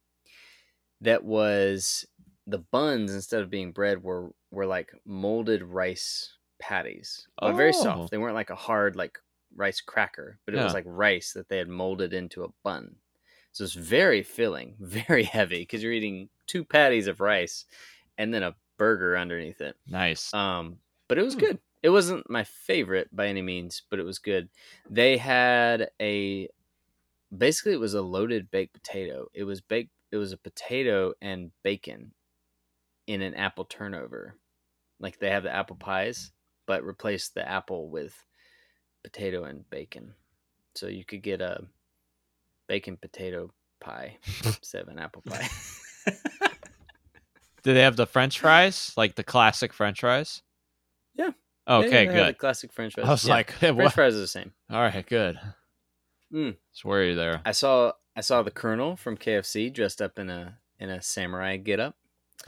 that 1.00 1.24
was 1.24 2.06
the 2.46 2.58
buns 2.58 3.14
instead 3.14 3.42
of 3.42 3.50
being 3.50 3.72
bread 3.72 4.02
were 4.02 4.30
were 4.50 4.66
like 4.66 4.92
molded 5.04 5.62
rice 5.62 6.36
patties. 6.58 7.26
But 7.40 7.54
very 7.54 7.70
Oh. 7.70 7.82
soft. 7.82 8.10
They 8.10 8.18
weren't 8.18 8.34
like 8.34 8.50
a 8.50 8.54
hard 8.56 8.96
like 8.96 9.18
rice 9.54 9.80
cracker, 9.80 10.40
but 10.44 10.54
it 10.54 10.58
was 10.60 10.74
like 10.74 10.84
rice 10.86 11.32
that 11.32 11.48
they 11.48 11.58
had 11.58 11.68
molded 11.68 12.12
into 12.12 12.44
a 12.44 12.52
bun. 12.62 12.96
So 13.52 13.64
it's 13.64 13.74
very 13.74 14.22
filling, 14.22 14.76
very 14.80 15.24
heavy 15.24 15.60
because 15.60 15.82
you're 15.82 15.92
eating 15.92 16.30
two 16.46 16.64
patties 16.64 17.06
of 17.06 17.20
rice 17.20 17.64
and 18.18 18.32
then 18.32 18.42
a 18.42 18.56
burger 18.78 19.16
underneath 19.16 19.60
it. 19.60 19.76
Nice. 19.86 20.34
Um, 20.34 20.80
but 21.08 21.18
it 21.18 21.22
was 21.24 21.34
Hmm. 21.34 21.40
good. 21.40 21.60
It 21.82 21.90
wasn't 21.90 22.28
my 22.30 22.44
favorite 22.44 23.08
by 23.14 23.26
any 23.28 23.42
means, 23.42 23.82
but 23.90 23.98
it 23.98 24.04
was 24.04 24.18
good. 24.18 24.50
They 24.90 25.16
had 25.16 25.90
a 26.00 26.48
basically 27.36 27.72
it 27.72 27.80
was 27.80 27.94
a 27.94 28.02
loaded 28.02 28.50
baked 28.50 28.74
potato. 28.74 29.28
It 29.34 29.44
was 29.44 29.60
baked. 29.60 29.92
It 30.12 30.16
was 30.18 30.32
a 30.32 30.38
potato 30.38 31.14
and 31.20 31.52
bacon 31.62 32.14
in 33.06 33.22
an 33.22 33.34
apple 33.34 33.64
turnover. 33.64 34.36
Like 35.00 35.18
they 35.18 35.30
have 35.30 35.44
the 35.44 35.52
apple 35.54 35.76
pies, 35.76 36.32
but 36.66 36.84
replace 36.84 37.30
the 37.30 37.48
apple 37.48 37.90
with 37.90 38.24
potato 39.02 39.44
and 39.44 39.68
bacon. 39.70 40.14
So 40.74 40.86
you 40.86 41.04
could 41.04 41.22
get 41.22 41.40
a 41.40 41.64
bacon 42.68 42.96
potato 42.96 43.50
pie 43.80 44.18
seven 44.62 44.98
apple 44.98 45.22
pie. 45.22 45.48
Do 47.62 47.74
they 47.74 47.80
have 47.82 47.96
the 47.96 48.06
French 48.06 48.40
fries, 48.40 48.92
like 48.96 49.16
the 49.16 49.22
classic 49.24 49.72
French 49.74 50.00
fries? 50.00 50.42
Yeah. 51.14 51.32
Okay, 51.68 51.88
They 51.90 51.96
had 52.06 52.08
the 52.08 52.14
good. 52.32 52.38
classic 52.38 52.72
French 52.72 52.94
fries. 52.94 53.06
I 53.06 53.10
was 53.10 53.24
Yeah, 53.26 53.34
like, 53.34 53.50
French 53.58 53.76
what? 53.78 53.92
fries 53.92 54.14
are 54.14 54.20
the 54.20 54.26
same. 54.26 54.52
All 54.70 54.80
right, 54.80 55.06
good. 55.06 55.38
Mm. 56.32 56.56
Just 56.72 56.84
worry 56.86 57.14
there. 57.14 57.42
I 57.44 57.52
saw 57.52 57.92
I 58.16 58.22
saw 58.22 58.42
the 58.42 58.50
Colonel 58.50 58.96
from 58.96 59.16
KFC 59.16 59.72
dressed 59.72 60.00
up 60.00 60.18
in 60.18 60.30
a 60.30 60.58
in 60.78 60.88
a 60.88 61.02
samurai 61.02 61.56
getup. 61.58 61.96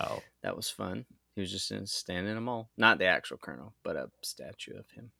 Oh, 0.00 0.22
That 0.42 0.56
was 0.56 0.70
fun. 0.70 1.04
He 1.34 1.40
was 1.42 1.50
just 1.50 1.66
standing 1.88 2.30
in 2.30 2.36
a 2.38 2.40
mall, 2.40 2.70
not 2.76 2.98
the 2.98 3.06
actual 3.06 3.36
Colonel, 3.38 3.74
but 3.82 3.96
a 3.96 4.10
statue 4.22 4.76
of 4.78 4.88
him. 4.90 5.10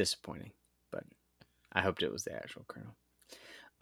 Disappointing, 0.00 0.52
but 0.90 1.04
I 1.74 1.82
hoped 1.82 2.02
it 2.02 2.10
was 2.10 2.24
the 2.24 2.34
actual 2.34 2.64
Colonel. 2.66 2.96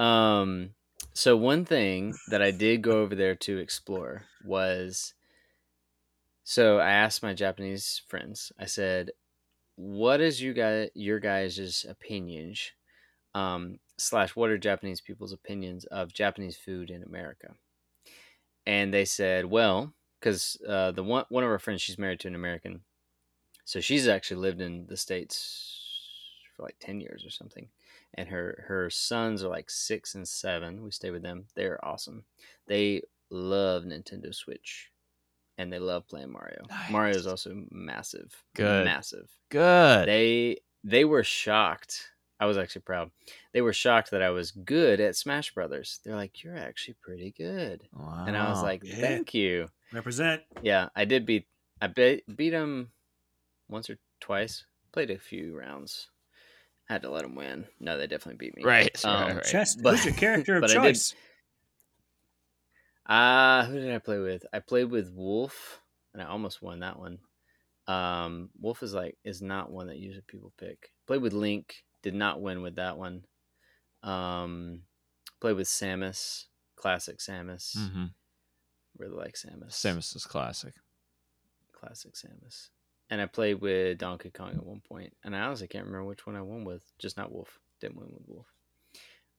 Um, 0.01 0.71
so 1.15 1.37
one 1.37 1.65
thing 1.65 2.15
that 2.27 2.43
I 2.43 2.51
did 2.51 2.83
go 2.83 3.03
over 3.03 3.15
there 3.15 3.37
to 3.37 3.59
explore 3.59 4.25
was, 4.45 5.15
so 6.43 6.81
I 6.81 6.91
asked 6.91 7.23
my 7.23 7.35
Japanese 7.35 8.03
friends. 8.09 8.51
I 8.59 8.65
said, 8.65 9.13
"What 9.77 10.21
is 10.21 10.43
you 10.43 10.55
guys 10.55 10.91
your 10.95 11.21
guys' 11.21 11.87
opinions?" 11.89 12.73
Um, 13.33 13.79
slash, 13.97 14.35
what 14.35 14.51
are 14.51 14.59
Japanese 14.59 15.01
people's 15.01 15.33
opinions 15.33 15.85
of 15.85 16.13
Japanese 16.13 16.57
food 16.57 16.91
in 16.91 17.05
America? 17.05 17.55
And 18.67 18.93
they 18.93 19.05
said, 19.05 19.45
well, 19.45 19.95
because 20.19 20.57
uh, 20.67 20.91
the 20.91 21.05
one 21.05 21.27
one 21.29 21.45
of 21.45 21.51
our 21.51 21.61
friends, 21.61 21.81
she's 21.81 21.97
married 21.97 22.19
to 22.21 22.29
an 22.29 22.35
American, 22.35 22.81
so 23.65 23.79
she's 23.81 24.09
actually 24.09 24.41
lived 24.41 24.61
in 24.61 24.87
the 24.89 24.97
states 24.97 25.78
for 26.59 26.65
like 26.65 26.77
ten 26.81 27.01
years 27.01 27.25
or 27.25 27.31
something. 27.31 27.69
And 28.15 28.29
her 28.29 28.65
her 28.67 28.91
sons 28.91 29.45
are 29.45 29.49
like 29.49 29.71
six 29.71 30.15
and 30.17 30.27
seven. 30.27 30.83
We 30.83 30.91
stay 30.91 31.11
with 31.11 31.23
them. 31.23 31.45
They're 31.55 31.83
awesome. 31.85 32.25
They 32.67 33.03
love 33.31 33.85
Nintendo 33.85 34.35
Switch, 34.35 34.91
and 35.57 35.73
they 35.73 35.79
love 35.79 36.09
playing 36.09 36.33
Mario. 36.33 36.65
Mario 36.91 37.15
is 37.15 37.27
also 37.27 37.65
massive, 37.71 38.35
Good. 38.57 38.85
massive 38.85 39.31
good. 39.51 40.09
they 40.09 40.59
they 40.83 41.05
were 41.05 41.25
shocked. 41.25 42.09
I 42.41 42.47
was 42.47 42.57
actually 42.59 42.83
proud. 42.83 43.11
They 43.53 43.61
were 43.63 43.73
shocked 43.73 44.11
that 44.13 44.23
I 44.23 44.31
was 44.31 44.51
good 44.53 45.01
at 45.01 45.17
Smash 45.17 45.53
Brothers. 45.55 46.01
They're 46.05 46.15
like, 46.17 46.43
"You're 46.43 46.57
actually 46.57 46.97
pretty 47.03 47.33
good," 47.37 47.89
wow. 47.93 48.25
and 48.27 48.37
I 48.37 48.49
was 48.51 48.63
like, 48.63 48.83
yeah. 48.85 48.97
"Thank 48.97 49.35
you." 49.35 49.69
Represent. 49.93 50.43
Yeah, 50.63 50.89
I 50.95 51.05
did 51.05 51.25
beat. 51.25 51.47
I 51.81 51.87
be, 51.87 52.23
beat 52.35 52.53
him 52.53 52.91
once 53.69 53.89
or 53.91 53.99
twice. 54.21 54.65
Played 54.93 55.11
a 55.11 55.19
few 55.19 55.57
rounds. 55.57 56.09
Had 56.89 57.03
to 57.03 57.11
let 57.11 57.25
him 57.25 57.35
win. 57.35 57.67
No, 57.81 57.99
they 57.99 58.07
definitely 58.07 58.39
beat 58.47 58.57
me. 58.57 58.65
right, 58.65 59.05
Um, 59.05 59.13
right, 59.23 59.35
right. 59.37 59.45
Chest. 59.45 59.81
But- 59.83 59.97
who's 59.97 60.05
your 60.07 60.15
character 60.15 60.57
of 60.57 60.63
but 60.63 60.71
I 60.71 60.75
did- 60.75 60.83
choice? 60.95 61.15
Uh 63.07 63.65
who 63.65 63.81
did 63.81 63.95
I 63.95 63.99
play 63.99 64.19
with? 64.19 64.45
I 64.53 64.59
played 64.59 64.91
with 64.91 65.11
Wolf, 65.13 65.81
and 66.13 66.23
I 66.23 66.27
almost 66.27 66.61
won 66.61 66.81
that 66.81 66.99
one. 66.99 67.19
Um, 67.87 68.51
Wolf 68.61 68.83
is 68.83 68.93
like 68.93 69.17
is 69.25 69.41
not 69.41 69.71
one 69.71 69.87
that 69.87 69.97
usually 69.99 70.25
people 70.27 70.53
pick. 70.59 70.91
Played 71.07 71.23
with 71.23 71.33
Link, 71.33 71.85
did 72.03 72.15
not 72.15 72.41
win 72.43 72.61
with 72.61 72.77
that 72.77 72.99
one. 72.99 73.25
Um, 74.03 74.83
played 75.41 75.57
with 75.57 75.69
Samus, 75.69 76.45
classic 76.77 77.19
Samus. 77.19 77.77
Mm-hmm. 77.79 78.05
Really 78.99 79.17
like 79.17 79.37
Samus. 79.37 79.71
Samus 79.71 80.15
is 80.15 80.27
classic. 80.27 80.75
classic 81.73 82.13
Samus. 82.13 82.69
And 83.11 83.21
I 83.21 83.27
played 83.27 83.61
with 83.61 83.99
Donkey 83.99 84.31
Kong 84.31 84.51
at 84.55 84.65
one 84.65 84.81
point, 84.87 85.17
and 85.25 85.35
I 85.35 85.41
honestly 85.41 85.67
can't 85.67 85.87
remember 85.87 86.05
which 86.05 86.27
one 86.27 86.37
I 86.37 86.43
won 86.43 86.65
with. 86.65 86.83
Just 86.99 87.17
not 87.17 87.33
Wolf. 87.33 87.59
Didn't 87.81 87.97
win 87.97 88.09
with 88.13 88.27
Wolf. 88.27 88.47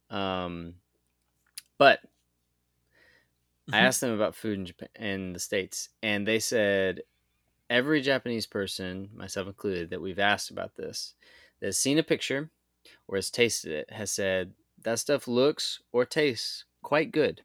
Um, 0.09 0.75
but 1.77 1.99
I 3.71 3.77
Mhm. 3.77 3.83
asked 3.83 4.01
them 4.01 4.11
about 4.11 4.35
food 4.35 4.57
in 4.57 4.65
Japan 4.65 4.89
in 4.95 5.33
the 5.33 5.39
states, 5.39 5.89
and 6.01 6.27
they 6.27 6.39
said 6.39 7.03
every 7.69 8.01
Japanese 8.01 8.47
person, 8.47 9.11
myself 9.13 9.47
included, 9.47 9.91
that 9.91 10.01
we've 10.01 10.17
asked 10.17 10.49
about 10.49 10.75
this, 10.75 11.13
that's 11.59 11.77
seen 11.77 11.99
a 11.99 12.03
picture 12.03 12.49
or 13.07 13.17
has 13.17 13.29
tasted 13.29 13.71
it, 13.71 13.91
has 13.91 14.11
said 14.11 14.55
that 14.81 14.97
stuff 14.97 15.27
looks 15.27 15.81
or 15.91 16.05
tastes 16.05 16.65
quite 16.81 17.11
good, 17.11 17.43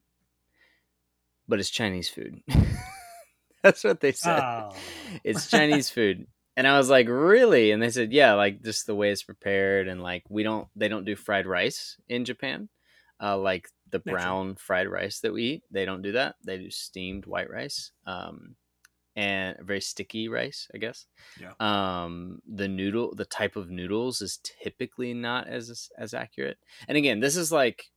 but 1.46 1.60
it's 1.60 1.68
Chinese 1.68 2.08
food. 2.08 2.42
That's 3.72 3.82
what 3.82 4.00
they 4.00 4.12
said. 4.12 4.40
Oh. 4.40 4.72
It's 5.24 5.48
Chinese 5.48 5.88
food. 5.88 6.26
And 6.56 6.66
I 6.66 6.76
was 6.76 6.90
like, 6.90 7.08
really? 7.08 7.70
And 7.70 7.82
they 7.82 7.90
said, 7.90 8.12
yeah, 8.12 8.34
like 8.34 8.62
just 8.62 8.86
the 8.86 8.94
way 8.94 9.10
it's 9.10 9.22
prepared. 9.22 9.88
And 9.88 10.02
like, 10.02 10.22
we 10.28 10.42
don't, 10.42 10.68
they 10.76 10.88
don't 10.88 11.06
do 11.06 11.16
fried 11.16 11.46
rice 11.46 11.96
in 12.08 12.26
Japan. 12.26 12.68
Uh, 13.20 13.38
like 13.38 13.68
the 13.90 14.00
brown 14.00 14.56
fried 14.56 14.86
rice 14.88 15.20
that 15.20 15.32
we 15.32 15.42
eat. 15.44 15.62
They 15.70 15.86
don't 15.86 16.02
do 16.02 16.12
that. 16.12 16.36
They 16.44 16.58
do 16.58 16.70
steamed 16.70 17.24
white 17.24 17.50
rice. 17.50 17.90
Um, 18.06 18.56
and 19.16 19.56
very 19.60 19.80
sticky 19.80 20.28
rice, 20.28 20.68
I 20.74 20.78
guess. 20.78 21.06
Yeah. 21.40 21.52
Um, 21.60 22.42
the 22.46 22.68
noodle, 22.68 23.14
the 23.14 23.24
type 23.24 23.56
of 23.56 23.70
noodles 23.70 24.20
is 24.20 24.40
typically 24.42 25.14
not 25.14 25.48
as 25.48 25.88
as 25.96 26.14
accurate. 26.14 26.58
And 26.88 26.98
again, 26.98 27.20
this 27.20 27.36
is 27.36 27.52
like 27.52 27.90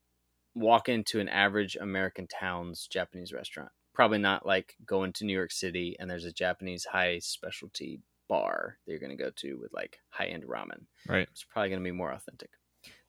walk 0.56 0.90
into 0.90 1.20
an 1.20 1.30
average 1.30 1.76
American 1.76 2.28
town's 2.28 2.88
Japanese 2.88 3.34
restaurant. 3.34 3.72
Probably 3.98 4.20
not 4.20 4.46
like 4.46 4.76
going 4.86 5.12
to 5.14 5.26
New 5.26 5.34
York 5.34 5.52
City 5.52 5.96
and 6.00 6.08
there's 6.08 6.24
a 6.26 6.32
Japanese 6.32 6.86
high 6.86 7.18
specialty 7.18 8.00
bar 8.30 8.78
that 8.86 8.92
you're 8.92 9.00
going 9.00 9.18
to 9.18 9.24
go 9.24 9.32
to 9.38 9.58
with 9.60 9.74
like 9.74 9.98
high 10.10 10.28
end 10.28 10.44
ramen. 10.44 10.84
Right. 11.08 11.28
It's 11.32 11.44
probably 11.44 11.70
going 11.70 11.82
to 11.82 11.84
be 11.84 11.92
more 11.98 12.12
authentic. 12.12 12.52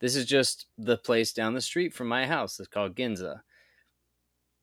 This 0.01 0.17
is 0.17 0.25
just 0.25 0.65
the 0.79 0.97
place 0.97 1.35
down 1.35 1.53
the 1.53 1.61
street 1.61 1.93
from 1.93 2.09
my 2.09 2.25
house. 2.27 2.59
It's 2.59 2.69
called 2.69 2.95
Ginza. 2.97 3.41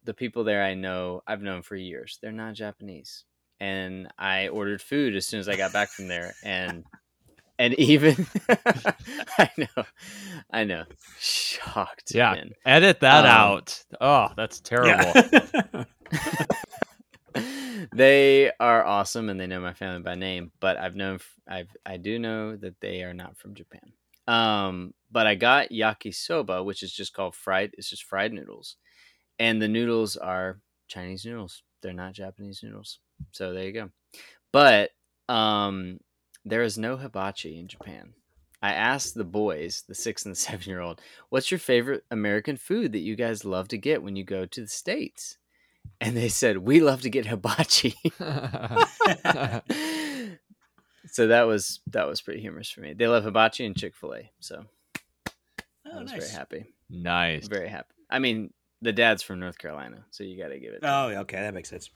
The 0.03 0.15
people 0.15 0.43
there 0.43 0.63
I 0.63 0.73
know, 0.73 1.21
I've 1.27 1.43
known 1.43 1.61
for 1.61 1.75
years. 1.75 2.17
They're 2.23 2.31
not 2.31 2.55
Japanese. 2.55 3.23
And 3.59 4.07
I 4.17 4.47
ordered 4.47 4.81
food 4.81 5.15
as 5.15 5.27
soon 5.27 5.39
as 5.39 5.47
I 5.47 5.55
got 5.57 5.73
back 5.73 5.89
from 5.89 6.07
there. 6.07 6.33
And 6.43 6.85
and 7.59 7.73
even 7.75 8.25
I 9.37 9.49
know, 9.57 9.83
I 10.51 10.63
know, 10.63 10.85
shocked. 11.19 12.13
Yeah. 12.15 12.33
man. 12.33 12.51
Edit 12.65 12.99
that 13.01 13.25
Um, 13.25 13.31
out. 13.31 13.83
Oh, 14.01 14.29
that's 14.35 14.59
terrible. 14.59 15.11
Yeah. 15.15 15.83
they 17.93 18.51
are 18.59 18.85
awesome 18.85 19.29
and 19.29 19.39
they 19.39 19.47
know 19.47 19.59
my 19.59 19.73
family 19.73 20.01
by 20.01 20.15
name 20.15 20.51
but 20.59 20.77
i've 20.77 20.95
known 20.95 21.19
i've 21.47 21.69
i 21.85 21.97
do 21.97 22.17
know 22.19 22.55
that 22.55 22.79
they 22.79 23.03
are 23.03 23.13
not 23.13 23.37
from 23.37 23.53
japan. 23.53 23.91
Um 24.27 24.93
but 25.11 25.27
i 25.27 25.35
got 25.35 25.69
yakisoba 25.69 26.63
which 26.65 26.81
is 26.81 26.91
just 26.91 27.13
called 27.13 27.35
fried 27.35 27.71
it's 27.77 27.89
just 27.89 28.03
fried 28.03 28.33
noodles. 28.33 28.77
And 29.37 29.61
the 29.61 29.67
noodles 29.67 30.15
are 30.17 30.59
chinese 30.87 31.25
noodles. 31.25 31.63
They're 31.81 31.93
not 31.93 32.13
japanese 32.13 32.61
noodles. 32.63 32.99
So 33.31 33.53
there 33.53 33.65
you 33.65 33.73
go. 33.73 33.89
But 34.51 34.91
um 35.29 35.99
there 36.45 36.63
is 36.63 36.77
no 36.77 36.97
hibachi 36.97 37.59
in 37.59 37.67
japan. 37.67 38.13
I 38.61 38.71
asked 38.73 39.13
the 39.13 39.25
boys 39.25 39.83
the 39.87 39.95
six 39.95 40.25
and 40.25 40.37
seven 40.45 40.67
year 40.67 40.81
old 40.81 41.01
what's 41.29 41.51
your 41.51 41.59
favorite 41.59 42.03
american 42.09 42.57
food 42.57 42.93
that 42.93 42.99
you 42.99 43.15
guys 43.15 43.45
love 43.45 43.67
to 43.69 43.77
get 43.77 44.01
when 44.01 44.15
you 44.15 44.23
go 44.23 44.45
to 44.45 44.61
the 44.61 44.67
states 44.67 45.37
and 46.01 46.15
they 46.17 46.29
said 46.29 46.57
we 46.57 46.79
love 46.81 47.01
to 47.01 47.09
get 47.09 47.25
hibachi 47.27 47.95
so 51.07 51.27
that 51.27 51.43
was 51.43 51.79
that 51.87 52.07
was 52.07 52.21
pretty 52.21 52.41
humorous 52.41 52.69
for 52.69 52.81
me 52.81 52.93
they 52.93 53.07
love 53.07 53.23
hibachi 53.23 53.65
and 53.65 53.75
chick-fil-a 53.77 54.31
so 54.39 54.63
i 55.85 55.97
Oh, 55.97 56.01
was 56.01 56.11
nice. 56.11 56.19
very 56.21 56.31
happy 56.31 56.65
nice. 56.89 57.47
very 57.47 57.69
happy 57.69 57.93
i 58.09 58.19
mean 58.19 58.51
the 58.81 58.91
dad's 58.93 59.23
from 59.23 59.39
north 59.39 59.57
carolina 59.57 60.05
so 60.11 60.23
you 60.23 60.37
got 60.37 60.49
to 60.49 60.59
give 60.59 60.73
it 60.73 60.81
to 60.81 60.89
Oh, 60.89 61.07
okay, 61.21 61.37
that 61.41 61.53
makes 61.53 61.69
sense. 61.69 61.89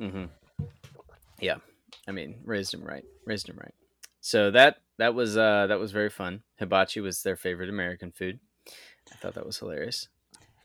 Mm-hmm. 0.00 0.24
Yeah, 1.40 1.56
I 2.06 2.12
mean, 2.12 2.36
raised 2.44 2.72
him 2.72 2.84
right, 2.84 3.04
raised 3.26 3.48
him 3.48 3.58
right. 3.60 3.74
So 4.20 4.50
that 4.52 4.76
that 4.98 5.14
was 5.14 5.36
uh 5.36 5.66
that 5.66 5.78
was 5.80 5.90
very 5.90 6.10
fun. 6.10 6.42
Hibachi 6.58 7.00
was 7.00 7.22
their 7.22 7.36
favorite 7.36 7.68
American 7.68 8.12
food. 8.12 8.38
I 8.68 9.16
thought 9.16 9.34
that 9.34 9.44
was 9.46 9.58
hilarious. 9.58 10.08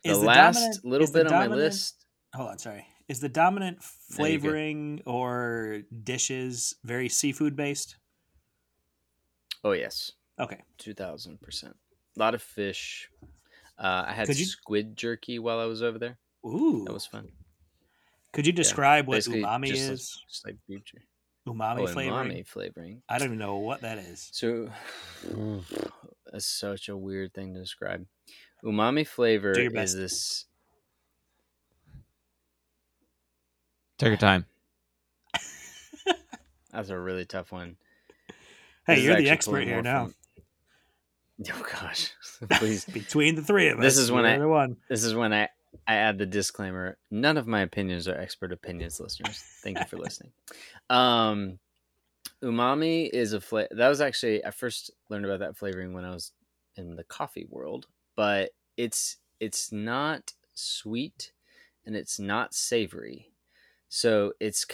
The, 0.06 0.14
the 0.20 0.26
last 0.26 0.84
little 0.84 1.10
bit 1.10 1.26
on 1.26 1.50
my 1.50 1.54
list. 1.54 2.04
Hold 2.34 2.50
on, 2.50 2.58
sorry. 2.58 2.86
Is 3.08 3.20
the 3.20 3.28
dominant 3.28 3.78
No, 3.78 3.86
flavoring 4.16 5.00
or 5.06 5.82
dishes 6.02 6.74
very 6.84 7.08
seafood 7.08 7.54
based? 7.56 7.96
Oh 9.64 9.72
yes, 9.72 10.12
Okay. 10.38 10.62
two 10.78 10.94
thousand 10.94 11.40
percent. 11.40 11.76
A 12.16 12.20
lot 12.20 12.34
of 12.34 12.42
fish. 12.42 13.10
Uh, 13.78 14.04
I 14.08 14.12
had 14.12 14.28
you- 14.28 14.44
squid 14.44 14.96
jerky 14.96 15.38
while 15.38 15.58
I 15.60 15.66
was 15.66 15.82
over 15.82 15.98
there. 15.98 16.18
Ooh. 16.44 16.84
That 16.86 16.92
was 16.92 17.06
fun. 17.06 17.28
Could 18.32 18.46
you 18.46 18.52
describe 18.52 19.06
what 19.06 19.16
Basically, 19.16 19.42
umami 19.42 19.68
just 19.68 19.90
is? 19.90 20.22
just 20.28 20.44
like 20.46 20.56
jerky. 20.68 21.06
umami 21.46 21.80
oh, 21.80 21.86
flavoring? 21.86 22.30
umami 22.30 22.46
flavoring. 22.46 23.02
I 23.08 23.18
don't 23.18 23.28
even 23.28 23.38
know 23.38 23.56
what 23.56 23.80
that 23.80 23.98
is. 23.98 24.28
So 24.32 24.68
that's 26.32 26.46
such 26.46 26.88
a 26.88 26.96
weird 26.96 27.32
thing 27.34 27.54
to 27.54 27.60
describe. 27.60 28.06
Umami 28.66 29.06
flavor 29.06 29.52
is 29.52 29.94
this 29.94 30.46
Take 33.98 34.08
your 34.08 34.16
time. 34.18 34.44
That's 36.72 36.90
a 36.90 36.98
really 36.98 37.24
tough 37.24 37.50
one. 37.52 37.76
Hey, 38.86 38.96
This 38.96 39.04
you're 39.04 39.16
the 39.16 39.30
expert 39.30 39.64
here 39.64 39.80
now. 39.82 40.06
from- 40.06 40.14
Oh 41.54 41.66
gosh, 41.80 42.12
please. 42.58 42.84
Between 42.86 43.34
the 43.36 43.42
three 43.42 43.68
of 43.68 43.78
us, 43.78 43.84
This 43.84 43.98
is 43.98 44.10
when 44.10 44.24
I- 44.26 44.44
one. 44.44 44.76
This 44.88 45.04
is 45.04 45.14
when 45.14 45.32
I 45.32 45.48
I 45.86 45.94
add 45.96 46.18
the 46.18 46.26
disclaimer. 46.26 46.96
None 47.10 47.36
of 47.36 47.46
my 47.46 47.60
opinions 47.60 48.08
are 48.08 48.16
expert 48.18 48.52
opinions, 48.52 48.98
listeners. 48.98 49.42
Thank 49.62 49.78
you 49.78 49.84
for 49.84 49.98
listening. 49.98 50.32
Um, 50.90 51.58
umami 52.42 53.08
is 53.10 53.32
a 53.34 53.40
flavor 53.40 53.68
that 53.72 53.88
was 53.88 54.00
actually 54.00 54.44
I 54.44 54.50
first 54.50 54.90
learned 55.10 55.24
about 55.26 55.40
that 55.40 55.56
flavoring 55.56 55.92
when 55.92 56.04
I 56.04 56.10
was 56.10 56.32
in 56.76 56.96
the 56.96 57.04
coffee 57.04 57.46
world, 57.50 57.86
but 58.16 58.50
it's 58.76 59.18
it's 59.40 59.72
not 59.72 60.32
sweet 60.54 61.32
and 61.84 61.96
it's 61.96 62.18
not 62.18 62.54
savory. 62.54 63.32
So 63.88 64.34
it's 64.40 64.66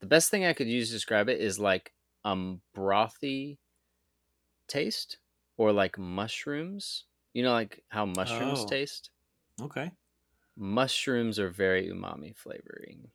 the 0.00 0.06
best 0.06 0.30
thing 0.30 0.44
I 0.44 0.52
could 0.52 0.68
use 0.68 0.88
to 0.88 0.94
describe 0.94 1.28
it 1.28 1.40
is 1.40 1.58
like 1.58 1.94
um 2.24 2.62
brothy 2.76 3.58
taste 4.68 5.18
or 5.56 5.72
like 5.72 5.98
mushrooms. 5.98 7.04
You 7.32 7.42
know, 7.42 7.52
like 7.52 7.84
how 7.88 8.06
mushrooms 8.06 8.64
Oh. 8.64 8.68
taste. 8.68 9.10
Okay. 9.60 9.92
Mushrooms 10.56 11.38
are 11.38 11.48
very 11.48 11.86
umami 11.88 12.34
flavoring. 12.36 13.12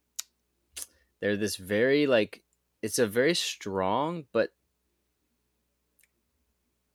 They're 1.20 1.38
this 1.38 1.56
very 1.58 2.08
like 2.08 2.44
it's 2.82 3.00
a 3.00 3.08
very 3.08 3.36
strong, 3.36 4.26
but 4.32 4.54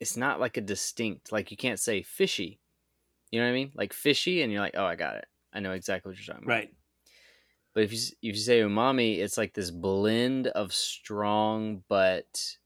it's 0.00 0.16
not 0.16 0.40
like 0.40 0.56
a 0.56 0.60
distinct 0.60 1.32
like 1.32 1.50
you 1.50 1.56
can't 1.56 1.80
say 1.80 2.02
fishy. 2.02 2.60
You 3.34 3.40
know 3.40 3.46
what 3.46 3.50
I 3.50 3.54
mean? 3.54 3.72
Like 3.74 3.92
fishy, 3.92 4.42
and 4.42 4.52
you're 4.52 4.60
like, 4.60 4.76
oh, 4.76 4.84
I 4.84 4.94
got 4.94 5.16
it. 5.16 5.26
I 5.52 5.58
know 5.58 5.72
exactly 5.72 6.08
what 6.08 6.16
you're 6.16 6.32
talking 6.32 6.46
about. 6.46 6.54
Right. 6.54 6.74
But 7.74 7.82
if 7.82 7.92
you 7.92 7.98
if 7.98 8.36
you 8.36 8.40
say 8.40 8.60
umami, 8.60 9.18
it's 9.18 9.36
like 9.36 9.54
this 9.54 9.72
blend 9.72 10.46
of 10.46 10.72
strong, 10.72 11.82
but 11.88 12.56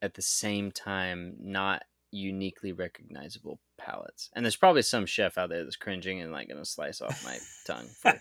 at 0.00 0.14
the 0.14 0.22
same 0.22 0.72
time 0.72 1.36
not 1.38 1.82
uniquely 2.10 2.72
recognizable 2.72 3.60
palates. 3.76 4.30
And 4.34 4.42
there's 4.46 4.56
probably 4.56 4.80
some 4.80 5.04
chef 5.04 5.36
out 5.36 5.50
there 5.50 5.62
that's 5.62 5.76
cringing 5.76 6.22
and 6.22 6.32
like 6.32 6.48
gonna 6.48 6.64
slice 6.64 7.02
off 7.02 7.22
my 7.22 7.36
tongue 7.66 7.88
for 8.00 8.18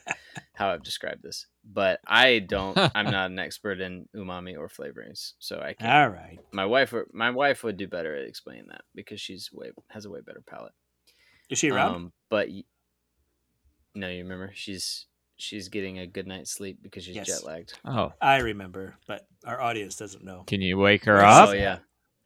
how 0.56 0.68
I've 0.68 0.84
described 0.84 1.24
this. 1.24 1.46
But 1.64 2.02
I 2.06 2.40
don't. 2.40 2.78
I'm 2.96 3.06
not 3.06 3.32
an 3.32 3.40
expert 3.40 3.80
in 3.80 4.10
umami 4.14 4.58
or 4.58 4.68
flavorings, 4.68 5.36
so 5.40 5.62
I 5.62 5.72
can't. 5.72 5.90
All 5.90 6.10
right. 6.10 6.40
My 6.52 6.66
wife, 6.66 6.94
my 7.14 7.32
wife 7.32 7.64
would 7.64 7.78
do 7.78 7.88
better 7.88 8.14
at 8.14 8.28
explaining 8.28 8.66
that 8.72 8.82
because 8.94 9.22
she's 9.22 9.50
way 9.54 9.72
has 9.88 10.04
a 10.04 10.10
way 10.10 10.20
better 10.20 10.44
palate. 10.46 10.74
Is 11.50 11.60
she 11.60 11.72
around? 11.72 11.96
Um, 11.96 12.14
but 12.30 12.50
y- 12.50 12.64
no, 13.96 14.10
you 14.10 14.24
remember 14.24 14.52
she's 14.54 15.06
she's 15.38 15.70
getting 15.70 16.00
a 16.00 16.08
good 16.08 16.28
night's 16.28 16.52
sleep 16.52 16.80
because 16.82 17.04
she's 17.04 17.16
Yes. 17.16 17.28
jet 17.28 17.44
lagged. 17.46 17.74
Oh, 17.86 18.14
I 18.22 18.38
remember, 18.40 18.96
but 19.08 19.28
our 19.46 19.62
audience 19.62 19.96
doesn't 19.96 20.24
know. 20.24 20.44
can 20.48 20.62
you 20.62 20.78
wake 20.78 21.06
her 21.06 21.18
Yes. 21.18 21.36
up? 21.38 21.50
Oh 21.50 21.54
yeah, 21.54 21.78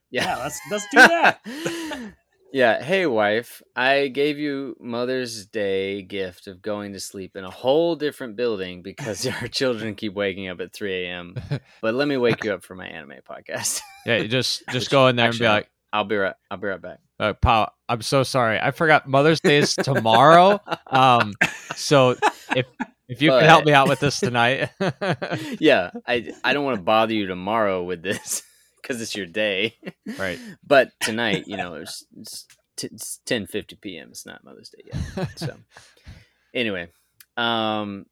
Yeah, 0.09 0.23
yeah, 0.25 0.37
let's 0.43 0.59
let's 0.71 0.85
do 0.91 0.97
that. 0.97 1.39
yeah. 2.53 2.81
Hey, 2.83 3.05
wife, 3.05 3.61
I 3.75 4.07
gave 4.07 4.37
you 4.37 4.75
Mother's 4.79 5.45
Day 5.45 6.01
gift 6.01 6.47
of 6.47 6.61
going 6.61 6.93
to 6.93 6.99
sleep 6.99 7.35
in 7.35 7.43
a 7.45 7.49
whole 7.49 7.95
different 7.95 8.35
building 8.35 8.81
because 8.81 9.25
our 9.27 9.47
children 9.59 9.95
keep 9.95 10.13
waking 10.13 10.47
up 10.49 10.59
at 10.59 10.73
3 10.73 11.05
a.m. 11.05 11.35
But 11.81 11.93
let 11.93 12.07
me 12.07 12.17
wake 12.17 12.43
you 12.43 12.53
up 12.53 12.63
for 12.63 12.75
my 12.75 12.87
anime 12.87 13.19
podcast. 13.29 13.81
Yeah, 14.05 14.23
just 14.23 14.63
just 14.71 14.85
Which 14.87 14.89
go 14.89 15.07
in 15.07 15.15
there 15.15 15.29
and 15.29 15.37
be 15.39 15.45
like, 15.47 15.69
I'll 15.93 16.05
be 16.05 16.15
right. 16.17 16.35
I'll 16.49 16.57
be 16.57 16.67
right 16.67 16.81
back. 16.81 16.99
Uh, 17.21 17.33
"Pal, 17.33 17.71
I'm 17.87 18.01
so 18.01 18.23
sorry. 18.23 18.59
I 18.59 18.71
forgot 18.71 19.07
Mother's 19.07 19.39
Day 19.39 19.57
is 19.57 19.75
tomorrow. 19.75 20.59
Um, 20.91 21.35
so 21.75 22.17
if 22.53 22.65
if 23.07 23.21
you 23.21 23.29
can 23.29 23.45
help 23.45 23.63
me 23.63 23.71
out 23.71 23.87
with 23.87 24.01
this 24.01 24.19
tonight, 24.19 24.71
yeah, 25.59 25.91
I 26.05 26.33
I 26.43 26.53
don't 26.53 26.65
want 26.65 26.77
to 26.77 26.83
bother 26.83 27.13
you 27.13 27.27
tomorrow 27.27 27.81
with 27.83 28.01
this 28.01 28.43
because 28.81 29.01
it's 29.01 29.15
your 29.15 29.25
day. 29.25 29.77
right? 30.17 30.37
But 30.67 30.91
tonight, 30.99 31.45
you 31.47 31.55
know, 31.55 31.75
it's, 31.75 32.03
it's, 32.17 32.45
t- 32.75 32.89
it's 32.91 33.21
10:50 33.25 33.79
p.m. 33.79 34.09
It's 34.09 34.25
not 34.25 34.43
Mother's 34.43 34.69
Day 34.69 34.83
yet. 34.93 35.29
So 35.39 35.55
anyway, 36.53 36.89
um, 37.37 38.05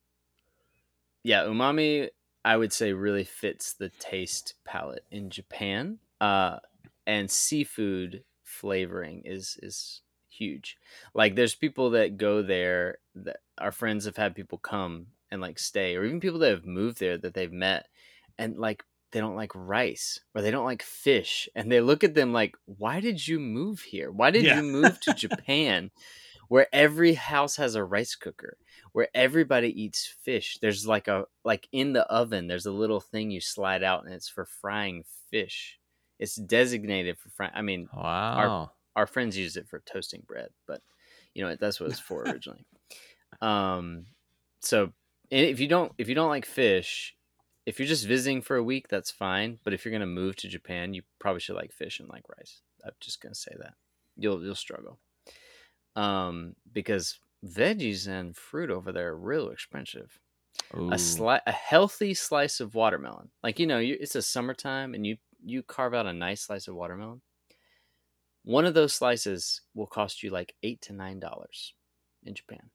yeah, 1.24 1.44
umami. 1.44 2.08
I 2.46 2.56
would 2.56 2.72
say 2.72 2.94
really 2.94 3.26
fits 3.26 3.74
the 3.74 3.90
taste 4.00 4.54
palate 4.64 5.04
in 5.12 5.30
Japan. 5.30 5.98
Uh, 6.22 6.60
and 7.06 7.30
seafood 7.30 8.24
flavoring 8.50 9.22
is 9.26 9.58
is 9.62 10.02
huge. 10.30 10.78
Like 11.14 11.36
there's 11.36 11.56
people 11.56 11.92
that 11.92 12.18
go 12.18 12.42
there 12.42 13.00
that 13.16 13.38
our 13.58 13.72
friends 13.72 14.06
have 14.06 14.18
had 14.18 14.36
people 14.36 14.58
come 14.58 15.08
and 15.32 15.42
like 15.42 15.60
stay 15.60 15.96
or 15.96 16.04
even 16.06 16.20
people 16.20 16.40
that 16.40 16.52
have 16.52 16.66
moved 16.66 17.00
there 17.00 17.18
that 17.18 17.34
they've 17.34 17.52
met 17.52 17.88
and 18.38 18.58
like 18.58 18.84
they 19.12 19.20
don't 19.20 19.36
like 19.36 19.52
rice 19.56 20.20
or 20.36 20.42
they 20.42 20.52
don't 20.52 20.66
like 20.66 20.84
fish 20.84 21.50
and 21.56 21.72
they 21.72 21.82
look 21.82 22.04
at 22.04 22.14
them 22.14 22.32
like 22.32 22.56
why 22.66 23.00
did 23.00 23.28
you 23.28 23.40
move 23.40 23.82
here 23.82 24.12
why 24.12 24.32
did 24.32 24.46
Yeah. 24.46 24.52
you 24.52 24.62
move 24.64 25.00
to 25.02 25.14
japan 25.14 25.92
where 26.48 26.68
every 26.74 27.14
house 27.14 27.56
has 27.58 27.76
a 27.76 27.84
rice 27.84 28.16
cooker 28.16 28.58
where 28.92 29.10
everybody 29.14 29.70
eats 29.82 30.06
fish 30.06 30.58
there's 30.62 30.88
like 30.88 31.08
a 31.08 31.26
like 31.44 31.68
in 31.72 31.94
the 31.94 32.06
oven 32.08 32.48
there's 32.48 32.66
a 32.66 32.72
little 32.72 33.00
thing 33.00 33.32
you 33.32 33.42
slide 33.42 33.84
out 33.84 34.06
and 34.06 34.14
it's 34.14 34.30
for 34.30 34.46
frying 34.46 35.04
fish 35.32 35.79
it's 36.20 36.36
designated 36.36 37.18
for 37.18 37.30
frying 37.30 37.52
i 37.56 37.62
mean 37.62 37.90
Wow. 37.94 38.74
our 38.96 39.08
friends 39.08 39.38
use 39.38 39.56
it 39.58 39.68
for 39.68 39.80
toasting 39.80 40.24
bread, 40.28 40.50
but 40.68 40.82
you 41.34 41.44
know 41.44 41.56
that's 41.56 41.80
what 41.80 41.90
it's 41.90 42.00
for 42.00 42.24
originally. 42.28 42.66
um, 43.42 44.08
so 44.62 44.94
and 45.32 45.46
if 45.46 45.60
you 45.60 45.68
don't 45.68 45.94
if 45.98 46.10
you 46.10 46.16
don't 46.16 46.30
like 46.30 46.46
fish, 46.46 47.16
if 47.66 47.80
you're 47.80 47.88
just 47.88 48.08
visiting 48.08 48.42
for 48.42 48.58
a 48.58 48.64
week, 48.64 48.88
that's 48.88 49.12
fine. 49.12 49.60
But 49.64 49.74
if 49.74 49.86
you're 49.86 49.92
gonna 49.92 50.06
move 50.08 50.36
to 50.38 50.48
Japan, 50.50 50.94
you 50.94 51.04
probably 51.20 51.42
should 51.42 51.56
like 51.56 51.74
fish 51.74 52.00
and 52.00 52.10
like 52.10 52.28
rice. 52.38 52.62
I'm 52.86 52.94
just 53.00 53.22
gonna 53.22 53.36
say 53.36 53.56
that 53.60 53.76
you'll 54.18 54.44
you'll 54.44 54.56
struggle, 54.56 55.00
um, 55.96 56.56
because 56.72 57.20
veggies 57.46 58.08
and 58.08 58.36
fruit 58.36 58.70
over 58.70 58.92
there 58.92 59.10
are 59.10 59.18
real 59.18 59.50
expensive 59.50 60.20
Ooh. 60.76 60.90
a 60.92 60.96
sli- 60.96 61.42
a 61.48 61.52
healthy 61.52 62.14
slice 62.14 62.60
of 62.60 62.76
watermelon. 62.76 63.32
Like 63.44 63.60
you 63.60 63.68
know, 63.68 63.80
you, 63.80 63.98
it's 64.00 64.16
a 64.16 64.22
summertime, 64.22 64.94
and 64.96 65.06
you 65.06 65.18
you 65.44 65.64
carve 65.64 65.94
out 65.94 66.06
a 66.06 66.14
nice 66.14 66.42
slice 66.42 66.68
of 66.68 66.76
watermelon. 66.76 67.22
One 68.44 68.66
of 68.66 68.74
those 68.74 68.94
slices 68.94 69.62
will 69.74 69.88
cost 69.88 70.24
you 70.24 70.30
like 70.30 70.56
eight 70.64 70.82
to 70.84 70.94
nine 70.94 71.20
dollars 71.20 71.74
in 72.24 72.34
Japan. 72.34 72.70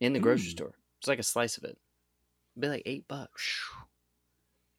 In 0.00 0.12
the 0.12 0.20
grocery 0.20 0.48
Mm. 0.48 0.52
store, 0.52 0.74
it's 0.98 1.08
like 1.08 1.18
a 1.18 1.22
slice 1.24 1.58
of 1.58 1.64
it. 1.64 1.78
It'd 2.56 2.60
be 2.60 2.68
like 2.68 2.82
eight 2.86 3.06
bucks. 3.08 3.60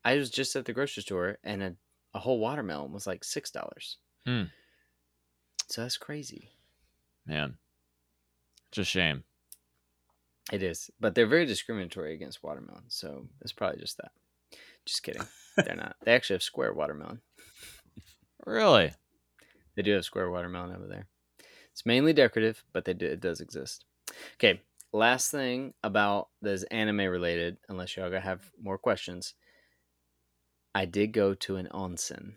I 0.03 0.15
was 0.15 0.29
just 0.31 0.55
at 0.55 0.65
the 0.65 0.73
grocery 0.73 1.03
store, 1.03 1.37
and 1.43 1.61
a, 1.61 1.75
a 2.13 2.19
whole 2.19 2.39
watermelon 2.39 2.91
was 2.91 3.05
like 3.07 3.23
six 3.23 3.51
dollars. 3.51 3.97
Hmm. 4.25 4.43
So 5.67 5.81
that's 5.81 5.97
crazy. 5.97 6.49
Man. 7.25 7.57
It's 8.69 8.77
a 8.79 8.83
shame. 8.83 9.23
It 10.51 10.63
is, 10.63 10.89
but 10.99 11.13
they're 11.13 11.27
very 11.27 11.45
discriminatory 11.45 12.13
against 12.13 12.41
watermelon. 12.43 12.83
So 12.89 13.27
it's 13.41 13.51
probably 13.53 13.79
just 13.79 13.97
that. 13.97 14.11
Just 14.85 15.03
kidding. 15.03 15.23
They're 15.57 15.75
not. 15.75 15.95
They 16.03 16.13
actually 16.13 16.35
have 16.35 16.43
square 16.43 16.73
watermelon. 16.73 17.21
Really? 18.45 18.93
They 19.75 19.81
do 19.83 19.93
have 19.93 20.05
square 20.05 20.29
watermelon 20.29 20.75
over 20.75 20.87
there. 20.87 21.07
It's 21.71 21.85
mainly 21.85 22.13
decorative, 22.13 22.63
but 22.73 22.85
they 22.85 22.93
do, 22.93 23.05
it 23.05 23.21
does 23.21 23.39
exist. 23.41 23.85
Okay, 24.35 24.61
last 24.91 25.31
thing 25.31 25.73
about 25.83 26.29
this 26.41 26.63
anime 26.63 26.97
related, 27.07 27.57
unless 27.69 27.95
y'all 27.95 28.09
gonna 28.09 28.21
have 28.21 28.51
more 28.61 28.77
questions. 28.77 29.35
I 30.75 30.85
did 30.85 31.11
go 31.13 31.33
to 31.33 31.55
an 31.57 31.67
onsen, 31.71 32.33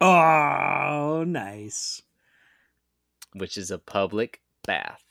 Oh, 0.00 1.24
nice. 1.26 2.02
which 3.34 3.56
is 3.56 3.70
a 3.70 3.78
public 3.78 4.40
bath. 4.64 5.02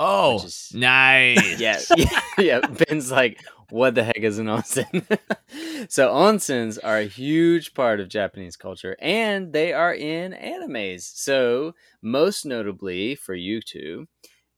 Oh, 0.00 0.36
is- 0.44 0.70
nice. 0.74 1.58
yeah, 1.58 1.80
yeah, 1.96 2.20
yeah. 2.38 2.60
Ben's 2.60 3.10
like, 3.10 3.42
what 3.70 3.94
the 3.94 4.04
heck 4.04 4.18
is 4.18 4.38
an 4.38 4.46
onsen? 4.46 5.04
so 5.88 6.08
onsens 6.08 6.78
are 6.82 6.98
a 6.98 7.04
huge 7.04 7.74
part 7.74 8.00
of 8.00 8.08
Japanese 8.08 8.56
culture, 8.56 8.96
and 9.00 9.52
they 9.52 9.72
are 9.72 9.92
in 9.94 10.32
animes. 10.32 11.02
So 11.02 11.74
most 12.00 12.46
notably 12.46 13.14
for 13.16 13.34
you 13.34 13.60
two, 13.60 14.06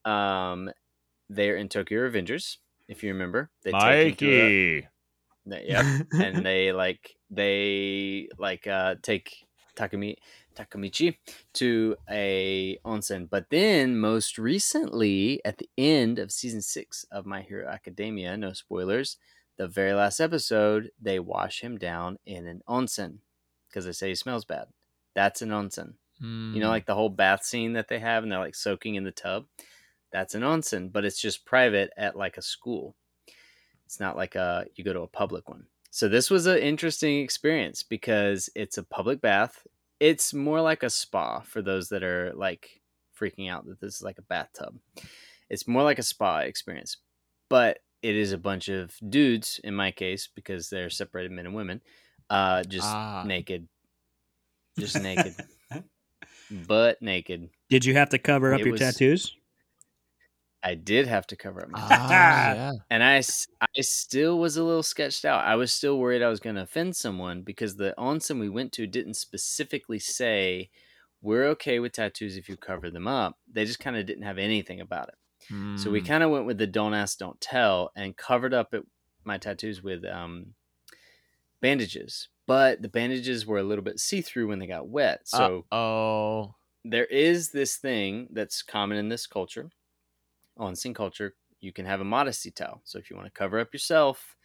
um, 0.05 0.71
they're 1.29 1.57
in 1.57 1.69
Tokyo 1.69 2.01
Revengers. 2.09 2.59
If 2.89 3.03
you 3.03 3.13
remember, 3.13 3.51
they 3.65 3.71
take 3.73 4.23
a- 4.23 4.83
Mikey. 5.47 5.63
yep, 5.65 5.85
and 6.13 6.45
they 6.47 6.73
like 6.73 7.17
they 7.31 8.29
like 8.39 8.67
uh 8.67 8.97
take 9.03 9.47
Takumi 9.77 10.17
Takemichi 10.61 11.17
to 11.55 11.97
a 12.11 12.79
onsen. 12.85 13.29
But 13.29 13.51
then 13.51 13.99
most 13.99 14.39
recently 14.39 15.41
at 15.45 15.59
the 15.59 15.69
end 15.79 16.19
of 16.19 16.33
season 16.33 16.63
6 16.63 17.07
of 17.11 17.27
My 17.27 17.43
Hero 17.43 17.69
Academia, 17.69 18.37
no 18.37 18.53
spoilers, 18.53 19.17
the 19.57 19.69
very 19.69 19.93
last 19.93 20.21
episode, 20.21 20.91
they 21.01 21.19
wash 21.19 21.61
him 21.61 21.77
down 21.77 22.19
in 22.25 22.47
an 22.47 22.63
onsen 22.69 23.19
because 23.69 23.85
they 23.85 23.93
say 23.93 24.09
he 24.09 24.15
smells 24.15 24.45
bad. 24.45 24.67
That's 25.15 25.43
an 25.43 25.51
onsen. 25.51 25.95
Hmm. 26.19 26.55
You 26.55 26.61
know, 26.61 26.69
like 26.69 26.87
the 26.87 26.95
whole 26.95 27.09
bath 27.09 27.45
scene 27.45 27.75
that 27.75 27.89
they 27.89 27.99
have 27.99 28.23
and 28.23 28.33
they're 28.33 28.39
like 28.39 28.55
soaking 28.55 28.95
in 28.95 29.05
the 29.05 29.11
tub. 29.11 29.47
That's 30.13 30.35
an 30.35 30.43
onsen, 30.43 30.91
but 30.91 31.05
it's 31.05 31.21
just 31.21 31.45
private 31.45 31.91
at 31.97 32.17
like 32.17 32.37
a 32.37 32.43
school. 32.43 32.97
It's 33.87 34.01
not 34.01 34.17
like 34.17 34.35
a 34.35 34.67
you 34.75 34.85
go 34.85 34.93
to 34.93 35.01
a 35.01 35.07
public 35.07 35.49
one. 35.49 35.67
So 35.91 36.09
this 36.09 36.31
was 36.31 36.47
an 36.47 36.59
interesting 36.59 37.21
experience 37.21 37.83
because 37.83 38.49
it's 38.55 38.79
a 38.79 38.85
public 38.85 39.21
bath. 39.21 39.67
It's 40.01 40.33
more 40.35 40.61
like 40.63 40.83
a 40.83 40.91
spa 40.91 41.41
for 41.41 41.61
those 41.63 41.91
that 41.91 42.03
are 42.03 42.33
like 42.35 42.81
freaking 43.19 43.51
out 43.51 43.67
that 43.67 43.81
this 43.81 43.97
is 43.97 44.03
like 44.03 44.19
a 44.19 44.23
bathtub. 44.23 44.79
It's 45.51 45.69
more 45.69 45.83
like 45.83 45.99
a 45.99 46.03
spa 46.03 46.39
experience, 46.39 46.97
but 47.49 47.81
it 48.03 48.17
is 48.17 48.33
a 48.33 48.39
bunch 48.39 48.69
of 48.69 48.95
dudes 49.09 49.61
in 49.63 49.75
my 49.75 49.91
case 49.91 50.29
because 50.35 50.71
they're 50.71 50.89
separated 50.91 51.33
men 51.33 51.45
and 51.47 51.55
women, 51.55 51.83
uh, 52.31 52.63
just 52.65 52.87
Ah. 52.87 53.25
naked, 53.27 53.69
just 54.79 54.99
naked, 55.03 55.35
butt 56.67 57.03
naked. 57.03 57.51
Did 57.69 57.85
you 57.85 57.93
have 57.95 58.09
to 58.11 58.19
cover 58.19 58.55
up 58.55 58.61
It 58.61 58.65
your 58.67 58.73
was- 58.73 58.81
tattoos? 58.81 59.37
I 60.63 60.75
did 60.75 61.07
have 61.07 61.27
to 61.29 61.37
cover 61.37 61.63
up 61.63 61.71
my 61.71 61.83
Ah, 61.83 62.31
yeah. 62.45 62.73
and 62.91 63.03
I 63.03 63.21
still 63.83 64.39
was 64.39 64.57
a 64.57 64.65
little 64.65 64.83
sketched 64.83 65.25
out. 65.25 65.45
I 65.45 65.57
was 65.57 65.73
still 65.73 65.99
worried 65.99 66.23
I 66.23 66.29
was 66.29 66.41
going 66.41 66.57
to 66.57 66.63
offend 66.63 66.97
someone 66.97 67.43
because 67.43 67.77
the 67.77 67.95
onsen 67.99 68.41
we 68.41 68.49
went 68.49 68.73
to 68.75 68.87
didn't 68.87 69.15
specifically 69.15 69.99
say 69.99 70.71
we're 71.23 71.47
okay 71.49 71.79
with 71.81 71.93
tattoos 71.93 72.37
if 72.37 72.49
you 72.49 72.57
cover 72.57 72.91
them 72.91 73.07
up. 73.09 73.39
They 73.51 73.65
just 73.65 73.81
kind 73.81 73.97
of 73.97 74.07
didn't 74.07 74.25
have 74.25 74.39
anything 74.39 74.81
about 74.81 75.09
it. 75.09 75.15
So 75.75 75.91
we 75.91 76.01
Hmm. 76.01 76.03
kind 76.03 76.25
of 76.25 76.31
went 76.31 76.47
with 76.47 76.59
the 76.59 76.67
don't 76.69 76.95
ask, 76.95 77.19
don't 77.19 77.41
tell, 77.41 77.93
and 77.97 78.17
covered 78.17 78.55
up 78.55 78.75
it, 78.75 78.87
my 79.25 79.39
tattoos 79.39 79.83
with 79.83 80.05
um, 80.07 80.55
bandages. 81.61 82.29
But 82.47 82.83
the 82.83 82.89
bandages 82.89 83.47
were 83.47 83.59
a 83.59 83.63
little 83.63 83.85
bit 83.85 84.01
see 84.01 84.23
through 84.23 84.49
when 84.49 84.59
they 84.59 84.67
got 84.67 84.89
wet. 84.89 85.29
So 85.29 85.67
oh, 85.73 86.55
there 86.85 87.07
is 87.07 87.51
this 87.53 87.77
thing 87.77 88.29
that's 88.33 88.63
common 88.63 88.97
in 88.99 89.09
this 89.09 89.27
culture, 89.27 89.71
onsen 90.61 90.95
culture. 90.95 91.35
You 91.61 91.73
can 91.73 91.87
have 91.87 92.01
a 92.01 92.05
modesty 92.05 92.51
towel. 92.51 92.83
So 92.85 92.99
if 92.99 93.11
you 93.11 93.17
want 93.17 93.27
to 93.27 93.39
cover 93.39 93.59
up 93.59 93.73
yourself, 93.73 94.37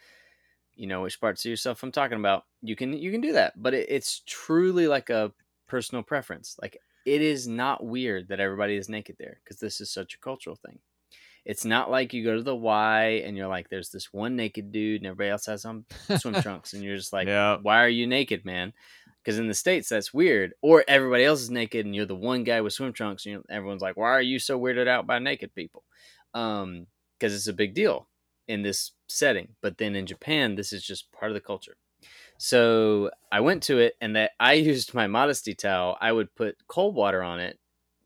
you 0.76 0.88
know 0.88 1.02
which 1.02 1.22
parts 1.22 1.46
of 1.46 1.50
yourself 1.50 1.82
I'm 1.84 1.92
talking 1.92 2.20
about. 2.20 2.44
You 2.62 2.76
can 2.76 2.94
you 2.94 3.12
can 3.12 3.22
do 3.22 3.34
that, 3.34 3.54
but 3.62 3.74
it, 3.74 3.88
it's 3.90 4.22
truly 4.26 4.88
like 4.88 5.10
a 5.10 5.32
personal 5.68 6.04
preference. 6.04 6.58
Like 6.62 6.78
it 7.06 7.22
is 7.22 7.48
not 7.48 7.86
weird 7.86 8.28
that 8.30 8.40
everybody 8.40 8.76
is 8.76 8.90
naked 8.90 9.16
there 9.20 9.40
because 9.44 9.60
this 9.60 9.80
is 9.80 9.92
such 9.92 10.16
a 10.16 10.20
cultural 10.20 10.56
thing. 10.56 10.80
It's 11.46 11.64
not 11.64 11.92
like 11.92 12.12
you 12.12 12.24
go 12.24 12.36
to 12.36 12.42
the 12.42 12.56
Y 12.56 13.22
and 13.24 13.38
you're 13.38 13.48
like, 13.48 13.70
there's 13.70 13.92
this 13.92 14.12
one 14.12 14.36
naked 14.36 14.72
dude 14.72 15.02
and 15.02 15.08
everybody 15.08 15.30
else 15.30 15.46
has 15.46 15.64
on 15.64 15.86
swim 16.18 16.42
trunks, 16.42 16.74
and 16.74 16.84
you're 16.84 16.98
just 16.98 17.14
like, 17.14 17.28
why 17.28 17.84
are 17.84 17.90
you 17.90 18.08
naked, 18.08 18.46
man? 18.46 18.74
Because 19.26 19.40
in 19.40 19.48
the 19.48 19.56
states 19.56 19.90
that's 19.90 20.14
weird. 20.14 20.54
Or 20.62 20.84
everybody 20.88 21.24
else 21.24 21.42
is 21.42 21.50
naked 21.50 21.84
and 21.86 21.96
you're 21.96 22.06
the 22.06 22.16
one 22.16 22.44
guy 22.44 22.62
with 22.62 22.74
swim 22.74 22.94
trunks, 22.94 23.26
and 23.26 23.44
everyone's 23.50 23.82
like, 23.82 23.98
why 23.98 24.12
are 24.12 24.22
you 24.22 24.38
so 24.38 24.60
weirded 24.60 24.88
out 24.88 25.08
by 25.08 25.18
naked 25.18 25.56
people? 25.56 25.84
Um, 26.36 26.86
because 27.18 27.34
it's 27.34 27.48
a 27.48 27.54
big 27.54 27.74
deal 27.74 28.08
in 28.48 28.62
this 28.62 28.92
setting. 29.08 29.56
But 29.62 29.78
then 29.78 29.96
in 29.96 30.06
Japan, 30.06 30.56
this 30.56 30.72
is 30.72 30.84
just 30.84 31.12
part 31.12 31.32
of 31.32 31.34
the 31.34 31.42
culture. 31.42 31.78
So 32.38 33.10
I 33.32 33.40
went 33.40 33.64
to 33.64 33.80
it, 33.80 33.96
and 34.00 34.16
that 34.16 34.32
I 34.40 34.54
used 34.54 34.94
my 34.94 35.08
modesty 35.08 35.56
towel. 35.56 35.98
I 36.00 36.12
would 36.12 36.36
put 36.36 36.58
cold 36.68 36.96
water 36.96 37.24
on 37.24 37.40
it 37.40 37.58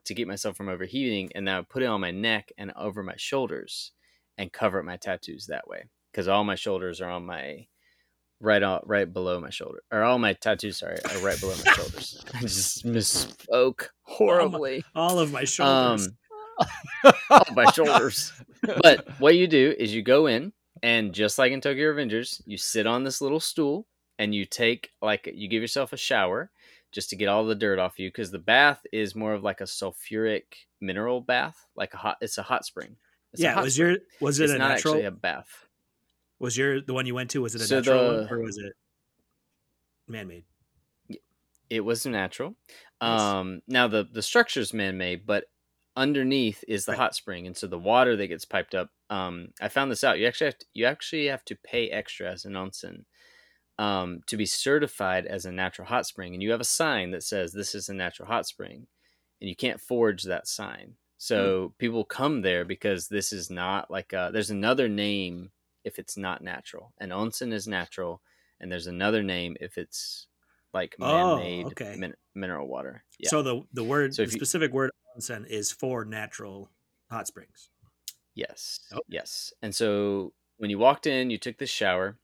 to 0.06 0.16
keep 0.16 0.28
myself 0.28 0.56
from 0.56 0.70
overheating, 0.70 1.32
and 1.36 1.48
then 1.48 1.56
I 1.56 1.60
would 1.60 1.70
put 1.70 1.84
it 1.84 1.88
on 1.88 2.02
my 2.02 2.12
neck 2.12 2.52
and 2.58 2.72
over 2.78 3.04
my 3.04 3.16
shoulders, 3.18 3.92
and 4.38 4.54
cover 4.54 4.80
up 4.80 4.86
my 4.86 4.98
tattoos 4.98 5.48
that 5.48 5.68
way. 5.68 5.84
Because 6.12 6.28
all 6.28 6.44
my 6.44 6.56
shoulders 6.56 7.02
are 7.02 7.10
on 7.10 7.26
my 7.26 7.68
right 8.42 8.62
on 8.64 8.82
right 8.86 9.12
below 9.12 9.40
my 9.40 9.50
shoulder, 9.50 9.80
or 9.92 10.04
all 10.04 10.20
my 10.20 10.34
tattoos, 10.34 10.78
sorry, 10.80 10.98
are 11.12 11.18
right 11.20 11.40
below 11.40 11.56
my 11.66 11.72
shoulders. 11.74 12.24
I 12.34 12.40
just 12.42 12.86
misspoke 12.86 13.88
horribly. 14.04 14.84
All 14.96 15.20
of 15.20 15.32
my 15.32 15.44
shoulders. 15.44 16.08
Um, 16.08 17.14
all 17.30 17.46
my 17.56 17.66
shoulders. 17.72 18.34
But 18.84 19.08
what 19.20 19.36
you 19.38 19.48
do 19.48 19.74
is 19.80 19.96
you 19.96 20.02
go 20.02 20.28
in, 20.28 20.52
and 20.84 21.14
just 21.14 21.38
like 21.40 21.54
in 21.54 21.62
Tokyo 21.62 21.94
Revengers, 21.94 22.42
you 22.46 22.58
sit 22.58 22.86
on 22.86 23.06
this 23.06 23.22
little 23.22 23.40
stool, 23.40 23.88
and 24.18 24.36
you 24.36 24.46
take 24.46 24.90
like 25.02 25.30
you 25.34 25.48
give 25.48 25.62
yourself 25.62 25.94
a 25.94 25.98
shower 25.98 26.52
just 26.92 27.10
to 27.12 27.16
get 27.16 27.30
all 27.30 27.46
the 27.46 27.56
dirt 27.56 27.80
off 27.80 28.00
you, 28.00 28.10
because 28.10 28.32
the 28.32 28.38
bath 28.40 28.82
is 28.92 29.16
more 29.16 29.34
of 29.34 29.44
like 29.44 29.62
a 29.62 29.66
sulfuric 29.66 30.44
mineral 30.82 31.22
bath, 31.22 31.56
like 31.78 31.94
a 31.94 31.98
hot. 31.98 32.18
It's 32.20 32.38
a 32.38 32.44
hot 32.44 32.66
spring. 32.66 32.98
It's 33.32 33.42
yeah, 33.42 33.62
was 33.62 33.78
your 33.78 33.96
was 34.20 34.42
it 34.42 34.46
It's 34.46 34.54
a 34.54 34.58
not 34.58 34.70
natural? 34.70 34.96
actually 34.96 35.06
a 35.06 35.12
bath. 35.12 35.66
Was 36.40 36.58
your 36.58 36.82
the 36.82 36.94
one 36.94 37.06
you 37.06 37.16
went 37.16 37.30
to? 37.32 37.42
Was 37.42 37.56
it 37.56 37.62
a 37.62 37.66
So 37.66 37.76
natural 37.78 38.02
the- 38.02 38.22
one 38.22 38.28
or 38.32 38.40
was 38.40 38.58
it 38.58 38.74
man 40.08 40.28
made? 40.28 40.46
It 41.70 41.82
was 41.82 42.06
natural. 42.06 42.56
Nice. 43.02 43.20
Um, 43.22 43.62
now 43.68 43.88
the 43.88 44.04
the 44.12 44.24
structure's 44.24 44.74
man 44.74 44.98
made, 44.98 45.26
but 45.28 45.46
underneath 45.96 46.64
is 46.68 46.86
the 46.86 46.94
Right. 46.94 46.98
hot 47.00 47.16
spring, 47.16 47.46
and 47.46 47.56
so 47.56 47.68
the 47.68 47.78
water 47.78 48.16
that 48.16 48.28
gets 48.28 48.46
piped 48.46 48.74
up. 48.74 48.90
Um, 49.12 49.50
I 49.62 49.70
found 49.70 49.92
this 49.92 50.04
out. 50.04 50.18
You 50.18 50.26
actually 50.28 50.46
have 50.48 50.58
to, 50.58 50.66
you 50.74 50.86
actually 50.86 51.26
have 51.28 51.46
to 51.46 51.56
pay 51.56 51.90
extra 51.90 52.32
as 52.32 52.46
an 52.46 52.54
onsen 52.54 53.06
um, 53.78 54.22
to 54.28 54.36
be 54.38 54.46
certified 54.48 55.26
as 55.28 55.46
a 55.46 55.52
natural 55.52 55.88
hot 55.88 56.08
spring, 56.08 56.34
and 56.34 56.42
you 56.42 56.52
have 56.52 56.62
a 56.62 56.66
sign 56.66 57.12
that 57.12 57.24
says 57.24 57.52
this 57.54 57.76
is 57.76 57.88
a 57.90 57.94
natural 57.94 58.28
hot 58.28 58.48
spring, 58.48 58.88
and 59.40 59.50
you 59.50 59.56
can't 59.56 59.80
forge 59.82 60.24
that 60.24 60.48
sign. 60.48 60.96
So 61.18 61.76
people 61.78 62.04
come 62.04 62.42
there 62.42 62.66
because 62.66 63.10
this 63.10 63.32
is 63.32 63.50
not 63.52 63.92
like 63.92 64.12
a, 64.14 64.32
there's 64.34 64.50
another 64.52 64.88
name 64.90 65.52
if 65.84 66.00
it's 66.00 66.18
not 66.18 66.42
natural. 66.44 66.94
And 67.00 67.12
onsen 67.12 67.52
is 67.54 67.68
natural, 67.68 68.22
and 68.60 68.72
there's 68.72 68.88
another 68.88 69.24
name 69.24 69.56
if 69.60 69.78
it's 69.78 70.28
like 70.74 70.96
Oh, 71.00 71.38
man-made 71.38 71.66
okay. 71.68 71.96
min- 71.98 72.16
mineral 72.36 72.68
water. 72.68 73.04
Yeah. 73.20 73.30
So 73.30 73.42
the 73.42 73.62
the 73.74 73.84
word 73.84 74.14
So 74.14 74.22
the 74.22 74.28
if 74.28 74.34
you- 74.34 74.40
specific 74.40 74.72
word 74.74 74.92
onsen 75.18 75.48
is 75.48 75.72
for 75.72 76.06
natural 76.06 76.70
hot 77.10 77.28
springs. 77.28 77.70
Yes. 78.36 78.80
Oh. 78.94 79.00
Yes. 79.08 79.52
And 79.62 79.74
so 79.74 80.34
when 80.58 80.70
you 80.70 80.78
walked 80.78 81.08
in, 81.08 81.30
you 81.30 81.38
took 81.38 81.58
this 81.58 81.70
shower, 81.70 82.18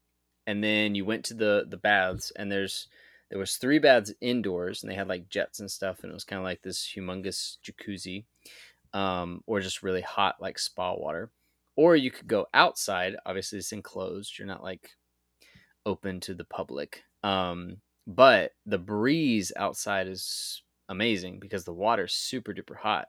and 0.48 0.64
then 0.64 0.96
you 0.96 1.06
went 1.06 1.26
to 1.26 1.34
the 1.34 1.66
the 1.68 1.78
baths, 1.78 2.32
and 2.36 2.52
there's 2.52 2.88
there 3.32 3.40
was 3.40 3.56
three 3.58 3.80
baths 3.80 4.14
indoors, 4.22 4.84
and 4.84 4.92
they 4.92 4.96
had 4.96 5.08
like 5.08 5.30
jets 5.30 5.60
and 5.60 5.70
stuff, 5.72 6.04
and 6.04 6.12
it 6.12 6.14
was 6.14 6.24
kind 6.24 6.40
of 6.40 6.44
like 6.44 6.62
this 6.62 6.88
humongous 6.96 7.58
jacuzzi, 7.66 8.26
um, 8.94 9.42
or 9.48 9.60
just 9.62 9.82
really 9.82 10.02
hot 10.02 10.36
like 10.40 10.60
spa 10.60 10.94
water. 10.94 11.32
Or 11.76 11.96
you 11.96 12.12
could 12.12 12.28
go 12.28 12.48
outside. 12.54 13.16
Obviously, 13.26 13.60
it's 13.60 13.72
enclosed. 13.72 14.38
You're 14.38 14.48
not 14.48 14.64
like 14.64 14.92
open 15.86 16.20
to 16.22 16.34
the 16.34 16.46
public. 16.46 17.04
Um, 17.24 17.78
but 18.08 18.52
the 18.66 18.78
breeze 18.78 19.52
outside 19.58 20.08
is 20.08 20.64
amazing 20.90 21.40
because 21.40 21.66
the 21.66 21.74
water's 21.74 22.14
super 22.14 22.54
duper 22.54 22.78
hot. 22.78 23.08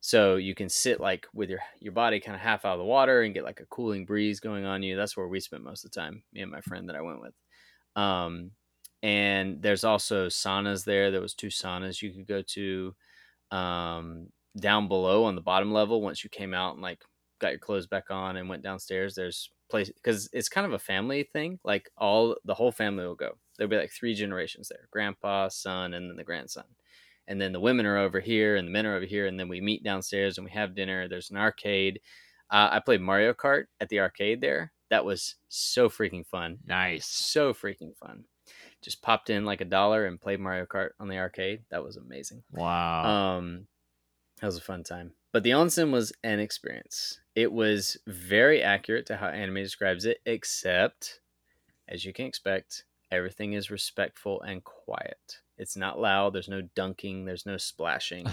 So 0.00 0.36
you 0.36 0.54
can 0.54 0.68
sit 0.68 1.00
like 1.00 1.26
with 1.34 1.50
your 1.50 1.58
your 1.80 1.92
body 1.92 2.20
kind 2.20 2.36
of 2.36 2.40
half 2.40 2.64
out 2.64 2.74
of 2.74 2.78
the 2.78 2.84
water 2.84 3.22
and 3.22 3.34
get 3.34 3.44
like 3.44 3.60
a 3.60 3.66
cooling 3.66 4.04
breeze 4.04 4.38
going 4.38 4.64
on 4.64 4.82
you. 4.82 4.96
That's 4.96 5.16
where 5.16 5.26
we 5.26 5.40
spent 5.40 5.64
most 5.64 5.84
of 5.84 5.90
the 5.90 6.00
time, 6.00 6.22
me 6.32 6.42
and 6.42 6.52
my 6.52 6.60
friend 6.60 6.88
that 6.88 6.96
I 6.96 7.02
went 7.02 7.20
with. 7.20 7.34
Um, 7.96 8.52
and 9.02 9.60
there's 9.60 9.84
also 9.84 10.28
saunas 10.28 10.84
there. 10.84 11.10
There 11.10 11.20
was 11.20 11.34
two 11.34 11.48
saunas 11.48 12.00
you 12.00 12.12
could 12.12 12.26
go 12.26 12.42
to. 12.42 12.94
Um, 13.50 14.28
down 14.58 14.88
below 14.88 15.24
on 15.24 15.34
the 15.34 15.40
bottom 15.40 15.72
level, 15.72 16.02
once 16.02 16.22
you 16.22 16.30
came 16.30 16.54
out 16.54 16.74
and 16.74 16.82
like 16.82 17.02
got 17.38 17.50
your 17.50 17.58
clothes 17.58 17.86
back 17.86 18.10
on 18.10 18.36
and 18.36 18.48
went 18.48 18.62
downstairs, 18.62 19.14
there's 19.14 19.50
place 19.70 19.90
because 19.90 20.28
it's 20.32 20.48
kind 20.48 20.66
of 20.66 20.72
a 20.72 20.78
family 20.78 21.22
thing. 21.24 21.58
Like 21.64 21.90
all 21.96 22.36
the 22.44 22.54
whole 22.54 22.72
family 22.72 23.04
will 23.06 23.14
go. 23.14 23.38
There'll 23.56 23.70
be 23.70 23.76
like 23.76 23.92
three 23.92 24.14
generations 24.14 24.68
there: 24.68 24.88
grandpa, 24.90 25.48
son, 25.48 25.94
and 25.94 26.08
then 26.10 26.16
the 26.16 26.24
grandson 26.24 26.64
and 27.28 27.38
then 27.38 27.52
the 27.52 27.60
women 27.60 27.84
are 27.84 27.98
over 27.98 28.20
here 28.20 28.56
and 28.56 28.66
the 28.66 28.72
men 28.72 28.86
are 28.86 28.96
over 28.96 29.04
here 29.04 29.26
and 29.26 29.38
then 29.38 29.48
we 29.48 29.60
meet 29.60 29.84
downstairs 29.84 30.38
and 30.38 30.46
we 30.46 30.50
have 30.50 30.74
dinner 30.74 31.06
there's 31.08 31.30
an 31.30 31.36
arcade 31.36 32.00
uh, 32.50 32.70
i 32.72 32.80
played 32.80 33.02
mario 33.02 33.34
kart 33.34 33.64
at 33.80 33.88
the 33.90 34.00
arcade 34.00 34.40
there 34.40 34.72
that 34.88 35.04
was 35.04 35.34
so 35.48 35.90
freaking 35.90 36.26
fun 36.26 36.56
Nice. 36.66 37.06
so 37.06 37.52
freaking 37.52 37.94
fun 37.98 38.24
just 38.82 39.02
popped 39.02 39.28
in 39.28 39.44
like 39.44 39.60
a 39.60 39.66
dollar 39.66 40.06
and 40.06 40.18
played 40.18 40.40
mario 40.40 40.64
kart 40.64 40.90
on 40.98 41.08
the 41.08 41.18
arcade 41.18 41.60
that 41.70 41.84
was 41.84 41.98
amazing 41.98 42.42
Wow. 42.50 43.04
um 43.04 43.66
that 44.40 44.46
was 44.46 44.56
a 44.56 44.62
fun 44.62 44.82
time 44.82 45.12
but 45.32 45.42
the 45.42 45.50
onsen 45.50 45.90
was 45.92 46.12
an 46.22 46.40
experience. 46.40 47.20
It 47.34 47.52
was 47.52 47.96
very 48.06 48.62
accurate 48.62 49.06
to 49.06 49.16
how 49.16 49.28
anime 49.28 49.56
describes 49.56 50.04
it 50.04 50.18
except 50.26 51.20
as 51.88 52.04
you 52.04 52.12
can 52.12 52.26
expect 52.26 52.84
everything 53.10 53.54
is 53.54 53.70
respectful 53.70 54.42
and 54.42 54.62
quiet. 54.64 55.40
It's 55.56 55.76
not 55.76 55.98
loud 55.98 56.32
there's 56.34 56.48
no 56.48 56.62
dunking 56.74 57.24
there's 57.24 57.46
no 57.46 57.56
splashing. 57.56 58.26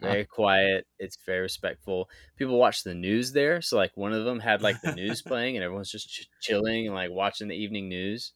Very 0.00 0.24
quiet 0.30 0.86
it's 0.98 1.18
very 1.24 1.40
respectful. 1.40 2.08
People 2.36 2.58
watch 2.58 2.82
the 2.84 2.94
news 2.94 3.32
there 3.32 3.60
so 3.62 3.76
like 3.76 3.96
one 3.96 4.12
of 4.12 4.24
them 4.24 4.40
had 4.40 4.62
like 4.62 4.80
the 4.82 4.94
news 4.94 5.22
playing 5.26 5.56
and 5.56 5.64
everyone's 5.64 5.90
just 5.90 6.08
ch- 6.08 6.28
chilling 6.40 6.86
and 6.86 6.94
like 6.94 7.10
watching 7.10 7.48
the 7.48 7.56
evening 7.56 7.88
news. 7.88 8.32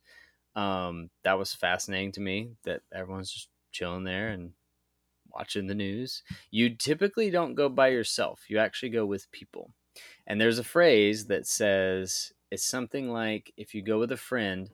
Um 0.57 1.11
that 1.25 1.39
was 1.39 1.55
fascinating 1.55 2.13
to 2.13 2.21
me 2.21 2.53
that 2.65 2.83
everyone's 2.93 3.33
just 3.33 3.49
chilling 3.73 4.05
there 4.05 4.29
and 4.29 4.53
watching 5.35 5.67
the 5.67 5.75
news 5.75 6.23
you 6.51 6.71
typically 6.71 7.31
don't 7.31 7.55
go 7.55 7.69
by 7.69 7.89
yourself 7.89 8.45
you 8.49 8.59
actually 8.59 8.89
go 8.89 9.05
with 9.05 9.31
people 9.33 9.73
and 10.27 10.41
there's 10.41 10.59
a 10.59 10.65
phrase 10.65 11.27
that 11.27 11.47
says 11.47 12.33
it's 12.51 12.65
something 12.65 13.11
like 13.11 13.53
if 13.57 13.75
you 13.75 13.83
go 13.83 13.99
with 13.99 14.13
a 14.13 14.17
friend 14.17 14.71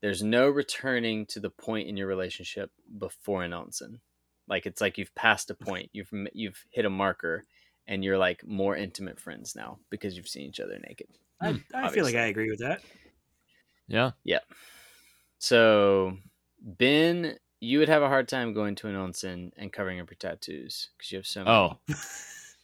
there's 0.00 0.22
no 0.22 0.48
returning 0.48 1.24
to 1.26 1.40
the 1.40 1.50
point 1.50 1.88
in 1.88 1.96
your 1.96 2.06
relationship 2.06 2.70
before 2.98 3.42
an 3.42 3.52
onsen 3.52 3.98
like 4.48 4.66
it's 4.66 4.80
like 4.80 4.98
you've 4.98 5.14
passed 5.14 5.50
a 5.50 5.54
point 5.66 5.88
you've 5.92 6.10
you've 6.32 6.64
hit 6.70 6.84
a 6.84 6.90
marker 6.90 7.44
and 7.86 8.02
you're 8.02 8.18
like 8.18 8.46
more 8.46 8.76
intimate 8.76 9.20
friends 9.20 9.54
now 9.54 9.78
because 9.90 10.16
you've 10.16 10.28
seen 10.28 10.48
each 10.48 10.60
other 10.60 10.78
naked 10.86 11.08
I, 11.40 11.52
Hmm, 11.52 11.56
I 11.74 11.90
feel 11.90 12.04
like. 12.04 12.14
I 12.14 12.26
agree 12.26 12.50
with 12.50 12.60
that. 12.60 12.80
Yeah. 13.86 14.12
Yeah. 14.24 14.40
so 15.38 16.16
ben 16.60 17.36
you 17.60 17.78
would 17.78 17.88
have 17.88 18.02
a 18.02 18.08
hard 18.08 18.28
time 18.28 18.52
going 18.52 18.74
to 18.76 18.88
an 18.88 18.94
onsen 18.94 19.50
and 19.56 19.72
covering 19.72 20.00
up 20.00 20.10
your 20.10 20.16
tattoos 20.18 20.90
because 20.96 21.12
you 21.12 21.18
have 21.18 21.26
so 21.26 21.44
many. 21.44 21.56
Oh, 21.56 21.78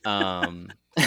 um 0.11 0.69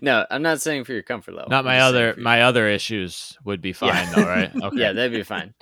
no 0.00 0.24
i'm 0.30 0.42
not 0.42 0.60
saying 0.60 0.84
for 0.84 0.92
your 0.92 1.02
comfort 1.02 1.32
level 1.34 1.50
not 1.50 1.60
I'm 1.60 1.64
my 1.66 1.80
other 1.80 2.14
my 2.16 2.42
other 2.42 2.68
issues 2.68 3.36
would 3.44 3.60
be 3.60 3.72
fine 3.72 3.88
Yeah. 3.90 4.10
though, 4.14 4.26
right? 4.26 4.52
Okay. 4.62 4.80
yeah 4.80 4.92
that'd 4.92 5.12
be 5.12 5.22
fine 5.24 5.52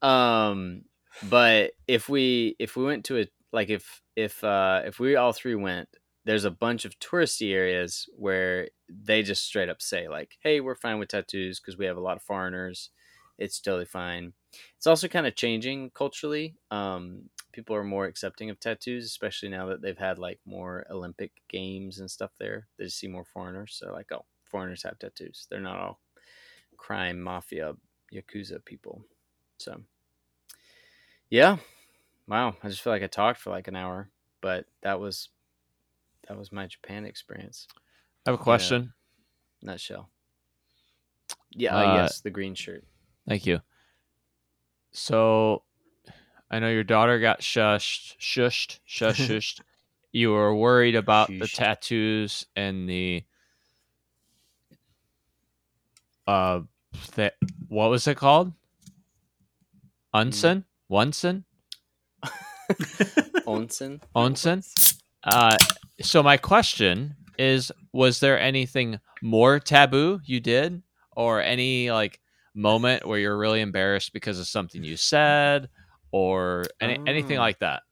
um 0.00 0.82
but 1.30 1.72
if 1.86 2.08
we 2.08 2.56
if 2.58 2.76
we 2.76 2.84
went 2.84 3.04
to 3.06 3.20
a 3.20 3.26
like 3.52 3.68
if 3.68 4.00
if 4.16 4.42
uh 4.42 4.82
if 4.86 4.98
we 4.98 5.16
all 5.16 5.32
three 5.32 5.54
went 5.54 5.88
there's 6.24 6.44
a 6.44 6.50
bunch 6.50 6.84
of 6.84 6.98
touristy 6.98 7.52
areas 7.52 8.08
where 8.16 8.68
they 8.88 9.22
just 9.22 9.44
straight 9.44 9.68
up 9.68 9.82
say 9.82 10.08
like 10.08 10.36
hey 10.42 10.60
we're 10.60 10.74
fine 10.74 10.98
with 10.98 11.08
tattoos 11.10 11.60
because 11.60 11.76
we 11.76 11.84
have 11.86 11.96
a 11.96 12.00
lot 12.00 12.16
of 12.16 12.22
foreigners 12.22 12.90
it's 13.38 13.60
totally 13.60 13.84
fine 13.84 14.32
it's 14.76 14.86
also 14.86 15.08
kind 15.08 15.26
of 15.26 15.34
changing 15.34 15.90
culturally. 15.90 16.56
Um 16.70 17.30
people 17.52 17.76
are 17.76 17.84
more 17.84 18.06
accepting 18.06 18.48
of 18.48 18.58
tattoos 18.58 19.04
especially 19.04 19.48
now 19.50 19.66
that 19.66 19.82
they've 19.82 19.98
had 19.98 20.18
like 20.18 20.40
more 20.46 20.86
olympic 20.90 21.32
games 21.48 21.98
and 22.00 22.10
stuff 22.10 22.32
there. 22.38 22.68
They 22.78 22.84
just 22.84 22.98
see 22.98 23.08
more 23.08 23.24
foreigners 23.24 23.74
so 23.74 23.92
like 23.92 24.10
oh 24.12 24.24
foreigners 24.44 24.82
have 24.84 24.98
tattoos. 24.98 25.46
They're 25.50 25.60
not 25.60 25.78
all 25.78 26.00
crime 26.76 27.20
mafia 27.20 27.74
yakuza 28.12 28.64
people. 28.64 29.04
So 29.58 29.80
yeah. 31.30 31.56
Wow. 32.28 32.56
I 32.62 32.68
just 32.68 32.82
feel 32.82 32.92
like 32.92 33.02
i 33.02 33.06
talked 33.06 33.40
for 33.40 33.50
like 33.50 33.68
an 33.68 33.76
hour 33.76 34.10
but 34.40 34.66
that 34.82 35.00
was 35.00 35.30
that 36.28 36.36
was 36.36 36.52
my 36.52 36.66
japan 36.66 37.04
experience. 37.04 37.66
I 38.26 38.30
have 38.30 38.40
a 38.40 38.42
question. 38.42 38.92
nutshell. 39.62 40.10
Yeah 41.50 41.76
Uh, 41.76 41.80
uh, 41.80 41.94
yes 41.96 42.20
the 42.20 42.30
green 42.30 42.54
shirt. 42.54 42.84
Thank 43.26 43.46
you. 43.46 43.60
So, 44.92 45.62
I 46.50 46.58
know 46.58 46.68
your 46.68 46.84
daughter 46.84 47.18
got 47.18 47.40
shushed, 47.40 48.18
shushed, 48.18 48.78
shushed, 48.88 49.28
shushed. 49.28 49.60
You 50.12 50.32
were 50.32 50.54
worried 50.54 50.94
about 50.94 51.28
the 51.28 51.48
tattoos 51.48 52.44
and 52.54 52.86
the 52.88 53.24
uh, 56.26 56.60
th- 57.16 57.32
what 57.68 57.90
was 57.90 58.06
it 58.06 58.16
called? 58.16 58.52
Unsen, 60.14 60.64
Onsen, 60.90 61.44
onsen 63.46 64.00
Onsen. 64.14 64.98
Uh, 65.24 65.56
so 66.02 66.22
my 66.22 66.36
question 66.36 67.16
is: 67.38 67.72
Was 67.94 68.20
there 68.20 68.38
anything 68.38 69.00
more 69.22 69.58
taboo 69.58 70.20
you 70.26 70.40
did, 70.40 70.82
or 71.16 71.40
any 71.40 71.90
like 71.90 72.20
moment 72.54 73.06
where 73.06 73.18
you're 73.18 73.36
really 73.38 73.60
embarrassed 73.60 74.12
because 74.12 74.38
of 74.38 74.46
something 74.46 74.84
you 74.84 74.96
said, 74.96 75.68
or 76.10 76.64
any, 76.80 76.98
anything 77.06 77.38
Oh. 77.38 77.40
like 77.42 77.58
that? 77.60 77.82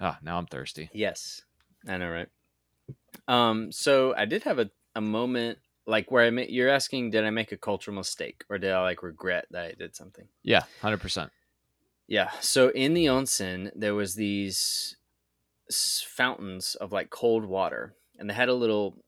Ah, 0.00 0.18
now 0.22 0.38
I'm 0.38 0.46
thirsty. 0.46 0.90
Yes, 0.92 1.42
I 1.88 1.96
know, 1.96 2.10
right? 2.10 2.28
Um, 3.28 3.72
so 3.72 4.14
I 4.14 4.24
did 4.26 4.44
have 4.44 4.58
a, 4.58 4.70
a 4.94 5.00
moment 5.00 5.58
like 5.86 6.10
where 6.10 6.24
I 6.24 6.30
made. 6.30 6.50
You're 6.50 6.68
asking, 6.68 7.10
did 7.10 7.24
I 7.24 7.30
make 7.30 7.52
a 7.52 7.56
cultural 7.56 7.96
mistake, 7.96 8.44
or 8.50 8.58
did 8.58 8.72
I 8.72 8.82
like 8.82 9.02
regret 9.02 9.46
that 9.52 9.64
I 9.64 9.72
did 9.72 9.96
something? 9.96 10.26
Yeah, 10.42 10.64
hundred 10.82 11.00
percent. 11.00 11.30
Yeah. 12.08 12.30
So 12.40 12.68
in 12.70 12.94
the 12.94 13.06
onsen, 13.06 13.70
there 13.74 13.94
was 13.94 14.14
these 14.14 14.96
fountains 15.70 16.74
of 16.76 16.92
like 16.92 17.10
cold 17.10 17.44
water, 17.46 17.94
and 18.18 18.28
they 18.28 18.34
had 18.34 18.48
a 18.48 18.54
little 18.54 19.02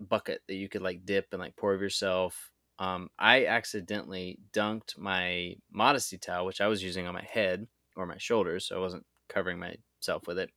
bucket 0.00 0.42
that 0.48 0.54
you 0.54 0.68
could 0.68 0.82
like 0.82 1.06
dip 1.06 1.28
and 1.32 1.40
like 1.40 1.56
pour 1.56 1.74
of 1.74 1.80
yourself. 1.80 2.50
Um, 2.78 3.08
I 3.18 3.46
accidentally 3.46 4.38
dunked 4.52 4.98
my 4.98 5.56
modesty 5.72 6.18
towel, 6.18 6.46
which 6.46 6.60
I 6.60 6.66
was 6.66 6.82
using 6.82 7.06
on 7.06 7.14
my 7.14 7.24
head 7.24 7.66
or 7.96 8.06
my 8.06 8.18
shoulders, 8.18 8.66
so 8.66 8.76
I 8.76 8.80
wasn't 8.80 9.06
covering 9.28 9.58
myself 9.58 10.26
with 10.26 10.38
it. 10.38 10.50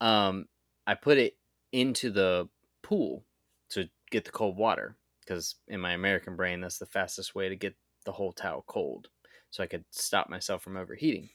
Um, 0.00 0.46
I 0.86 0.94
put 0.94 1.18
it 1.18 1.36
into 1.72 2.10
the 2.10 2.48
pool 2.82 3.24
to 3.70 3.88
get 4.10 4.24
the 4.24 4.32
cold 4.32 4.56
water, 4.56 4.96
because 5.20 5.56
in 5.68 5.80
my 5.80 5.92
American 5.92 6.34
brain, 6.34 6.60
that's 6.60 6.78
the 6.78 6.86
fastest 6.86 7.34
way 7.36 7.48
to 7.48 7.54
get 7.56 7.76
the 8.04 8.12
whole 8.12 8.32
towel 8.32 8.64
cold, 8.66 9.08
so 9.50 9.62
I 9.62 9.68
could 9.68 9.84
stop 9.90 10.28
myself 10.28 10.62
from 10.62 10.76
overheating. 10.76 11.30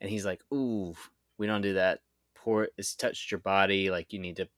And 0.00 0.08
he's 0.08 0.24
like, 0.24 0.42
"Ooh, 0.52 0.94
we 1.38 1.46
don't 1.46 1.62
do 1.62 1.74
that. 1.74 2.00
Pour 2.34 2.64
it. 2.64 2.72
It's 2.78 2.94
touched 2.94 3.30
your 3.30 3.40
body. 3.40 3.90
Like 3.90 4.12
you 4.12 4.18
need 4.18 4.36
to 4.36 4.48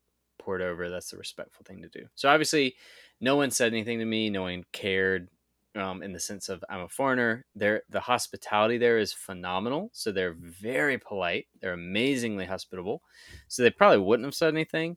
over. 0.62 0.88
That's 0.88 1.10
the 1.10 1.18
respectful 1.18 1.64
thing 1.64 1.82
to 1.82 1.88
do." 1.88 2.08
So 2.14 2.28
obviously, 2.28 2.76
no 3.20 3.36
one 3.36 3.50
said 3.50 3.72
anything 3.72 3.98
to 3.98 4.04
me. 4.04 4.30
No 4.30 4.42
one 4.42 4.64
cared. 4.72 5.28
Um, 5.74 6.02
in 6.02 6.12
the 6.12 6.20
sense 6.20 6.48
of 6.48 6.64
I'm 6.70 6.80
a 6.80 6.88
foreigner, 6.88 7.44
there 7.54 7.82
the 7.90 8.00
hospitality 8.00 8.78
there 8.78 8.96
is 8.96 9.12
phenomenal. 9.12 9.90
So 9.92 10.10
they're 10.10 10.32
very 10.32 10.96
polite. 10.96 11.48
They're 11.60 11.74
amazingly 11.74 12.46
hospitable. 12.46 13.02
So 13.48 13.62
they 13.62 13.68
probably 13.70 13.98
wouldn't 13.98 14.24
have 14.26 14.34
said 14.34 14.54
anything. 14.54 14.96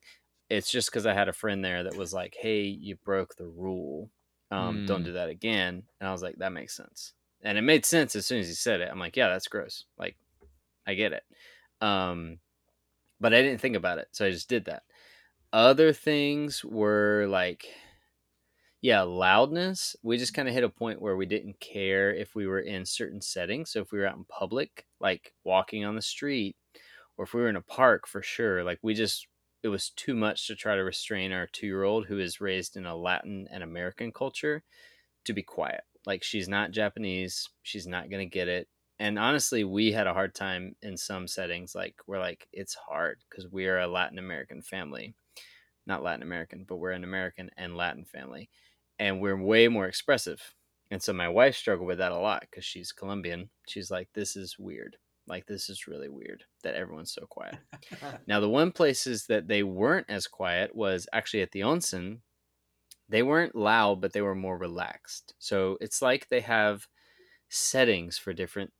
It's 0.49 0.71
just 0.71 0.89
because 0.89 1.05
I 1.05 1.13
had 1.13 1.27
a 1.27 1.33
friend 1.33 1.65
there 1.65 1.83
that 1.83 1.97
was 1.97 2.13
like, 2.13 2.33
"Hey, 2.39 2.61
you 2.63 2.95
broke 2.95 3.35
the 3.35 3.47
rule. 3.47 4.09
Um, 4.51 4.85
Don't 4.85 5.01
Mm. 5.01 5.05
do 5.05 5.13
that 5.13 5.27
again." 5.29 5.83
And 5.99 6.07
I 6.07 6.13
was 6.13 6.23
like, 6.23 6.37
"That 6.37 6.53
makes 6.53 6.75
sense." 6.77 7.13
And 7.41 7.57
it 7.57 7.61
made 7.61 7.85
sense 7.85 8.15
as 8.15 8.25
soon 8.25 8.39
as 8.39 8.47
he 8.47 8.53
said 8.53 8.79
it. 8.79 8.89
I'm 8.89 8.99
like, 8.99 9.17
"Yeah, 9.17 9.27
that's 9.27 9.49
gross. 9.49 9.85
Like, 9.97 10.15
I 10.87 10.93
get 10.93 11.11
it." 11.11 11.23
Um, 11.81 12.39
but 13.19 13.33
I 13.33 13.41
didn't 13.41 13.59
think 13.59 13.75
about 13.75 13.97
it, 13.99 14.07
so 14.13 14.25
I 14.25 14.31
just 14.31 14.47
did 14.49 14.63
that. 14.65 14.83
Other 15.51 15.93
things 15.93 16.63
were 16.63 17.25
like, 17.27 17.65
yeah, 18.81 19.01
loudness. 19.01 19.95
We 20.03 20.17
just 20.17 20.33
kind 20.33 20.47
of 20.47 20.53
hit 20.53 20.63
a 20.63 20.69
point 20.69 21.01
where 21.01 21.17
we 21.17 21.25
didn't 21.25 21.59
care 21.59 22.13
if 22.13 22.33
we 22.35 22.47
were 22.47 22.59
in 22.59 22.85
certain 22.85 23.21
settings. 23.21 23.71
So 23.71 23.81
if 23.81 23.91
we 23.91 23.99
were 23.99 24.07
out 24.07 24.17
in 24.17 24.25
public, 24.25 24.85
like 25.01 25.33
walking 25.43 25.83
on 25.83 25.95
the 25.95 26.01
street, 26.01 26.55
or 27.17 27.25
if 27.25 27.33
we 27.33 27.41
were 27.41 27.49
in 27.49 27.57
a 27.57 27.61
park, 27.61 28.07
for 28.07 28.21
sure, 28.21 28.63
like 28.63 28.79
we 28.81 28.93
just 28.93 29.27
it 29.63 29.67
was 29.67 29.89
too 29.89 30.15
much 30.15 30.47
to 30.47 30.55
try 30.55 30.75
to 30.75 30.83
restrain 30.83 31.33
our 31.33 31.47
two 31.47 31.67
year 31.67 31.83
old 31.83 32.05
who 32.05 32.19
is 32.19 32.39
raised 32.39 32.77
in 32.77 32.85
a 32.85 32.95
Latin 32.95 33.47
and 33.51 33.61
American 33.63 34.11
culture 34.13 34.63
to 35.25 35.33
be 35.33 35.43
quiet. 35.43 35.81
Like 36.05 36.23
she's 36.23 36.47
not 36.47 36.71
Japanese, 36.71 37.49
she's 37.63 37.87
not 37.87 38.09
gonna 38.09 38.25
get 38.25 38.47
it. 38.47 38.67
And 38.99 39.19
honestly, 39.19 39.63
we 39.63 39.91
had 39.91 40.07
a 40.07 40.13
hard 40.13 40.35
time 40.35 40.75
in 40.81 40.97
some 40.97 41.27
settings. 41.27 41.75
Like 41.75 41.95
we're 42.07 42.19
like, 42.19 42.47
it's 42.53 42.75
hard 42.75 43.19
because 43.29 43.49
we 43.51 43.67
are 43.67 43.79
a 43.79 43.87
Latin 43.87 44.19
American 44.19 44.61
family, 44.61 45.15
not 45.89 46.03
Latin 46.03 46.23
American, 46.23 46.63
but 46.67 46.77
we're 46.77 46.91
an 46.91 47.03
American 47.03 47.49
and 47.57 47.75
Latin 47.75 48.05
family, 48.05 48.49
and 48.97 49.19
we're 49.19 49.41
way 49.41 49.67
more 49.67 49.87
expressive. 49.87 50.41
And 50.91 51.01
so 51.01 51.13
my 51.13 51.27
wife 51.27 51.55
struggled 51.55 51.87
with 51.87 51.97
that 51.97 52.11
a 52.11 52.17
lot 52.17 52.41
because 52.41 52.65
she's 52.65 52.91
Colombian. 52.91 53.49
She's 53.67 53.91
like, 53.91 54.09
this 54.13 54.35
is 54.35 54.57
weird. 54.57 54.97
Like 55.27 55.45
this 55.45 55.69
is 55.69 55.87
really 55.87 56.09
weird 56.09 56.43
that 56.63 56.75
everyone's 56.75 57.13
so 57.13 57.25
quiet. 57.29 57.57
Now, 58.27 58.39
the 58.39 58.49
one 58.49 58.71
places 58.71 59.25
that 59.27 59.47
they 59.47 59.63
weren't 59.63 60.07
as 60.09 60.27
quiet 60.27 60.75
was 60.75 61.07
actually 61.13 61.41
at 61.41 61.51
the 61.51 61.61
onsen. 61.61 62.19
They 63.07 63.23
weren't 63.23 63.55
loud, 63.55 64.01
but 64.01 64.13
they 64.13 64.21
were 64.21 64.35
more 64.35 64.57
relaxed. 64.57 65.33
So 65.39 65.77
it's 65.81 66.01
like 66.01 66.29
they 66.29 66.41
have 66.41 66.87
settings 67.49 68.17
for 68.17 68.33
different 68.33 68.71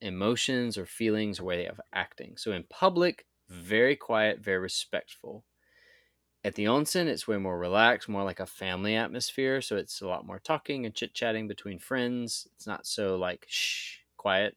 emotions 0.00 0.76
or 0.76 0.84
feelings 0.84 1.40
or 1.40 1.44
way 1.44 1.66
of 1.66 1.80
acting. 1.92 2.36
So 2.36 2.52
in 2.52 2.64
public, 2.68 3.26
very 3.48 3.96
quiet, 3.96 4.40
very 4.40 4.58
respectful. 4.58 5.44
At 6.44 6.56
the 6.56 6.64
onsen, 6.64 7.06
it's 7.06 7.28
way 7.28 7.36
more 7.36 7.56
relaxed, 7.58 8.08
more 8.08 8.24
like 8.24 8.40
a 8.40 8.46
family 8.46 8.96
atmosphere. 8.96 9.60
So 9.60 9.76
it's 9.76 10.00
a 10.00 10.08
lot 10.08 10.26
more 10.26 10.40
talking 10.40 10.84
and 10.84 10.94
chit 10.94 11.14
chatting 11.14 11.46
between 11.46 11.78
friends. 11.78 12.48
It's 12.56 12.66
not 12.66 12.86
so 12.86 13.16
like 13.16 13.46
shh, 13.48 13.98
quiet. 14.16 14.56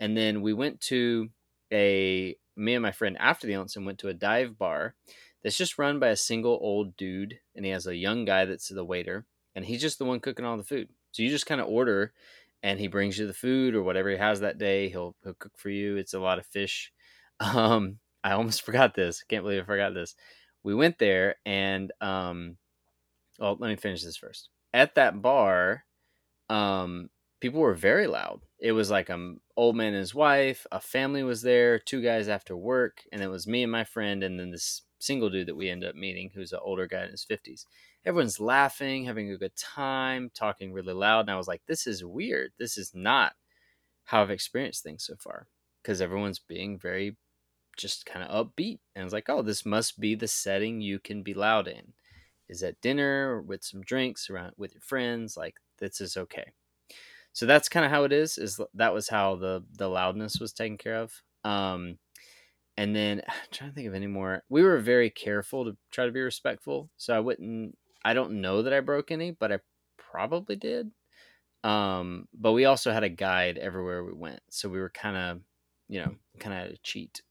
And 0.00 0.16
then 0.16 0.42
we 0.42 0.52
went 0.52 0.80
to 0.82 1.30
a 1.72 2.36
me 2.56 2.74
and 2.74 2.82
my 2.82 2.90
friend 2.90 3.16
after 3.18 3.46
the 3.46 3.52
onsen 3.52 3.84
went 3.86 3.98
to 4.00 4.08
a 4.08 4.14
dive 4.14 4.58
bar 4.58 4.94
that's 5.42 5.56
just 5.56 5.78
run 5.78 5.98
by 5.98 6.08
a 6.08 6.16
single 6.16 6.58
old 6.60 6.96
dude 6.96 7.38
and 7.54 7.64
he 7.64 7.70
has 7.70 7.86
a 7.86 7.96
young 7.96 8.24
guy 8.24 8.44
that's 8.44 8.68
the 8.68 8.84
waiter 8.84 9.24
and 9.54 9.64
he's 9.64 9.80
just 9.80 9.98
the 9.98 10.04
one 10.04 10.20
cooking 10.20 10.44
all 10.44 10.56
the 10.56 10.64
food 10.64 10.88
so 11.12 11.22
you 11.22 11.30
just 11.30 11.46
kind 11.46 11.60
of 11.60 11.68
order 11.68 12.12
and 12.62 12.78
he 12.78 12.88
brings 12.88 13.18
you 13.18 13.26
the 13.26 13.32
food 13.32 13.74
or 13.74 13.82
whatever 13.82 14.10
he 14.10 14.16
has 14.16 14.40
that 14.40 14.58
day 14.58 14.88
he'll, 14.88 15.14
he'll 15.22 15.34
cook 15.34 15.56
for 15.56 15.70
you 15.70 15.96
it's 15.96 16.12
a 16.12 16.20
lot 16.20 16.38
of 16.38 16.46
fish 16.46 16.92
um 17.40 17.98
i 18.22 18.32
almost 18.32 18.62
forgot 18.62 18.94
this 18.94 19.22
can't 19.22 19.44
believe 19.44 19.62
i 19.62 19.64
forgot 19.66 19.94
this 19.94 20.14
we 20.62 20.74
went 20.74 20.98
there 20.98 21.36
and 21.46 21.92
um 22.00 22.56
well 23.38 23.56
let 23.58 23.68
me 23.68 23.76
finish 23.76 24.02
this 24.02 24.16
first 24.16 24.48
at 24.72 24.94
that 24.94 25.20
bar 25.22 25.84
um 26.48 27.10
people 27.40 27.60
were 27.60 27.74
very 27.74 28.06
loud. 28.06 28.42
It 28.58 28.72
was 28.72 28.90
like 28.90 29.08
an 29.08 29.40
old 29.56 29.76
man 29.76 29.88
and 29.88 29.96
his 29.96 30.14
wife, 30.14 30.66
a 30.70 30.80
family 30.80 31.22
was 31.22 31.42
there, 31.42 31.78
two 31.78 32.02
guys 32.02 32.28
after 32.28 32.56
work, 32.56 33.02
and 33.12 33.22
it 33.22 33.28
was 33.28 33.46
me 33.46 33.62
and 33.62 33.72
my 33.72 33.84
friend, 33.84 34.22
and 34.22 34.38
then 34.38 34.50
this 34.50 34.82
single 34.98 35.30
dude 35.30 35.48
that 35.48 35.56
we 35.56 35.70
ended 35.70 35.88
up 35.88 35.96
meeting 35.96 36.30
who's 36.34 36.52
an 36.52 36.60
older 36.62 36.86
guy 36.86 37.04
in 37.04 37.10
his 37.10 37.24
50s. 37.24 37.64
Everyone's 38.04 38.38
laughing, 38.38 39.04
having 39.04 39.30
a 39.30 39.38
good 39.38 39.56
time, 39.56 40.30
talking 40.34 40.72
really 40.72 40.92
loud. 40.92 41.20
And 41.20 41.30
I 41.30 41.36
was 41.36 41.48
like, 41.48 41.62
this 41.66 41.86
is 41.86 42.04
weird. 42.04 42.52
This 42.58 42.76
is 42.76 42.92
not 42.94 43.32
how 44.04 44.22
I've 44.22 44.30
experienced 44.30 44.82
things 44.82 45.04
so 45.04 45.14
far 45.18 45.46
because 45.82 46.00
everyone's 46.02 46.38
being 46.38 46.78
very 46.78 47.16
just 47.80 48.06
kind 48.06 48.24
of 48.24 48.46
upbeat. 48.46 48.78
And 48.94 49.02
I 49.02 49.04
was 49.04 49.12
like, 49.12 49.28
oh, 49.28 49.42
this 49.42 49.66
must 49.66 50.00
be 50.00 50.14
the 50.14 50.28
setting 50.28 50.80
you 50.80 50.98
can 50.98 51.22
be 51.22 51.34
loud 51.34 51.68
in. 51.68 51.92
Is 52.48 52.62
at 52.62 52.80
dinner 52.80 53.36
or 53.36 53.42
with 53.42 53.64
some 53.64 53.82
drinks 53.82 54.28
around 54.28 54.52
with 54.56 54.74
your 54.74 54.82
friends. 54.82 55.36
Like, 55.36 55.56
this 55.78 56.00
is 56.00 56.16
okay 56.16 56.52
so 57.32 57.46
that's 57.46 57.68
kind 57.68 57.84
of 57.84 57.92
how 57.92 58.04
it 58.04 58.12
is 58.12 58.38
is 58.38 58.60
that 58.74 58.92
was 58.92 59.08
how 59.08 59.36
the 59.36 59.64
the 59.76 59.88
loudness 59.88 60.38
was 60.40 60.52
taken 60.52 60.76
care 60.76 60.96
of 60.96 61.12
um 61.44 61.98
and 62.76 62.94
then 62.94 63.22
I'm 63.28 63.34
trying 63.50 63.70
to 63.70 63.74
think 63.74 63.88
of 63.88 63.94
any 63.94 64.06
more 64.06 64.42
we 64.48 64.62
were 64.62 64.78
very 64.78 65.10
careful 65.10 65.64
to 65.64 65.76
try 65.90 66.06
to 66.06 66.12
be 66.12 66.20
respectful 66.20 66.90
so 66.96 67.14
i 67.16 67.20
wouldn't 67.20 67.76
i 68.04 68.14
don't 68.14 68.40
know 68.40 68.62
that 68.62 68.72
i 68.72 68.80
broke 68.80 69.10
any 69.10 69.30
but 69.32 69.52
i 69.52 69.58
probably 69.96 70.56
did 70.56 70.90
um 71.62 72.26
but 72.34 72.52
we 72.52 72.64
also 72.64 72.90
had 72.90 73.04
a 73.04 73.08
guide 73.08 73.58
everywhere 73.58 74.04
we 74.04 74.12
went 74.12 74.40
so 74.48 74.68
we 74.68 74.80
were 74.80 74.90
kind 74.90 75.16
of 75.16 75.40
you 75.88 76.00
know 76.00 76.14
kind 76.38 76.66
of 76.66 76.72
a 76.72 76.78
cheat 76.78 77.22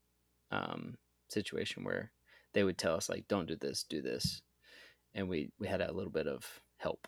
um 0.51 0.97
situation 1.29 1.83
where 1.83 2.11
they 2.53 2.63
would 2.63 2.77
tell 2.77 2.95
us 2.95 3.09
like 3.09 3.27
don't 3.27 3.47
do 3.47 3.55
this 3.55 3.83
do 3.83 4.01
this 4.01 4.41
and 5.13 5.29
we 5.29 5.51
we 5.59 5.67
had 5.67 5.81
a 5.81 5.91
little 5.91 6.11
bit 6.11 6.27
of 6.27 6.45
help 6.77 7.07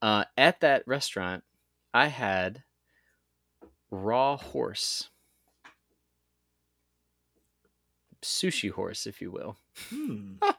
uh 0.00 0.24
at 0.36 0.60
that 0.60 0.82
restaurant 0.86 1.44
I 1.94 2.06
had 2.06 2.62
raw 3.90 4.38
horse, 4.38 5.10
sushi 8.22 8.70
horse, 8.70 9.06
if 9.06 9.20
you 9.20 9.30
will. 9.30 9.56
Hmm. 9.90 10.34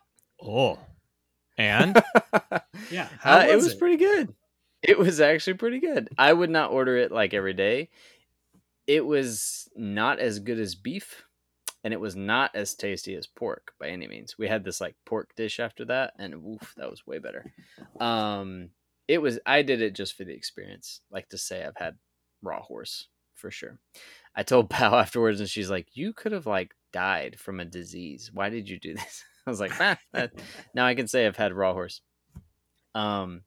Oh. 0.45 0.77
And 1.57 1.95
Yeah. 2.91 3.07
How 3.19 3.37
Uh, 3.39 3.45
it 3.47 3.55
was 3.55 3.63
was 3.63 3.73
it? 3.73 3.79
pretty 3.79 3.95
good. 3.95 4.33
It 4.81 4.99
was 4.99 5.21
actually 5.21 5.53
pretty 5.53 5.79
good. 5.79 6.09
I 6.17 6.33
would 6.33 6.49
not 6.49 6.71
order 6.71 6.97
it 6.97 7.13
like 7.13 7.33
every 7.33 7.53
day. 7.53 7.89
It 8.87 9.05
was 9.05 9.69
not 9.75 10.19
as 10.19 10.39
good 10.39 10.59
as 10.59 10.75
beef, 10.75 11.23
and 11.83 11.93
it 11.93 11.99
was 11.99 12.15
not 12.15 12.51
as 12.55 12.75
tasty 12.75 13.15
as 13.15 13.27
pork 13.27 13.73
by 13.79 13.89
any 13.89 14.07
means. 14.07 14.37
We 14.37 14.47
had 14.47 14.63
this 14.63 14.79
like 14.79 14.95
pork 15.05 15.35
dish 15.35 15.59
after 15.59 15.85
that, 15.85 16.13
and 16.17 16.43
woof, 16.43 16.73
that 16.77 16.89
was 16.89 17.05
way 17.05 17.19
better. 17.19 17.53
Um, 17.99 18.69
it 19.07 19.21
was. 19.21 19.39
I 19.45 19.61
did 19.61 19.81
it 19.81 19.95
just 19.95 20.15
for 20.15 20.23
the 20.23 20.33
experience, 20.33 21.01
like 21.11 21.29
to 21.29 21.37
say 21.37 21.63
I've 21.63 21.77
had 21.77 21.95
raw 22.41 22.61
horse 22.61 23.07
for 23.35 23.51
sure. 23.51 23.79
I 24.35 24.43
told 24.43 24.69
Pal 24.71 24.95
afterwards, 24.95 25.39
and 25.39 25.49
she's 25.49 25.69
like, 25.69 25.87
"You 25.93 26.13
could 26.13 26.31
have 26.31 26.47
like 26.47 26.75
died 26.91 27.39
from 27.39 27.59
a 27.59 27.65
disease. 27.65 28.31
Why 28.33 28.49
did 28.49 28.69
you 28.69 28.79
do 28.79 28.93
this?" 28.95 29.23
I 29.45 29.49
was 29.49 29.59
like, 29.59 29.73
ah, 29.79 29.97
that, 30.13 30.31
now 30.73 30.85
I 30.85 30.95
can 30.95 31.07
say 31.07 31.25
I've 31.25 31.37
had 31.37 31.53
raw 31.53 31.73
horse. 31.73 32.01
Um, 32.95 33.41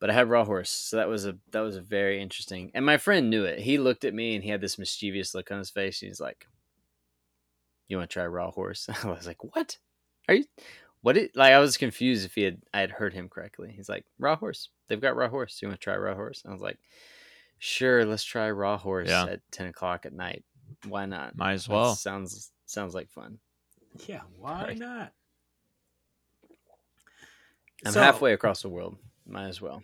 but 0.00 0.10
I 0.10 0.14
had 0.14 0.28
raw 0.28 0.44
horse, 0.44 0.70
so 0.70 0.96
that 0.96 1.08
was 1.08 1.26
a 1.26 1.36
that 1.52 1.60
was 1.60 1.76
a 1.76 1.80
very 1.80 2.20
interesting. 2.20 2.72
And 2.74 2.84
my 2.84 2.96
friend 2.96 3.30
knew 3.30 3.44
it. 3.44 3.60
He 3.60 3.78
looked 3.78 4.04
at 4.04 4.14
me 4.14 4.34
and 4.34 4.42
he 4.42 4.50
had 4.50 4.60
this 4.60 4.78
mischievous 4.78 5.34
look 5.34 5.50
on 5.50 5.58
his 5.58 5.70
face. 5.70 6.02
And 6.02 6.08
he's 6.08 6.20
like, 6.20 6.46
"You 7.92 7.98
want 7.98 8.10
to 8.10 8.14
try 8.14 8.26
raw 8.26 8.50
horse?" 8.50 8.88
I 9.04 9.06
was 9.06 9.26
like, 9.26 9.44
"What? 9.44 9.78
Are 10.28 10.34
you? 10.34 10.44
What? 11.02 11.16
It, 11.16 11.36
like 11.36 11.52
I 11.52 11.58
was 11.58 11.76
confused 11.76 12.24
if 12.24 12.34
he 12.34 12.42
had 12.42 12.62
I 12.72 12.80
had 12.80 12.90
heard 12.90 13.12
him 13.12 13.28
correctly. 13.28 13.72
He's 13.76 13.88
like, 13.88 14.04
"Raw 14.18 14.34
horse. 14.36 14.70
They've 14.88 15.00
got 15.00 15.14
raw 15.16 15.28
horse. 15.28 15.60
You 15.60 15.68
want 15.68 15.80
to 15.80 15.84
try 15.84 15.96
raw 15.96 16.14
horse?" 16.14 16.42
I 16.48 16.50
was 16.52 16.60
like, 16.62 16.78
"Sure, 17.58 18.04
let's 18.04 18.24
try 18.24 18.50
raw 18.50 18.78
horse 18.78 19.08
Yeah. 19.08 19.24
at 19.26 19.40
ten 19.50 19.66
o'clock 19.68 20.06
at 20.06 20.12
night. 20.12 20.44
Why 20.88 21.06
not? 21.06 21.36
might 21.36 21.52
as 21.52 21.66
That 21.66 21.72
well. 21.74 21.94
sounds 21.94 22.50
sounds 22.66 22.94
like 22.94 23.10
fun. 23.10 23.38
Yeah. 24.06 24.22
Why 24.38 24.62
Right. 24.64 24.78
not? 24.78 25.12
I'm 27.84 27.92
So, 27.92 28.00
halfway 28.00 28.32
across 28.32 28.62
the 28.62 28.68
world. 28.68 28.96
Might 29.26 29.48
as 29.48 29.60
well." 29.60 29.82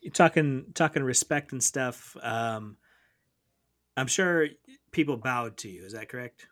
you're 0.00 0.10
talking 0.12 0.72
talking 0.74 1.04
respect 1.04 1.52
and 1.52 1.62
stuff. 1.62 2.16
Um, 2.22 2.76
I'm 3.96 4.08
sure 4.08 4.48
people 4.90 5.16
bowed 5.16 5.56
to 5.58 5.68
you. 5.68 5.84
Is 5.84 5.92
that 5.92 6.08
correct? 6.08 6.48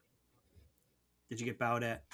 Did 1.30 1.40
you 1.40 1.46
get 1.46 1.58
bowed 1.58 1.82
at? 1.82 2.04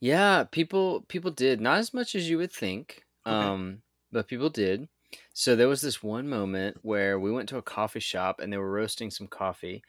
Yeah, 0.00 0.44
people 0.44 1.02
people 1.02 1.30
did 1.30 1.60
not 1.60 1.78
as 1.78 1.94
much 1.94 2.14
as 2.14 2.28
you 2.28 2.38
would 2.38 2.52
think, 2.52 3.04
Okay. 3.26 3.52
um, 3.52 3.82
but 4.10 4.28
people 4.28 4.50
did. 4.50 4.88
So 5.34 5.56
there 5.56 5.68
was 5.68 5.82
this 5.82 6.02
one 6.02 6.28
moment 6.28 6.78
where 6.82 7.18
we 7.20 7.30
went 7.32 7.48
to 7.50 7.58
a 7.58 7.62
coffee 7.62 8.00
shop 8.00 8.40
and 8.40 8.52
they 8.52 8.56
were 8.58 8.70
roasting 8.70 9.10
some 9.10 9.28
coffee, 9.28 9.82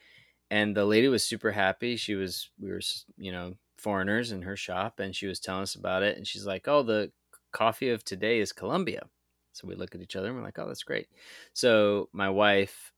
and 0.50 0.76
the 0.76 0.84
lady 0.86 1.08
was 1.08 1.24
super 1.24 1.52
happy. 1.52 1.96
She 1.96 2.14
was 2.16 2.50
we 2.60 2.70
were 2.70 2.82
you 3.18 3.32
know 3.32 3.56
foreigners 3.78 4.32
in 4.32 4.42
her 4.42 4.56
shop, 4.56 5.00
and 5.00 5.16
she 5.16 5.26
was 5.28 5.40
telling 5.40 5.64
us 5.64 5.76
about 5.76 6.02
it, 6.02 6.16
and 6.18 6.26
she's 6.28 6.46
like, 6.46 6.68
"Oh, 6.68 6.82
the 6.82 7.12
coffee 7.52 7.90
of 7.90 8.04
today 8.04 8.40
is 8.40 8.52
Colombia," 8.52 9.10
So 9.52 9.68
we 9.68 9.76
look 9.76 9.94
at 9.94 10.02
each 10.02 10.16
other 10.16 10.28
and 10.28 10.36
we're 10.36 10.44
like, 10.44 10.58
oh, 10.58 10.68
that's 10.68 10.82
great. 10.84 11.08
So 11.54 12.10
my 12.12 12.30
wife 12.30 12.92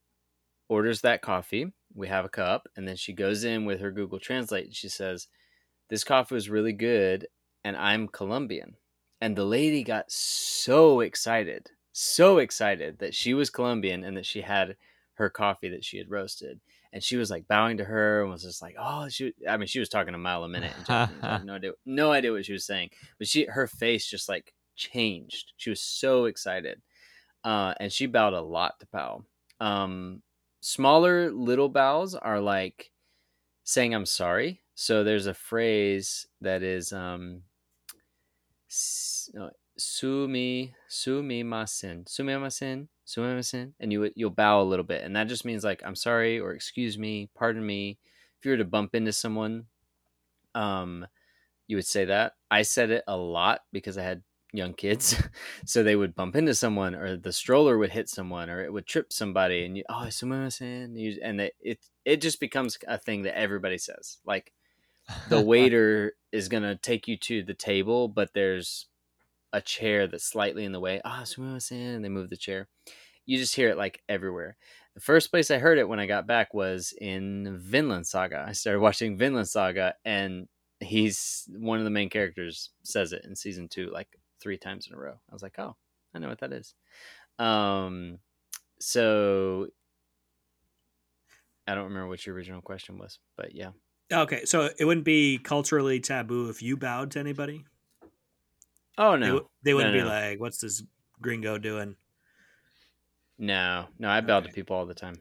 orders 0.68 1.01
that 1.03 1.22
coffee. 1.22 1.72
We 1.95 2.09
have 2.09 2.24
a 2.24 2.29
cup, 2.31 2.68
and 2.77 2.87
then 2.87 2.97
she 2.97 3.12
goes 3.12 3.45
in 3.45 3.64
with 3.64 3.81
her 3.81 3.91
Google 3.91 4.18
Translate 4.20 4.66
and 4.66 4.74
she 4.74 4.89
says, 4.89 5.29
This 5.89 6.05
coffee 6.05 6.34
was 6.34 6.51
really 6.51 6.72
good, 6.72 7.28
and 7.64 7.76
I'm 7.76 8.09
Colombian. 8.09 8.76
And 9.20 9.37
the 9.37 9.45
lady 9.45 9.82
got 9.82 10.11
so 10.11 11.01
excited, 11.01 11.70
so 11.93 12.39
excited 12.39 12.99
that 12.99 13.14
she 13.14 13.34
was 13.34 13.51
Colombian 13.51 14.05
and 14.05 14.16
that 14.16 14.26
she 14.26 14.43
had 14.43 14.76
her 15.14 15.30
coffee 15.30 15.70
that 15.70 15.84
she 15.84 15.99
had 15.99 16.11
roasted. 16.11 16.61
And 16.93 17.03
she 17.03 17.16
was 17.16 17.30
like 17.30 17.49
bowing 17.49 17.76
to 17.78 17.84
her 17.84 18.22
and 18.22 18.30
was 18.30 18.43
just 18.43 18.62
like, 18.62 18.74
oh, 18.78 19.09
she. 19.09 19.32
I 19.49 19.57
mean, 19.57 19.66
she 19.66 19.78
was 19.80 19.89
talking 19.89 20.14
a 20.14 20.18
mile 20.18 20.45
a 20.45 20.49
minute. 20.49 20.72
No 21.45 21.55
idea, 21.55 21.72
no 21.84 22.12
idea 22.12 22.32
what 22.32 22.45
she 22.45 22.53
was 22.53 22.64
saying. 22.64 22.91
But 23.18 23.28
she, 23.28 23.45
her 23.47 23.66
face 23.66 24.07
just 24.07 24.28
like 24.28 24.55
changed. 24.76 25.53
She 25.57 25.70
was 25.70 25.80
so 25.80 26.24
excited, 26.24 26.80
uh, 27.45 27.74
and 27.78 27.93
she 27.93 28.07
bowed 28.07 28.34
a 28.34 28.41
lot 28.41 28.80
to 28.80 28.87
Pao. 28.87 29.24
Um, 29.61 30.22
smaller 30.61 31.30
little 31.30 31.68
bows 31.68 32.14
are 32.14 32.41
like 32.41 32.91
saying 33.64 33.95
I'm 33.95 34.07
sorry. 34.07 34.62
So 34.79 35.03
there's 35.03 35.27
a 35.27 35.33
phrase 35.33 36.27
that 36.43 36.62
is 36.62 36.93
um, 36.93 37.43
no, 39.35 39.51
sumi 39.79 40.74
sumimasen 40.91 42.05
sumimasen 42.05 42.89
sumimasen 43.07 43.72
and 43.81 43.91
you 43.91 44.11
you'll 44.14 44.31
bow 44.31 44.61
a 44.61 44.64
little 44.64 44.85
bit 44.85 45.03
and 45.03 45.16
that 45.16 45.29
just 45.29 45.45
means 45.45 45.62
like 45.64 45.83
i'm 45.85 45.95
sorry 45.95 46.41
or 46.41 46.53
excuse 46.53 46.99
me 46.99 47.29
pardon 47.35 47.64
me. 47.64 47.99
If 48.39 48.45
you 48.45 48.51
were 48.51 48.57
to 48.59 48.64
bump 48.64 48.95
into 48.95 49.12
someone 49.12 49.64
um 50.55 51.07
you 51.68 51.77
would 51.77 51.87
say 51.87 52.05
that. 52.05 52.35
I 52.51 52.62
said 52.62 52.91
it 52.91 53.05
a 53.09 53.16
lot 53.16 53.62
because 53.72 53.97
i 53.97 54.03
had 54.03 54.22
young 54.53 54.74
kids 54.74 55.20
so 55.64 55.83
they 55.83 55.97
would 55.97 56.14
bump 56.14 56.37
into 56.37 56.55
someone 56.55 56.95
or 56.95 57.16
the 57.16 57.33
stroller 57.33 57.79
would 57.79 57.91
hit 57.91 58.09
someone 58.11 58.51
or 58.51 58.62
it 58.62 58.72
would 58.72 58.87
trip 58.87 59.12
somebody 59.12 59.64
and 59.64 59.77
you 59.77 59.85
oh 59.89 60.07
sumimasen 60.09 60.99
you, 60.99 61.18
and 61.22 61.41
it 61.41 61.79
it 62.05 62.20
just 62.20 62.41
becomes 62.41 62.79
a 62.87 62.99
thing 62.99 63.22
that 63.22 63.39
everybody 63.39 63.79
says. 63.79 64.18
Like 64.24 64.53
the 65.28 65.40
waiter 65.42 66.12
is 66.32 66.48
gonna 66.48 66.76
take 66.76 67.09
you 67.09 67.16
to 67.18 67.42
the 67.42 67.54
table, 67.54 68.09
but 68.09 68.34
there's 68.34 68.86
a 69.52 69.61
chair 69.61 70.07
that's 70.07 70.24
slightly 70.24 70.64
in 70.64 70.72
the 70.72 70.80
way. 70.80 71.00
Ah, 71.04 71.22
sumimasen, 71.24 71.96
and 71.96 72.04
they 72.04 72.09
move 72.09 72.30
the 72.30 72.36
chair. 72.36 72.68
You 73.24 73.38
just 73.38 73.57
hear 73.57 73.68
it 73.68 73.76
like 73.78 74.02
everywhere. 74.09 74.57
The 74.94 75.00
first 75.00 75.30
place 75.30 75.50
I 75.50 75.59
heard 75.59 75.78
it 75.78 75.88
when 75.88 76.00
I 76.00 76.07
got 76.07 76.26
back 76.26 76.54
was 76.54 76.94
in 76.98 77.59
Vinland 77.59 78.07
Saga. 78.07 78.44
I 78.46 78.52
started 78.52 78.80
watching 78.80 79.18
Vinland 79.18 79.48
Saga, 79.48 79.94
and 80.04 80.48
he's 80.80 81.48
one 81.57 81.78
of 81.78 81.84
the 81.84 81.90
main 81.90 82.11
characters 82.11 82.70
says 82.82 83.12
it 83.12 83.24
in 83.24 83.34
season 83.34 83.68
two 83.68 83.90
like 83.90 84.09
three 84.40 84.59
times 84.59 84.86
in 84.88 84.94
a 84.94 84.98
row. 84.98 85.14
I 85.30 85.32
was 85.32 85.42
like, 85.42 85.59
oh, 85.59 85.76
I 86.14 86.18
know 86.18 86.28
what 86.28 86.40
that 86.40 86.52
is. 86.52 86.74
Um, 87.38 88.18
so 88.80 89.68
I 91.66 91.74
don't 91.74 91.84
remember 91.84 92.09
what 92.09 92.24
your 92.24 92.34
original 92.34 92.62
question 92.62 92.98
was, 92.98 93.18
but 93.36 93.54
yeah. 93.54 93.70
Okay, 94.12 94.44
so 94.44 94.70
it 94.78 94.84
wouldn't 94.84 95.04
be 95.04 95.38
culturally 95.38 95.98
taboo 96.00 96.48
if 96.48 96.62
you 96.62 96.76
bowed 96.76 97.11
to 97.12 97.18
anybody. 97.18 97.64
Oh 98.98 99.12
They, 99.12 99.26
no, 99.26 99.34
wou- 99.34 99.50
they 99.62 99.74
wouldn't 99.74 99.94
No, 99.94 100.02
be 100.02 100.09
like, 100.09 100.40
"What's 100.40 100.59
this 100.59 100.82
gringo 101.20 101.59
doing?" 101.59 101.96
No, 103.38 103.86
no, 103.98 104.09
I 104.09 104.20
bow 104.20 104.40
to 104.40 104.48
people 104.48 104.76
all 104.76 104.86
the 104.86 104.94
time. 104.94 105.16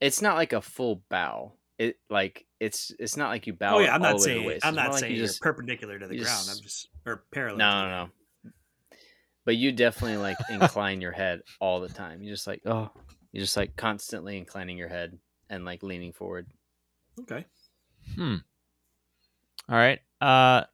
It's 0.00 0.22
not 0.22 0.36
like 0.36 0.52
a 0.52 0.60
full 0.60 1.02
bow. 1.08 1.52
It 1.78 1.98
like 2.10 2.46
it's 2.58 2.92
it's 2.98 3.16
not 3.16 3.28
like 3.28 3.46
you 3.46 3.52
bow. 3.52 3.76
oh 3.76 3.80
yeah, 3.80 3.94
I'm 3.94 4.02
not 4.02 4.16
the 4.16 4.22
saying. 4.22 4.58
I'm 4.62 4.74
not 4.74 4.84
more 4.84 4.92
like 4.92 5.00
saying 5.00 5.12
you 5.12 5.18
you're 5.18 5.26
just 5.26 5.40
perpendicular 5.40 5.98
to 5.98 6.06
the 6.06 6.16
ground. 6.16 6.26
just- 6.26 6.50
I'm 6.50 6.62
just 6.62 6.88
or 7.06 7.24
parallel. 7.30 7.58
no, 7.58 7.82
no, 7.84 7.90
no. 8.04 8.52
But 9.44 9.56
you 9.56 9.72
definitely 9.72 10.18
like 10.18 10.36
incline 10.50 11.00
your 11.00 11.12
head 11.12 11.42
all 11.60 11.80
the 11.80 11.88
time. 11.88 12.22
You 12.22 12.30
just 12.30 12.46
like 12.46 12.62
oh, 12.66 12.90
you're 13.32 13.42
just 13.42 13.56
like 13.56 13.76
constantly 13.76 14.36
inclining 14.36 14.76
your 14.76 14.88
head 14.88 15.18
and 15.48 15.64
like 15.64 15.82
leaning 15.82 16.12
forward. 16.12 16.46
Okay. 17.20 17.46
Hmm. 18.14 18.36
All 19.68 19.76
right. 19.76 20.00
Uh, 20.20 20.64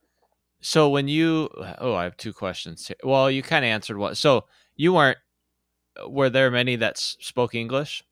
so 0.61 0.89
when 0.89 1.09
you, 1.09 1.49
oh, 1.79 1.95
I 1.95 2.05
have 2.05 2.17
two 2.17 2.33
questions 2.33 2.87
here. 2.87 2.97
Well, 3.05 3.31
you 3.31 3.43
kind 3.43 3.65
of 3.65 3.69
answered 3.69 3.99
one. 3.99 4.15
So 4.15 4.47
you 4.75 4.95
weren't. 4.95 5.19
Were 6.07 6.29
there 6.29 6.51
many 6.51 6.77
that 6.77 6.95
s- 6.97 7.17
spoke 7.21 7.55
English? 7.55 8.03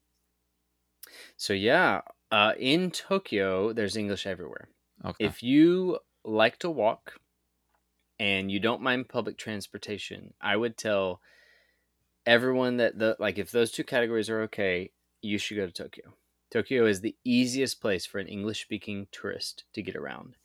So 1.37 1.53
yeah, 1.53 2.03
uh, 2.31 2.53
in 2.59 2.91
Tokyo, 2.91 3.73
there's 3.73 3.97
English 3.97 4.27
everywhere. 4.27 4.69
Okay. 5.05 5.25
If 5.25 5.43
you 5.43 5.99
like 6.25 6.59
to 6.61 6.71
walk 6.71 7.15
and 8.19 8.51
you 8.51 8.61
don't 8.61 8.81
mind 8.81 9.09
public 9.09 9.37
transportation, 9.37 10.35
I 10.41 10.57
would 10.57 10.77
tell 10.77 11.21
everyone 12.27 12.79
that 12.79 12.99
the 12.99 13.17
like 13.19 13.39
if 13.39 13.51
those 13.51 13.71
two 13.71 13.85
categories 13.85 14.31
are 14.31 14.43
okay, 14.43 14.91
you 15.21 15.39
should 15.39 15.57
go 15.57 15.67
to 15.67 15.73
Tokyo. 15.73 16.15
Tokyo 16.55 16.87
is 16.87 17.01
the 17.01 17.17
easiest 17.25 17.81
place 17.81 18.07
for 18.07 18.21
an 18.21 18.29
English 18.29 18.63
speaking 18.63 19.09
tourist 19.11 19.65
to 19.73 19.83
get 19.83 19.97
around. 19.97 20.37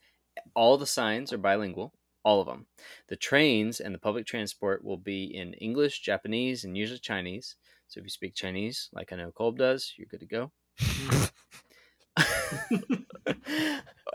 All 0.56 0.76
the 0.76 0.88
signs 0.88 1.32
are 1.32 1.38
bilingual, 1.38 1.94
all 2.24 2.42
of 2.42 2.48
them. 2.48 2.66
The 3.10 3.16
trains 3.16 3.80
and 3.80 3.94
the 3.94 4.00
public 4.00 4.26
transport 4.26 4.84
will 4.84 4.98
be 4.98 5.26
in 5.26 5.54
English, 5.54 6.00
Japanese, 6.00 6.64
and 6.64 6.76
usually 6.76 6.98
Chinese. 6.98 7.58
So 7.88 8.00
if 8.00 8.06
you 8.06 8.10
speak 8.10 8.34
Chinese, 8.34 8.90
like 8.92 9.14
I 9.14 9.18
know 9.18 9.30
Kolb 9.30 9.60
does, 9.60 9.94
you're 9.98 10.08
good 10.08 10.22
to 10.22 10.26
go. 10.26 10.52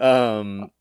um, 0.04 0.72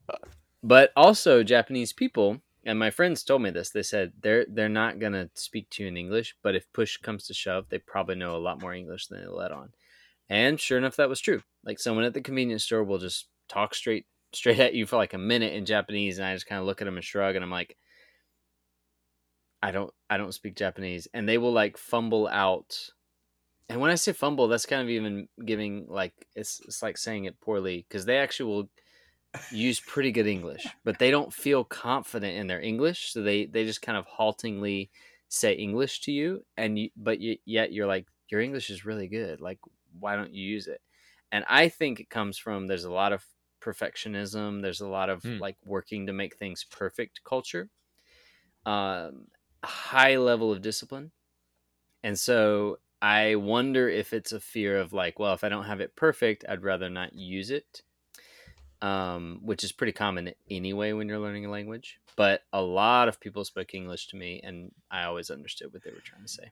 but 0.64 0.92
also 0.96 1.44
Japanese 1.44 1.94
people, 1.94 2.42
and 2.66 2.80
my 2.80 2.90
friends 2.90 3.24
told 3.24 3.44
me 3.44 3.52
this. 3.52 3.70
They 3.70 3.84
said 3.84 4.14
they're 4.20 4.48
they're 4.50 4.68
not 4.68 4.98
gonna 4.98 5.30
speak 5.36 5.70
to 5.72 5.84
you 5.84 5.90
in 5.90 5.98
English, 5.98 6.36
but 6.42 6.56
if 6.56 6.74
push 6.74 6.98
comes 6.98 7.28
to 7.28 7.36
shove, 7.36 7.70
they 7.70 7.78
probably 7.78 8.16
know 8.16 8.36
a 8.36 8.42
lot 8.42 8.60
more 8.60 8.74
English 8.74 9.06
than 9.06 9.22
they 9.22 9.28
let 9.28 9.52
on. 9.52 9.74
And 10.30 10.60
sure 10.60 10.78
enough, 10.78 10.96
that 10.96 11.10
was 11.10 11.20
true. 11.20 11.42
Like 11.64 11.80
someone 11.80 12.06
at 12.06 12.14
the 12.14 12.22
convenience 12.22 12.64
store 12.64 12.84
will 12.84 12.98
just 12.98 13.28
talk 13.50 13.76
straight 13.76 14.06
straight 14.34 14.60
at 14.60 14.74
you 14.74 14.86
for 14.86 14.98
like 14.98 15.14
a 15.14 15.18
minute 15.18 15.54
in 15.54 15.66
Japanese, 15.66 16.18
and 16.18 16.28
I 16.28 16.34
just 16.34 16.48
kind 16.48 16.60
of 16.60 16.66
look 16.66 16.82
at 16.82 16.86
them 16.86 16.96
and 16.96 17.04
shrug, 17.04 17.36
and 17.36 17.44
I'm 17.44 17.52
like, 17.52 17.78
I 19.62 19.72
don't 19.72 19.94
I 20.10 20.18
don't 20.18 20.34
speak 20.34 20.56
Japanese, 20.56 21.08
and 21.14 21.28
they 21.28 21.38
will 21.38 21.54
like 21.54 21.78
fumble 21.78 22.28
out. 22.28 22.78
And 23.70 23.80
when 23.80 23.92
I 23.92 23.96
say 23.96 24.12
fumble, 24.12 24.48
that's 24.48 24.66
kind 24.66 24.82
of 24.82 24.90
even 24.90 25.28
giving 25.46 25.86
like 25.88 26.14
it's 26.36 26.62
it's 26.66 26.84
like 26.84 26.98
saying 26.98 27.26
it 27.26 27.40
poorly 27.40 27.86
because 27.88 28.06
they 28.06 28.18
actually 28.18 28.52
will 28.52 28.70
use 29.52 29.80
pretty 29.80 30.12
good 30.12 30.28
English, 30.28 30.68
but 30.84 31.00
they 31.00 31.12
don't 31.12 31.34
feel 31.34 31.64
confident 31.64 32.38
in 32.38 32.48
their 32.48 32.62
English, 32.62 33.14
so 33.14 33.22
they 33.22 33.46
they 33.46 33.64
just 33.66 33.82
kind 33.82 33.98
of 33.98 34.06
haltingly 34.06 34.90
say 35.30 35.54
English 35.54 36.02
to 36.02 36.12
you, 36.12 36.46
and 36.58 36.78
you 36.78 36.90
but 36.98 37.20
you, 37.20 37.38
yet 37.46 37.72
you're 37.72 37.88
like 37.88 38.06
your 38.30 38.42
English 38.42 38.70
is 38.70 38.86
really 38.86 39.08
good. 39.08 39.42
Like 39.42 39.60
why 40.00 40.16
don't 40.16 40.34
you 40.34 40.44
use 40.44 40.68
it? 40.68 40.82
And 41.32 41.46
I 41.48 41.70
think 41.70 42.00
it 42.00 42.10
comes 42.10 42.38
from 42.38 42.68
there's 42.68 42.84
a 42.84 42.92
lot 42.92 43.14
of 43.14 43.26
perfectionism. 43.62 44.62
There's 44.62 44.82
a 44.82 44.88
lot 44.88 45.10
of 45.10 45.24
Hmm. 45.24 45.40
like 45.40 45.58
working 45.66 46.08
to 46.08 46.14
make 46.14 46.36
things 46.36 46.64
perfect 46.64 47.24
culture, 47.24 47.70
um, 48.66 49.28
a 49.64 49.68
high 49.68 50.18
level 50.18 50.52
of 50.52 50.62
discipline, 50.62 51.12
and 52.04 52.20
so 52.20 52.80
I 53.02 53.36
wonder 53.36 53.90
if 53.90 54.14
it's 54.14 54.32
a 54.32 54.40
fear 54.40 54.78
of 54.80 54.94
like, 54.94 55.20
well, 55.20 55.34
if 55.34 55.44
I 55.44 55.50
don't 55.50 55.66
have 55.66 55.82
it 55.82 55.96
perfect, 55.96 56.46
I'd 56.48 56.64
rather 56.64 56.90
not 56.90 57.14
use 57.14 57.52
it 57.52 57.84
um, 58.82 59.40
which 59.42 59.64
is 59.64 59.72
pretty 59.72 59.94
common 59.94 60.34
anyway 60.50 60.92
when 60.92 61.08
you're 61.08 61.20
learning 61.20 61.46
a 61.46 61.50
language. 61.52 62.00
But 62.16 62.42
a 62.52 62.62
lot 62.62 63.08
of 63.08 63.20
people 63.20 63.46
spoke 63.46 63.74
English 63.74 64.08
to 64.08 64.18
me, 64.18 64.42
and 64.44 64.72
I 64.92 65.04
always 65.06 65.30
understood 65.30 65.74
what 65.74 65.84
they 65.84 65.92
were 65.92 66.02
trying 66.04 66.24
to 66.24 66.28
say. 66.28 66.52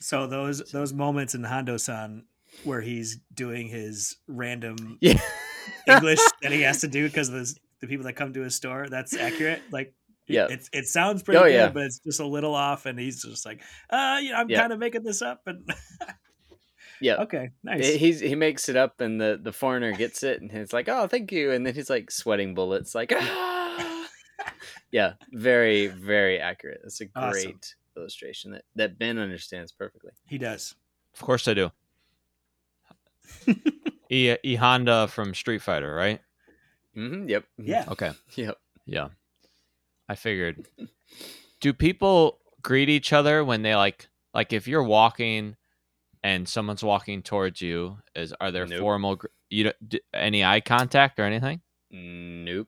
So 0.00 0.26
those 0.26 0.70
those 0.72 0.92
moments 0.92 1.34
in 1.34 1.44
Honda-san 1.44 2.24
where 2.64 2.80
he's 2.80 3.18
doing 3.34 3.68
his 3.68 4.16
random 4.26 4.98
Yeah, 5.00 5.20
English 5.86 6.20
that 6.42 6.52
he 6.52 6.62
has 6.62 6.80
to 6.82 6.88
do 6.88 7.06
because 7.08 7.28
of 7.28 7.34
the, 7.34 7.54
the 7.80 7.86
people 7.86 8.04
that 8.06 8.14
come 8.14 8.32
to 8.34 8.40
his 8.42 8.54
store, 8.54 8.88
that's 8.88 9.14
accurate. 9.16 9.62
Like, 9.70 9.94
Yeah. 10.26 10.46
it, 10.50 10.68
it 10.72 10.86
sounds 10.86 11.22
pretty 11.22 11.38
Oh, 11.38 11.44
good, 11.44 11.52
yeah. 11.54 11.68
but 11.70 11.84
it's 11.84 11.98
just 12.00 12.20
a 12.20 12.26
little 12.26 12.54
off, 12.54 12.86
and 12.86 12.98
he's 12.98 13.22
just 13.22 13.44
like, 13.46 13.62
uh, 13.90 14.18
you 14.22 14.30
know, 14.30 14.36
I'm 14.36 14.50
Yeah. 14.50 14.60
kind 14.60 14.72
of 14.72 14.78
making 14.78 15.02
this 15.04 15.22
up, 15.22 15.42
but 15.44 15.56
yeah. 17.00 17.16
okay, 17.22 17.50
nice. 17.62 17.86
He- 17.86 17.98
He's 17.98 18.20
he 18.20 18.34
makes 18.34 18.68
it 18.68 18.76
up, 18.76 19.00
and 19.00 19.20
the 19.20 19.38
the 19.42 19.52
foreigner 19.52 19.92
gets 19.92 20.22
it, 20.22 20.40
and 20.42 20.50
he's 20.52 20.72
like, 20.72 20.88
"Oh, 20.88 21.06
thank 21.06 21.32
you," 21.32 21.50
and 21.52 21.66
then 21.66 21.74
he's 21.74 21.88
like 21.90 22.10
sweating 22.10 22.54
bullets, 22.54 22.94
like, 22.94 23.12
ah! 23.14 24.06
yeah, 24.90 25.14
very 25.32 25.86
very 25.86 26.38
accurate. 26.40 26.80
That's 26.82 27.00
a 27.00 27.06
Awesome. 27.16 27.30
great 27.32 27.74
illustration 27.96 28.50
that 28.52 28.64
that 28.76 28.98
Ben 28.98 29.18
understands 29.18 29.72
perfectly. 29.72 30.10
he 30.26 30.36
does. 30.38 30.74
Of 31.14 31.20
course 31.20 31.48
I 31.48 31.54
do. 31.54 31.70
E, 34.12 34.34
e 34.42 34.56
Honda 34.56 35.06
from 35.06 35.34
Street 35.34 35.62
Fighter, 35.62 35.94
right? 35.94 36.20
hmm 36.94 37.28
Yep. 37.28 37.44
Yeah. 37.58 37.84
Okay. 37.88 38.10
Yep. 38.34 38.58
Yeah. 38.84 39.08
I 40.08 40.16
figured. 40.16 40.66
Do 41.60 41.72
people 41.72 42.40
greet 42.62 42.88
each 42.88 43.12
other 43.12 43.44
when 43.44 43.62
they 43.62 43.76
like 43.76 44.08
like 44.34 44.52
if 44.52 44.66
you're 44.66 44.82
walking 44.82 45.54
and 46.24 46.48
someone's 46.48 46.82
walking 46.82 47.22
towards 47.22 47.60
you 47.62 47.98
is 48.16 48.34
are 48.40 48.50
there 48.50 48.66
Nope. 48.66 48.80
formal 48.80 49.16
gr- 49.16 49.26
you 49.48 49.64
don't, 49.64 49.88
d- 49.88 50.00
any 50.12 50.44
eye 50.44 50.60
contact 50.60 51.20
or 51.20 51.24
anything? 51.24 51.60
Nope. 51.92 52.66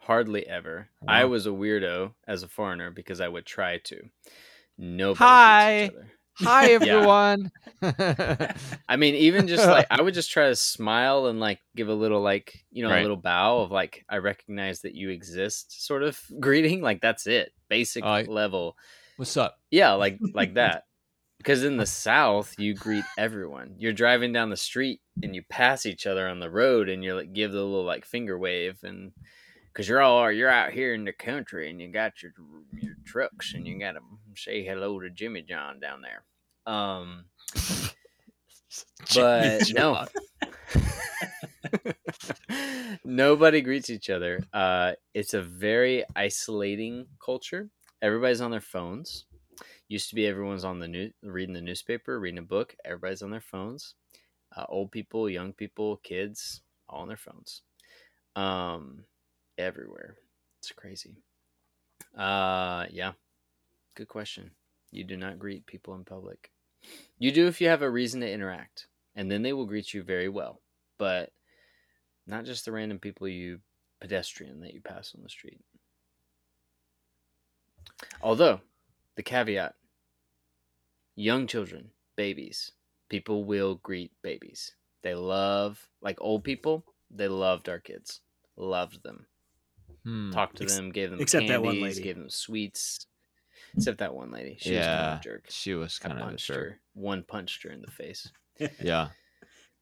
Hardly 0.00 0.46
ever. 0.46 0.88
I 1.08 1.24
was 1.24 1.46
a 1.46 1.50
weirdo 1.50 2.12
as 2.28 2.42
a 2.42 2.48
foreigner 2.48 2.90
because 2.90 3.20
I 3.22 3.28
would 3.28 3.46
try 3.46 3.78
to. 3.78 4.02
Nobody 4.76 5.18
Hi. 5.24 5.90
Greets 6.36 6.84
each 6.84 6.90
other. 6.90 7.02
Hi 7.02 7.82
everyone. 7.82 8.54
I 8.88 8.96
mean, 8.96 9.14
even 9.14 9.46
just 9.46 9.66
like 9.66 9.86
I 9.90 10.00
would 10.02 10.14
just 10.14 10.30
try 10.30 10.48
to 10.48 10.56
smile 10.56 11.26
and 11.26 11.40
like 11.40 11.60
give 11.76 11.88
a 11.88 11.94
little 11.94 12.20
like 12.20 12.64
you 12.70 12.82
know 12.82 12.90
Right. 12.90 12.98
a 12.98 13.02
little 13.02 13.16
bow 13.16 13.60
of 13.60 13.70
like 13.70 14.04
I 14.08 14.18
recognize 14.18 14.80
that 14.82 14.94
you 14.94 15.10
exist 15.10 15.84
sort 15.86 16.02
of 16.02 16.20
greeting. 16.40 16.80
Like 16.82 17.00
that's 17.00 17.26
it, 17.26 17.52
basic 17.68 18.04
oh, 18.04 18.08
Like- 18.08 18.28
level. 18.28 18.76
What's 19.16 19.36
up? 19.36 19.56
Yeah, 19.70 19.92
like 19.92 20.18
like 20.34 20.54
that. 20.54 20.84
Because 21.38 21.62
in 21.62 21.76
the 21.76 21.84
South, 21.86 22.54
you 22.58 22.74
greet 22.74 23.04
everyone. 23.18 23.74
You're 23.78 23.92
driving 23.92 24.32
down 24.32 24.48
the 24.50 24.56
street 24.56 25.00
and 25.22 25.34
you 25.34 25.42
pass 25.50 25.84
each 25.84 26.06
other 26.06 26.26
on 26.26 26.40
the 26.40 26.48
road, 26.50 26.88
and 26.88 27.04
you're 27.04 27.14
like 27.16 27.32
give 27.32 27.52
the 27.52 27.62
little 27.62 27.84
like 27.84 28.06
finger 28.06 28.38
wave, 28.38 28.78
and 28.82 29.12
because 29.74 29.88
you're 29.88 30.00
all 30.00 30.30
you're 30.30 30.48
out 30.48 30.72
here 30.72 30.94
in 30.94 31.04
the 31.04 31.12
country 31.12 31.68
and 31.68 31.80
you 31.80 31.88
got 31.88 32.22
your 32.22 32.32
your 32.72 32.94
trucks 33.04 33.54
and 33.54 33.66
you 33.66 33.78
got 33.78 33.92
to 33.92 34.00
say 34.36 34.64
hello 34.64 35.00
to 35.00 35.10
Jimmy 35.10 35.42
John 35.42 35.80
down 35.80 36.00
there. 36.00 36.22
Um, 36.72 37.24
but 39.14 39.62
no, 39.74 40.06
nobody 43.04 43.60
greets 43.60 43.90
each 43.90 44.10
other. 44.10 44.44
Uh, 44.52 44.92
it's 45.12 45.34
a 45.34 45.42
very 45.42 46.04
isolating 46.14 47.06
culture. 47.24 47.68
Everybody's 48.00 48.40
on 48.40 48.52
their 48.52 48.60
phones. 48.60 49.24
Used 49.88 50.08
to 50.10 50.14
be 50.14 50.26
everyone's 50.26 50.64
on 50.64 50.78
the 50.78 50.88
new 50.88 51.10
reading 51.22 51.54
the 51.54 51.60
newspaper, 51.60 52.18
reading 52.18 52.38
a 52.38 52.42
book. 52.42 52.74
Everybody's 52.84 53.22
on 53.22 53.30
their 53.30 53.40
phones. 53.40 53.94
Uh, 54.56 54.64
old 54.68 54.92
people, 54.92 55.28
young 55.28 55.52
people, 55.52 55.96
kids, 55.98 56.62
all 56.88 57.02
on 57.02 57.08
their 57.08 57.16
phones. 57.16 57.62
Um, 58.36 59.04
everywhere. 59.58 60.16
It's 60.60 60.72
crazy. 60.72 61.16
Uh, 62.16 62.86
yeah. 62.90 63.12
Good 63.94 64.08
question. 64.08 64.50
You 64.90 65.04
do 65.04 65.16
not 65.16 65.38
greet 65.38 65.66
people 65.66 65.94
in 65.94 66.04
public. 66.04 66.50
You 67.18 67.32
do 67.32 67.46
if 67.46 67.60
you 67.60 67.68
have 67.68 67.82
a 67.82 67.90
reason 67.90 68.20
to 68.20 68.30
interact, 68.30 68.86
and 69.14 69.30
then 69.30 69.42
they 69.42 69.52
will 69.52 69.66
greet 69.66 69.94
you 69.94 70.02
very 70.02 70.28
well. 70.28 70.60
But 70.98 71.32
not 72.26 72.44
just 72.44 72.64
the 72.64 72.72
random 72.72 72.98
people 72.98 73.28
you 73.28 73.60
pedestrian 74.00 74.60
that 74.60 74.74
you 74.74 74.80
pass 74.80 75.14
on 75.14 75.22
the 75.22 75.28
street. 75.28 75.60
Although, 78.22 78.60
the 79.16 79.22
caveat 79.22 79.74
young 81.16 81.46
children, 81.46 81.90
babies, 82.16 82.72
people 83.08 83.44
will 83.44 83.76
greet 83.76 84.12
babies. 84.22 84.74
They 85.02 85.14
love, 85.14 85.88
like 86.00 86.18
old 86.20 86.44
people, 86.44 86.84
they 87.10 87.28
loved 87.28 87.68
our 87.68 87.78
kids. 87.78 88.20
Loved 88.56 89.02
them. 89.02 89.26
Hmm. 90.04 90.30
Talked 90.32 90.56
to 90.58 90.64
Ex- 90.64 90.76
them, 90.76 90.90
gave 90.90 91.10
them 91.10 91.20
except 91.20 91.48
that 91.48 91.54
candies, 91.62 91.66
one 91.66 91.80
lady. 91.80 92.02
gave 92.02 92.16
them 92.16 92.28
sweets. 92.30 93.06
Except 93.76 93.98
that 93.98 94.14
one 94.14 94.30
lady. 94.30 94.56
She 94.60 94.74
was 94.76 94.84
kind 94.86 95.00
of 95.00 95.18
a 95.18 95.22
jerk. 95.22 95.44
she 95.48 95.74
was 95.74 96.00
I 96.04 96.08
kind 96.08 96.20
of 96.22 96.28
a 96.28 96.36
jerk. 96.36 96.56
her. 96.56 96.80
One 96.94 97.22
punched 97.24 97.62
her 97.64 97.70
in 97.70 97.80
the 97.80 97.90
face. 97.90 98.30
Yeah, 98.80 99.08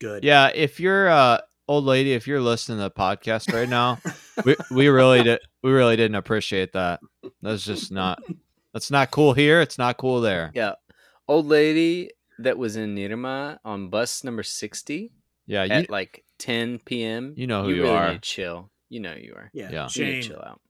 Good. 0.01 0.25
yeah. 0.25 0.51
If 0.55 0.81
you're 0.81 1.09
uh 1.11 1.41
old 1.69 1.85
lady, 1.85 2.13
if 2.15 2.27
you're 2.27 2.41
listening 2.41 2.79
to 2.79 2.85
the 2.85 2.91
podcast 2.91 3.53
right 3.53 3.69
now, 3.69 3.99
we 4.47 4.57
we 4.71 4.89
really 4.89 5.23
did 5.23 5.41
we 5.63 5.71
really 5.73 5.97
didn't 5.97 6.15
appreciate 6.15 6.73
that. 6.73 7.01
That's 7.43 7.65
just 7.65 7.93
not 7.93 8.23
that's 8.73 8.91
not 8.91 9.11
cool 9.11 9.35
here. 9.35 9.61
It's 9.61 9.77
not 9.77 9.99
cool 9.99 10.21
there. 10.23 10.51
Yeah. 10.55 10.75
Old 11.29 11.47
lady 11.47 12.11
that 12.39 12.57
was 12.57 12.77
in 12.77 12.95
Nerima 12.97 13.59
on 13.65 13.89
bus 13.91 14.25
number 14.25 14.43
60 14.43 15.13
Yeah, 15.47 15.65
you 15.65 15.71
at 15.73 15.91
like 15.91 16.25
10 16.39 16.79
p.m. 16.87 17.35
you 17.37 17.47
know 17.47 17.63
who 17.65 17.71
you 17.75 17.83
really 17.83 17.95
are. 17.95 18.13
Need 18.13 18.23
chill. 18.23 18.71
You 18.93 19.01
know 19.01 19.15
you 19.15 19.33
are. 19.35 19.49
Yeah. 19.55 19.71
Yeah. 19.73 19.87
Shame. 19.89 20.21
to 20.21 20.29
chill 20.29 20.43
out. 20.45 20.61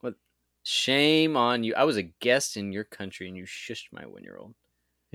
What? 0.00 0.14
Shame 0.62 1.36
on 1.36 1.64
you. 1.64 1.74
I 1.74 1.82
was 1.82 1.96
a 1.96 2.04
guest 2.04 2.56
in 2.56 2.72
your 2.72 2.84
country 2.84 3.26
and 3.26 3.36
you 3.36 3.44
shushed 3.44 3.86
my 3.92 4.06
one 4.06 4.22
year 4.22 4.36
old. 4.40 4.54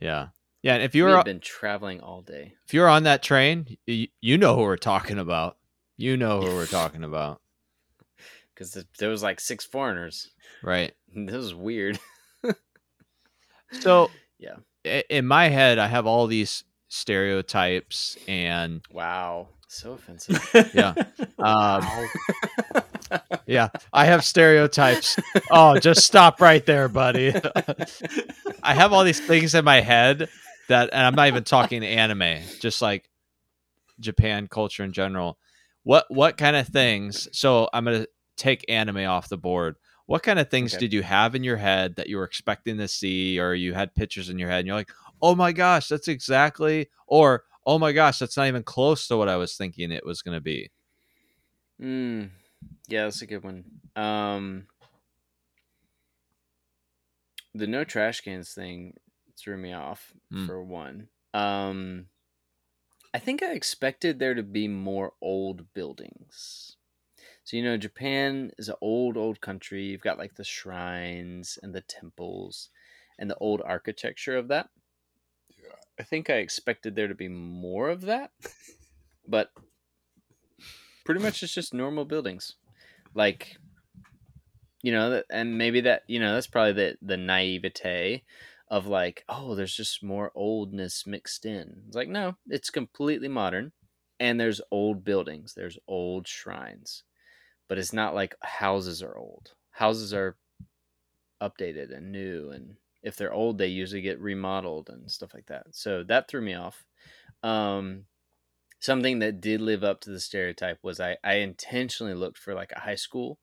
yeah, 0.02 0.28
yeah. 0.62 0.74
And 0.74 0.84
if 0.84 0.94
You 0.94 1.06
you're 1.08 1.16
have 1.16 1.24
been 1.26 1.40
traveling 1.40 2.02
all 2.02 2.22
day. 2.22 2.56
if 2.68 2.74
you're 2.74 2.90
on 2.90 3.04
that 3.04 3.24
train, 3.24 3.78
you, 3.88 4.08
you 4.20 4.38
know 4.38 4.56
who 4.58 4.64
we're 4.64 4.76
talking 4.76 5.18
about. 5.18 5.58
You 5.96 6.18
know 6.18 6.42
who 6.42 6.48
we're 6.48 6.66
talking 6.82 7.06
about, 7.06 7.40
Because 8.54 8.84
there 9.00 9.10
was 9.10 9.24
like 9.24 9.40
six 9.40 9.64
foreigners. 9.66 10.30
right? 10.62 10.94
This 11.16 11.36
was 11.36 11.54
weird. 11.56 12.00
So 13.80 14.12
Yeah. 14.40 14.58
in 15.10 15.26
my 15.26 15.48
head, 15.50 15.80
I 15.80 15.88
have 15.88 16.06
all 16.06 16.28
these 16.28 16.64
stereotypes 16.90 18.18
and 18.28 18.82
Wow. 18.92 19.50
So 19.74 19.94
offensive. 19.94 20.38
Yeah. 20.74 20.96
um, 21.40 22.10
yeah, 23.48 23.70
I 23.94 24.06
have 24.06 24.26
stereotypes. 24.26 25.18
Oh, 25.50 25.80
just 25.80 26.06
stop 26.06 26.42
right 26.42 26.66
there, 26.66 26.90
buddy. 26.90 27.34
I 28.64 28.74
have 28.74 28.92
all 28.92 29.06
these 29.06 29.22
things 29.22 29.56
in 29.56 29.64
my 29.64 29.80
head 29.80 30.30
that, 30.68 30.90
and 30.92 31.02
I'm 31.02 31.16
not 31.16 31.28
even 31.30 31.46
talking 31.46 31.86
anime, 31.86 32.42
just 32.60 32.82
like 32.82 33.10
Japan 34.02 34.48
culture 34.48 34.84
in 34.84 34.92
general. 34.92 35.38
What 35.84 36.06
what 36.10 36.38
kind 36.38 36.58
of 36.58 36.68
things? 36.68 37.30
So 37.32 37.70
I'm 37.74 37.86
gonna 37.86 38.08
take 38.36 38.66
anime 38.70 39.08
off 39.08 39.30
the 39.30 39.38
board. 39.38 39.78
What 40.06 40.22
kind 40.22 40.38
of 40.38 40.50
things 40.50 40.74
Okay. 40.74 40.82
did 40.82 40.94
you 40.94 41.02
have 41.02 41.34
in 41.34 41.46
your 41.46 41.56
head 41.58 41.96
that 41.96 42.10
you 42.10 42.18
were 42.18 42.26
expecting 42.26 42.78
to 42.78 42.90
see, 42.90 43.40
or 43.40 43.54
you 43.54 43.74
had 43.74 43.96
pictures 43.96 44.28
in 44.30 44.38
your 44.38 44.50
head, 44.50 44.60
and 44.60 44.68
you're 44.68 44.76
like, 44.76 44.92
"Oh 45.22 45.34
my 45.34 45.54
gosh, 45.54 45.88
that's 45.88 46.10
exactly," 46.10 46.90
or 47.08 47.46
"Oh 47.66 47.80
my 47.80 47.92
gosh, 47.94 48.20
that's 48.20 48.38
not 48.38 48.48
even 48.48 48.64
close 48.64 49.08
to 49.08 49.18
what 49.18 49.30
I 49.30 49.38
was 49.38 49.56
thinking 49.58 49.92
it 49.92 50.06
was 50.06 50.22
gonna 50.22 50.42
be." 50.42 50.72
Mm, 51.80 52.32
yeah, 52.88 53.06
that's 53.06 53.22
a 53.22 53.28
good 53.28 53.44
one. 53.44 53.66
Um, 53.96 54.68
the 57.54 57.68
no 57.68 57.84
trash 57.84 58.22
cans 58.22 58.54
thing 58.54 58.98
threw 59.38 59.58
me 59.58 59.74
off 59.74 60.14
Mm. 60.32 60.48
for 60.48 60.64
one. 60.64 61.10
Um, 61.34 62.10
I 63.14 63.20
think 63.20 63.42
I 63.42 63.54
expected 63.54 64.20
there 64.20 64.34
to 64.34 64.44
be 64.44 64.68
more 64.68 65.14
old 65.22 65.74
buildings. 65.74 66.76
So 67.44 67.58
you 67.58 67.64
know, 67.64 67.78
Japan 67.78 68.52
is 68.58 68.70
an 68.70 68.76
old, 68.82 69.18
old 69.18 69.42
country. 69.42 69.86
You've 69.88 70.02
got 70.02 70.18
like 70.20 70.36
the 70.36 70.44
shrines 70.46 71.60
and 71.64 71.76
the 71.76 71.82
temples 71.82 72.70
and 73.20 73.30
the 73.30 73.38
old 73.38 73.62
architecture 73.64 74.38
of 74.38 74.50
that. 74.50 74.72
I 76.02 76.04
think 76.04 76.32
I 76.32 76.38
expected 76.38 76.96
there 76.96 77.08
to 77.08 77.14
be 77.14 77.28
more 77.28 77.90
of 77.90 78.02
that, 78.02 78.32
but 79.28 79.52
pretty 81.06 81.22
much 81.22 81.44
it's 81.44 81.54
just 81.54 81.76
normal 81.76 82.06
buildings. 82.06 82.56
Like 83.14 83.58
you 84.82 84.92
know 84.92 85.22
and 85.30 85.60
maybe 85.60 85.82
that 85.82 86.02
you 86.08 86.20
know 86.20 86.34
that's 86.34 86.48
probably 86.48 86.74
the 86.74 86.98
the 87.04 87.18
naivete 87.18 88.24
of 88.68 88.88
like 88.88 89.24
oh 89.30 89.54
there's 89.54 89.76
just 89.76 90.02
more 90.02 90.32
oldness 90.34 91.06
mixed 91.06 91.46
in. 91.46 91.84
It's 91.86 91.96
like 91.96 92.10
no 92.10 92.36
it's 92.48 92.72
completely 92.72 93.28
modern 93.28 93.72
and 94.20 94.40
there's 94.40 94.60
old 94.72 95.04
buildings 95.04 95.54
there's 95.54 95.78
old 95.88 96.28
shrines 96.28 97.04
but 97.68 97.78
it's 97.78 97.94
not 97.94 98.16
like 98.16 98.34
houses 98.42 99.04
are 99.04 99.16
old. 99.16 99.52
Houses 99.70 100.16
are 100.16 100.36
updated 101.40 101.96
and 101.96 102.12
new 102.12 102.50
and 102.50 102.78
if 103.04 103.16
they're 103.16 103.34
old 103.34 103.58
they 103.58 103.68
usually 103.68 104.02
get 104.02 104.20
remodeled 104.20 104.90
and 104.90 105.10
stuff 105.10 105.34
like 105.34 105.48
that. 105.48 105.68
So 105.72 106.04
that 106.04 106.28
threw 106.28 106.42
me 106.42 106.54
off. 106.54 106.86
Um 107.44 108.06
something 108.80 109.20
that 109.20 109.42
did 109.42 109.62
live 109.62 109.84
up 109.84 110.02
to 110.02 110.10
the 110.10 110.20
stereotype 110.20 110.80
was 110.82 111.00
I, 111.00 111.18
I 111.24 111.36
intentionally 111.36 112.16
looked 112.16 112.38
for 112.40 112.54
like 112.56 112.72
a 112.76 112.80
high 112.80 112.96
school 112.96 113.38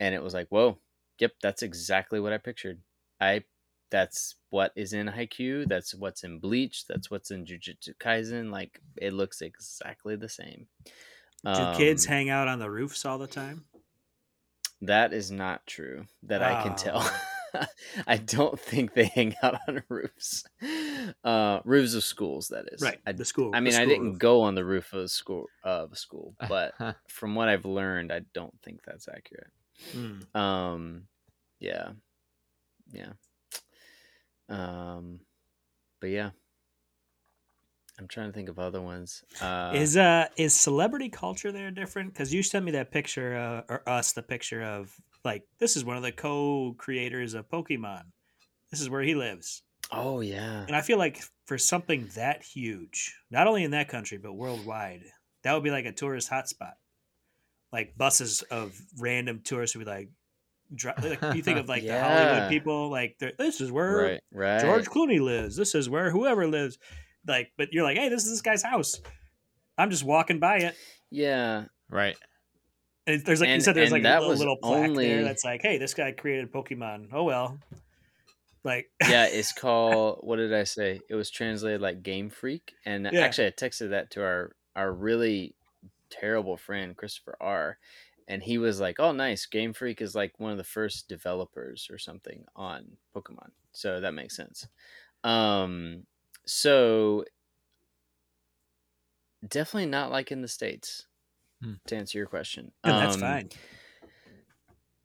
and 0.00 0.14
it 0.14 0.22
was 0.22 0.34
like 0.34 0.48
whoa 0.48 0.78
yep 1.18 1.32
that's 1.42 1.62
exactly 1.62 2.18
what 2.20 2.32
i 2.32 2.38
pictured. 2.38 2.80
I 3.20 3.44
that's 3.90 4.36
what 4.48 4.72
is 4.74 4.94
in 4.94 5.06
Haikyu 5.08 5.68
that's 5.68 5.94
what's 5.94 6.24
in 6.24 6.38
bleach 6.38 6.86
that's 6.86 7.10
what's 7.10 7.30
in 7.30 7.44
jujutsu 7.44 7.94
kaisen 8.00 8.50
like 8.50 8.80
it 8.96 9.12
looks 9.12 9.42
exactly 9.42 10.16
the 10.16 10.28
same. 10.30 10.66
Do 11.44 11.66
kids 11.76 12.06
Um, 12.06 12.12
hang 12.14 12.30
out 12.30 12.48
on 12.48 12.58
the 12.58 12.70
roofs 12.70 13.04
all 13.04 13.18
the 13.18 13.26
time? 13.26 13.64
that 14.80 15.12
is 15.12 15.30
not 15.30 15.66
true 15.66 16.06
that 16.22 16.42
i 16.42 16.54
can 16.62 16.72
Oh. 16.72 16.76
tell 16.76 17.10
i 18.06 18.16
don't 18.16 18.58
think 18.58 18.94
they 18.94 19.04
hang 19.04 19.34
out 19.42 19.58
on 19.68 19.82
roofs 19.88 20.44
uh 21.24 21.60
roofs 21.64 21.94
of 21.94 22.04
schools 22.04 22.48
that 22.48 22.64
is 22.72 22.80
Right. 22.82 22.98
I, 23.06 23.12
the 23.12 23.24
school. 23.24 23.50
I 23.54 23.60
mean, 23.60 23.74
I 23.74 23.84
didn't 23.84 24.10
roof. 24.12 24.18
go 24.18 24.40
on 24.42 24.54
the 24.54 24.64
roof 24.64 24.92
of 24.92 25.00
a 25.00 25.08
school 25.08 25.46
of 25.62 25.92
a 25.92 25.96
school, 25.96 26.34
but 26.48 26.74
from 27.08 27.34
what 27.34 27.48
I've 27.48 27.64
learned, 27.64 28.12
I 28.12 28.20
don't 28.34 28.54
think 28.62 28.80
that's 28.84 29.08
accurate. 29.08 29.50
Mm. 29.94 30.34
Um, 30.34 31.02
yeah, 31.60 31.90
yeah. 32.92 33.12
Um, 34.48 35.20
but 36.00 36.10
yeah, 36.10 36.30
I'm 38.02 38.08
trying 38.08 38.26
to 38.26 38.32
think 38.32 38.48
of 38.48 38.58
other 38.58 38.80
ones. 38.80 39.22
Uh, 39.40 39.70
is 39.74 39.96
uh 39.96 40.26
is 40.36 40.54
celebrity 40.54 41.08
culture 41.08 41.52
there 41.52 41.70
different? 41.70 42.12
Because 42.12 42.34
you 42.34 42.42
sent 42.42 42.64
me 42.64 42.72
that 42.72 42.90
picture, 42.90 43.36
uh, 43.36 43.72
or 43.72 43.88
us 43.88 44.12
the 44.12 44.22
picture 44.22 44.60
of 44.60 44.92
like 45.24 45.44
this 45.60 45.76
is 45.76 45.84
one 45.84 45.96
of 45.96 46.02
the 46.02 46.10
co-creators 46.10 47.34
of 47.34 47.48
Pokemon. 47.48 48.02
This 48.72 48.80
is 48.80 48.90
where 48.90 49.02
he 49.02 49.14
lives, 49.14 49.62
oh 49.92 50.20
yeah, 50.20 50.64
and 50.66 50.74
I 50.74 50.80
feel 50.80 50.98
like 50.98 51.22
for 51.46 51.58
something 51.58 52.08
that 52.16 52.42
huge, 52.42 53.14
not 53.30 53.46
only 53.46 53.62
in 53.62 53.70
that 53.70 53.88
country 53.88 54.18
but 54.18 54.32
worldwide, 54.32 55.04
that 55.44 55.54
would 55.54 55.62
be 55.62 55.70
like 55.70 55.86
a 55.86 55.92
tourist 55.92 56.28
hotspot. 56.28 56.72
Like 57.72 57.96
buses 57.96 58.42
of 58.42 58.76
random 58.98 59.42
tourists 59.44 59.76
would 59.76 59.84
be 59.84 59.90
like, 59.90 60.08
like, 61.02 61.36
you 61.36 61.42
think 61.42 61.58
of 61.58 61.68
like 61.68 61.82
the 61.86 62.00
Hollywood 62.00 62.48
people, 62.48 62.90
like 62.90 63.16
this 63.38 63.60
is 63.60 63.70
where 63.70 63.96
Right, 63.96 64.20
right. 64.32 64.60
George 64.60 64.86
Clooney 64.86 65.20
lives. 65.20 65.54
This 65.54 65.76
is 65.76 65.88
where 65.88 66.10
whoever 66.10 66.48
lives. 66.48 66.78
Like, 67.26 67.52
but 67.56 67.72
you're 67.72 67.84
like, 67.84 67.96
hey, 67.96 68.08
this 68.08 68.24
is 68.24 68.30
this 68.30 68.42
guy's 68.42 68.62
house. 68.62 69.00
I'm 69.78 69.90
just 69.90 70.04
walking 70.04 70.38
by 70.38 70.58
it. 70.58 70.74
Yeah, 71.10 71.64
Right. 71.90 72.16
And 73.06 73.20
there's 73.24 73.40
like 73.40 73.50
you 73.50 73.60
said, 73.60 73.74
there's 73.74 73.90
like 73.90 74.04
a 74.04 74.20
little, 74.20 74.34
little 74.36 74.56
plaque 74.56 74.90
only- 74.90 75.08
there 75.08 75.24
that's 75.24 75.44
like, 75.44 75.60
hey, 75.62 75.76
this 75.78 75.92
guy 75.92 76.12
created 76.12 76.52
Pokemon. 76.52 77.08
Oh 77.12 77.24
well. 77.24 77.58
Like, 78.64 78.90
yeah. 79.02 79.26
It's 79.26 79.52
called. 79.52 80.18
What 80.20 80.36
did 80.36 80.54
I 80.54 80.62
say? 80.62 81.00
It 81.08 81.14
was 81.16 81.28
translated 81.28 81.80
like 81.80 82.04
Game 82.04 82.30
Freak, 82.30 82.74
and 82.86 83.08
Yeah. 83.12 83.20
actually, 83.22 83.48
I 83.48 83.50
texted 83.50 83.90
that 83.90 84.12
to 84.12 84.22
our 84.22 84.52
our 84.76 84.92
really 84.92 85.54
terrible 86.10 86.56
friend 86.56 86.96
Christopher 86.96 87.36
R. 87.40 87.78
And 88.28 88.40
he 88.40 88.56
was 88.56 88.78
like, 88.78 89.00
"Oh, 89.00 89.10
nice. 89.10 89.46
Game 89.46 89.72
Freak 89.72 90.00
is 90.00 90.14
like 90.14 90.38
one 90.38 90.52
of 90.52 90.56
the 90.58 90.62
first 90.64 91.08
developers 91.08 91.88
or 91.90 91.98
something 91.98 92.44
on 92.54 92.96
Pokemon, 93.16 93.50
so 93.72 94.00
that 94.00 94.14
makes 94.14 94.36
sense." 94.36 94.68
Um, 95.24 96.06
so 96.46 97.24
definitely 99.46 99.86
not 99.86 100.10
like 100.10 100.32
in 100.32 100.42
the 100.42 100.48
states. 100.48 101.06
Hmm. 101.60 101.74
To 101.86 101.96
answer 101.96 102.18
your 102.18 102.26
question, 102.28 102.72
and 102.84 102.98
that's 102.98 103.14
Um, 103.14 103.20
fine. 103.20 103.50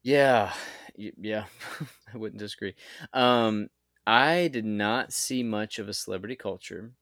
Yeah, 0.04 0.54
yeah, 0.96 1.48
I 2.14 2.18
wouldn't 2.18 2.40
disagree. 2.40 2.76
Um, 3.14 3.70
I 4.06 4.48
did 4.48 4.66
not 4.66 5.12
see 5.12 5.44
much 5.44 5.80
of 5.80 5.90
a 5.90 5.94
celebrity 5.94 6.36
culture. 6.36 6.94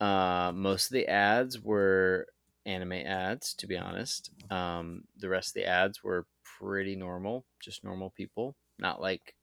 Uh, 0.00 0.52
most 0.54 0.86
of 0.86 0.94
the 0.94 1.08
ads 1.08 1.60
were 1.60 2.28
anime 2.66 2.92
ads, 2.92 3.54
to 3.56 3.66
be 3.68 3.76
honest. 3.78 4.32
Um, 4.50 5.04
the 5.16 5.28
rest 5.28 5.50
of 5.50 5.54
the 5.54 5.66
ads 5.66 6.04
were 6.04 6.26
pretty 6.44 6.96
normal, 6.96 7.46
just 7.60 7.84
normal 7.84 8.10
people. 8.10 8.56
Not 8.78 9.00
like 9.00 9.36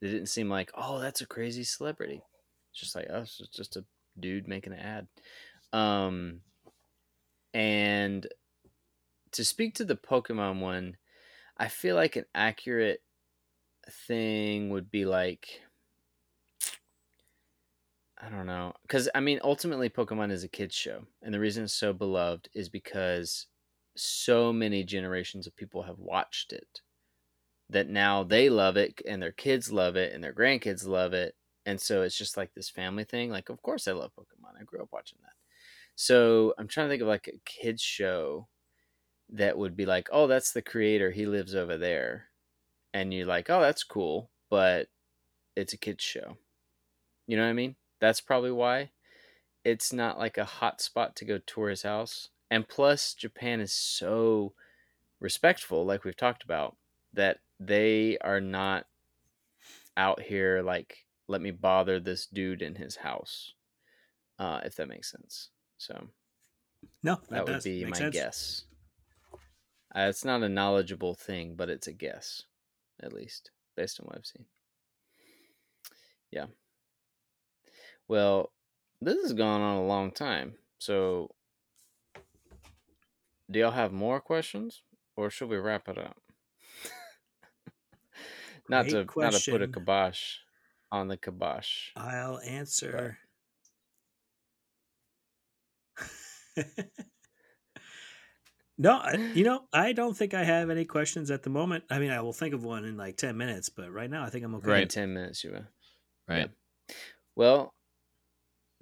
they 0.00 0.10
didn't 0.10 0.28
seem 0.28 0.48
like, 0.50 0.70
oh, 0.74 1.00
that's 1.00 1.22
a 1.22 1.26
crazy 1.26 1.64
celebrity. 1.64 2.22
Just 2.76 2.94
like, 2.94 3.06
oh, 3.10 3.20
it's 3.20 3.38
just 3.54 3.76
a 3.76 3.84
dude 4.18 4.48
making 4.48 4.72
an 4.72 4.78
ad. 4.78 5.06
Um, 5.72 6.40
and 7.52 8.26
to 9.32 9.44
speak 9.44 9.74
to 9.74 9.84
the 9.84 9.96
Pokemon 9.96 10.60
one, 10.60 10.96
I 11.56 11.68
feel 11.68 11.96
like 11.96 12.16
an 12.16 12.26
accurate 12.34 13.02
thing 13.90 14.70
would 14.70 14.90
be 14.90 15.04
like 15.04 15.60
I 18.18 18.30
don't 18.30 18.46
know. 18.46 18.72
Cuz 18.88 19.08
I 19.14 19.20
mean 19.20 19.40
ultimately 19.44 19.88
Pokemon 19.88 20.30
is 20.32 20.42
a 20.42 20.48
kids 20.48 20.74
show 20.74 21.06
and 21.22 21.32
the 21.32 21.40
reason 21.40 21.64
it's 21.64 21.74
so 21.74 21.92
beloved 21.92 22.48
is 22.54 22.68
because 22.68 23.46
so 23.94 24.52
many 24.52 24.84
generations 24.84 25.46
of 25.46 25.56
people 25.56 25.82
have 25.84 25.98
watched 25.98 26.52
it 26.52 26.80
that 27.68 27.88
now 27.88 28.22
they 28.22 28.48
love 28.48 28.76
it 28.76 29.00
and 29.06 29.22
their 29.22 29.32
kids 29.32 29.72
love 29.72 29.96
it 29.96 30.12
and 30.12 30.22
their 30.22 30.32
grandkids 30.32 30.86
love 30.86 31.12
it 31.12 31.34
and 31.66 31.80
so 31.80 32.02
it's 32.02 32.16
just 32.16 32.36
like 32.36 32.54
this 32.54 32.70
family 32.70 33.04
thing 33.04 33.30
like 33.30 33.48
of 33.50 33.60
course 33.62 33.86
I 33.86 33.92
love 33.92 34.12
Pokemon. 34.18 34.60
I 34.60 34.64
grew 34.64 34.80
up 34.80 34.88
watching 34.92 35.18
that. 35.22 35.32
So 35.96 36.54
I'm 36.58 36.68
trying 36.68 36.86
to 36.86 36.90
think 36.90 37.02
of 37.02 37.08
like 37.08 37.28
a 37.28 37.40
kids 37.44 37.82
show 37.82 38.48
that 39.30 39.58
would 39.58 39.76
be 39.76 39.86
like, 39.86 40.08
oh, 40.12 40.26
that's 40.26 40.52
the 40.52 40.62
creator. 40.62 41.10
He 41.10 41.26
lives 41.26 41.54
over 41.54 41.76
there. 41.76 42.26
And 42.94 43.12
you're 43.12 43.26
like, 43.26 43.50
oh, 43.50 43.60
that's 43.60 43.82
cool, 43.82 44.30
but 44.50 44.88
it's 45.56 45.72
a 45.72 45.78
kid's 45.78 46.04
show. 46.04 46.36
You 47.26 47.36
know 47.36 47.42
what 47.44 47.50
I 47.50 47.54
mean? 47.54 47.76
That's 48.00 48.20
probably 48.20 48.52
why 48.52 48.90
it's 49.64 49.92
not 49.92 50.18
like 50.18 50.38
a 50.38 50.44
hot 50.44 50.80
spot 50.80 51.16
to 51.16 51.24
go 51.24 51.38
tour 51.38 51.70
his 51.70 51.82
house. 51.82 52.28
And 52.50 52.68
plus, 52.68 53.14
Japan 53.14 53.60
is 53.60 53.72
so 53.72 54.52
respectful, 55.18 55.84
like 55.84 56.04
we've 56.04 56.16
talked 56.16 56.44
about, 56.44 56.76
that 57.14 57.38
they 57.58 58.18
are 58.18 58.40
not 58.40 58.86
out 59.96 60.22
here 60.22 60.62
like, 60.62 61.05
let 61.28 61.40
me 61.40 61.50
bother 61.50 62.00
this 62.00 62.26
dude 62.26 62.62
in 62.62 62.74
his 62.76 62.96
house, 62.96 63.54
uh, 64.38 64.60
if 64.64 64.76
that 64.76 64.88
makes 64.88 65.10
sense. 65.10 65.50
So 65.78 66.08
No, 67.02 67.20
that, 67.30 67.30
that 67.30 67.46
would 67.46 67.52
does. 67.54 67.64
be 67.64 67.84
Makes 67.84 68.00
my 68.00 68.04
sense. 68.06 68.14
guess. 68.14 68.64
Uh, 69.94 70.06
it's 70.08 70.24
not 70.24 70.42
a 70.42 70.48
knowledgeable 70.48 71.14
thing, 71.14 71.54
but 71.56 71.70
it's 71.70 71.86
a 71.86 71.92
guess, 71.92 72.42
at 73.02 73.12
least 73.12 73.50
based 73.76 73.98
on 74.00 74.06
what 74.06 74.16
I've 74.18 74.26
seen. 74.26 74.46
Yeah. 76.30 76.46
Well, 78.08 78.52
this 79.00 79.20
has 79.22 79.32
gone 79.32 79.60
on 79.60 79.76
a 79.76 79.86
long 79.86 80.10
time, 80.12 80.58
so 80.78 81.34
do 83.50 83.58
y'all 83.58 83.70
have 83.72 83.92
more 83.92 84.20
questions, 84.20 84.82
or 85.16 85.30
should 85.30 85.48
we 85.48 85.56
wrap 85.56 85.88
it 85.88 85.98
up? 85.98 86.20
not 88.68 88.88
to 88.88 89.04
Great 89.04 89.24
not 89.24 89.32
to 89.34 89.50
put 89.50 89.62
a 89.62 89.68
question. 89.68 89.72
kibosh 89.72 90.38
on 90.92 91.08
the 91.08 91.16
kibosh. 91.16 91.90
I'll 91.96 92.38
answer. 92.40 93.18
no, 98.78 98.92
I, 98.92 99.16
you 99.34 99.44
know, 99.44 99.62
I 99.72 99.92
don't 99.92 100.16
think 100.16 100.34
I 100.34 100.44
have 100.44 100.70
any 100.70 100.84
questions 100.84 101.30
at 101.30 101.42
the 101.42 101.50
moment. 101.50 101.84
I 101.90 101.98
mean, 101.98 102.10
I 102.10 102.20
will 102.20 102.32
think 102.32 102.54
of 102.54 102.62
one 102.64 102.84
in 102.84 102.96
like 102.96 103.16
10 103.16 103.36
minutes, 103.36 103.68
but 103.68 103.90
right 103.92 104.10
now 104.10 104.22
I 104.24 104.30
think 104.30 104.44
I'm 104.44 104.54
okay. 104.56 104.70
Right. 104.70 104.90
ten 104.90 105.12
minutes, 105.14 105.42
you 105.44 105.52
will. 105.52 105.66
Right. 106.28 106.50
Well, 107.34 107.74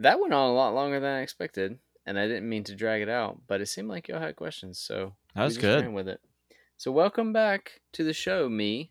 that 0.00 0.18
went 0.20 0.32
on 0.34 0.50
a 0.50 0.54
lot 0.54 0.74
longer 0.74 0.98
than 1.00 1.10
I 1.10 1.20
expected, 1.22 1.78
and 2.06 2.18
I 2.18 2.26
didn't 2.26 2.48
mean 2.48 2.64
to 2.64 2.74
drag 2.74 3.02
it 3.02 3.08
out, 3.08 3.40
but 3.46 3.60
it 3.60 3.66
seemed 3.66 3.88
like 3.88 4.08
y'all 4.08 4.20
had 4.20 4.36
questions, 4.36 4.78
so 4.78 5.14
That 5.34 5.44
was 5.44 5.54
just 5.56 5.60
good. 5.60 5.92
with 5.92 6.08
it. 6.08 6.20
So 6.76 6.90
welcome 6.90 7.32
back 7.32 7.80
to 7.92 8.02
the 8.02 8.12
show, 8.12 8.48
me, 8.48 8.90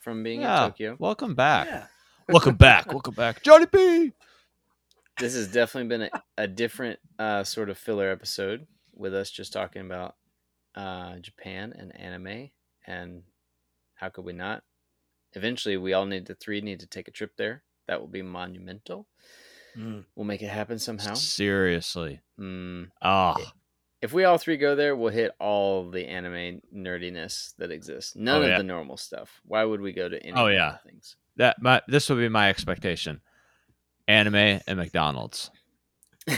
from 0.00 0.22
being 0.24 0.40
Yeah. 0.40 0.64
in 0.64 0.70
Tokyo. 0.70 0.96
Welcome 0.98 1.34
back. 1.36 1.66
Yeah. 1.68 1.86
Welcome 2.32 2.54
back. 2.56 2.86
Welcome 2.90 3.14
back. 3.14 3.42
Johnny 3.42 3.66
B. 3.70 4.12
This 5.18 5.34
has 5.34 5.48
definitely 5.48 5.88
been 5.88 6.02
a, 6.02 6.10
a 6.38 6.48
different 6.48 6.98
uh, 7.18 7.44
sort 7.44 7.68
of 7.68 7.76
filler 7.76 8.10
episode 8.10 8.66
with 8.94 9.14
us 9.14 9.30
just 9.30 9.52
talking 9.52 9.82
about 9.82 10.16
uh, 10.74 11.16
Japan 11.18 11.74
and 11.78 11.94
anime, 11.94 12.50
and 12.86 13.22
how 13.94 14.08
could 14.08 14.24
we 14.24 14.32
not? 14.32 14.62
Eventually, 15.34 15.76
we 15.76 15.92
all 15.92 16.06
need 16.06 16.26
the 16.26 16.34
three 16.34 16.60
need 16.62 16.80
to 16.80 16.86
take 16.86 17.08
a 17.08 17.12
trip 17.12 17.36
there. 17.36 17.62
That 17.88 18.00
will 18.00 18.08
be 18.08 18.22
monumental. 18.22 19.06
Mm. 19.76 20.04
We'll 20.16 20.24
make 20.26 20.42
it 20.42 20.48
happen 20.48 20.78
somehow. 20.78 21.14
Seriously. 21.14 22.20
Mm. 22.40 22.88
Ah. 23.02 23.36
if 24.00 24.12
we 24.12 24.24
all 24.24 24.38
three 24.38 24.56
go 24.56 24.74
there, 24.74 24.96
we'll 24.96 25.12
hit 25.12 25.32
all 25.38 25.90
the 25.90 26.06
anime 26.06 26.62
nerdiness 26.74 27.54
that 27.58 27.70
exists. 27.70 28.16
None 28.16 28.40
Oh, 28.40 28.42
of 28.42 28.48
yeah. 28.48 28.58
the 28.58 28.64
normal 28.64 28.96
stuff. 28.96 29.40
Why 29.44 29.64
would 29.64 29.80
we 29.80 29.92
go 29.92 30.08
to 30.08 30.22
any 30.22 30.32
Oh, 30.36 30.46
yeah. 30.48 30.78
things? 30.78 31.16
That 31.36 31.62
my 31.62 31.80
this 31.88 32.08
would 32.08 32.18
be 32.18 32.28
my 32.28 32.48
expectation. 32.50 33.20
Anime 34.08 34.60
and 34.66 34.76
McDonald's. 34.76 35.50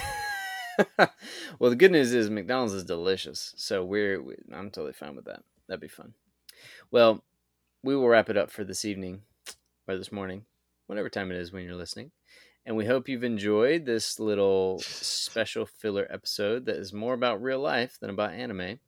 well, 1.59 1.71
the 1.71 1.77
good 1.77 1.93
news 1.93 2.13
is 2.13 2.31
McDonald's 2.31 2.75
is 2.75 2.85
delicious, 2.85 3.55
so 3.57 3.85
we're 3.85 4.23
we, 4.23 4.35
I'm 4.53 4.71
totally 4.71 4.93
fine 4.93 5.17
with 5.17 5.25
that. 5.27 5.43
That'd 5.67 5.81
be 5.81 5.89
fun. 5.89 6.15
Well, 6.91 7.25
we 7.83 7.97
will 7.97 8.09
wrap 8.09 8.31
it 8.31 8.37
up 8.37 8.51
for 8.51 8.65
this 8.65 8.85
evening 8.85 9.23
or 9.89 9.97
this 9.97 10.13
morning, 10.13 10.45
whatever 10.87 11.09
time 11.09 11.31
it 11.31 11.39
is 11.39 11.53
when 11.53 11.65
you're 11.65 11.75
listening. 11.75 12.11
And 12.67 12.77
we 12.77 12.87
hope 12.87 13.09
you've 13.09 13.25
enjoyed 13.25 13.85
this 13.85 14.19
little 14.19 14.79
special 14.81 15.67
filler 15.67 16.07
episode 16.11 16.65
that 16.65 16.77
is 16.77 16.95
more 16.95 17.13
about 17.13 17.43
real 17.43 17.61
life 17.61 17.99
than 18.01 18.09
about 18.09 18.33
anime. 18.33 18.79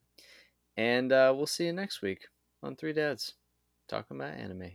And 0.78 1.12
uh, 1.12 1.34
we'll 1.36 1.46
see 1.46 1.66
you 1.66 1.72
next 1.74 2.00
week 2.00 2.28
on 2.62 2.74
Three 2.74 2.94
Dads 2.94 3.34
talking 3.88 4.16
about 4.16 4.34
anime. 4.34 4.72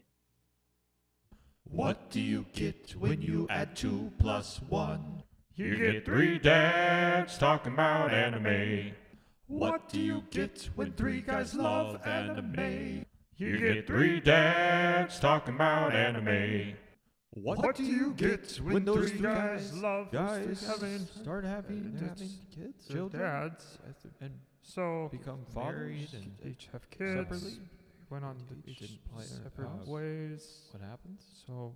What 1.72 2.10
do 2.10 2.20
you 2.20 2.46
get 2.54 2.96
when 3.00 3.22
you 3.22 3.48
add 3.50 3.76
two 3.76 4.12
plus 4.20 4.60
one? 4.68 5.24
You 5.56 5.76
get 5.78 6.06
three 6.06 6.38
dads 6.40 7.38
talking 7.38 7.74
about 7.74 8.14
anime. 8.14 8.92
What 9.48 9.90
do 9.90 10.00
you 10.00 10.24
get 10.32 10.70
when 10.76 10.94
three 10.94 11.22
guys 11.22 11.54
love 11.54 12.00
anime? 12.06 13.06
You 13.38 13.58
get 13.58 13.88
three 13.88 14.20
dads 14.20 15.20
talking 15.20 15.56
about 15.56 15.96
anime. 15.96 16.74
What, 17.34 17.76
do 17.78 17.84
you 17.86 18.14
get 18.18 18.60
when 18.62 18.84
those 18.84 19.10
three 19.12 19.22
guys 19.22 19.74
love 19.78 20.12
guys 20.12 20.66
having 20.68 21.00
start 21.22 21.46
having, 21.46 21.92
It's 21.94 22.02
having 22.02 22.30
kids, 22.54 22.88
children, 22.90 23.22
dads. 23.24 23.78
and 24.20 24.32
so 24.62 25.08
become 25.10 25.40
fathers 25.54 26.14
and 26.14 26.34
and 26.44 26.52
each 26.52 26.68
have 26.74 26.90
kids. 26.90 27.16
separately. 27.16 27.54
Went 28.12 28.26
on 28.26 28.36
Each 28.68 28.82
each 28.82 29.00
play 29.10 29.24
separate 29.24 29.70
house. 29.70 29.88
ways. 29.88 30.62
What 30.72 30.84
happens? 30.84 31.22
So 31.48 31.74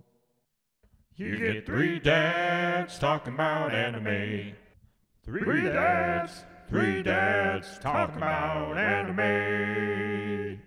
you 1.14 1.34
get 1.38 1.64
three 1.64 1.98
dads 1.98 2.98
talking 2.98 3.32
about 3.32 3.74
anime. 3.74 4.52
Three 5.24 5.62
dads, 5.62 6.44
three 6.68 7.02
dads 7.02 7.78
talking 7.78 8.18
about 8.18 8.76
anime. 8.76 10.60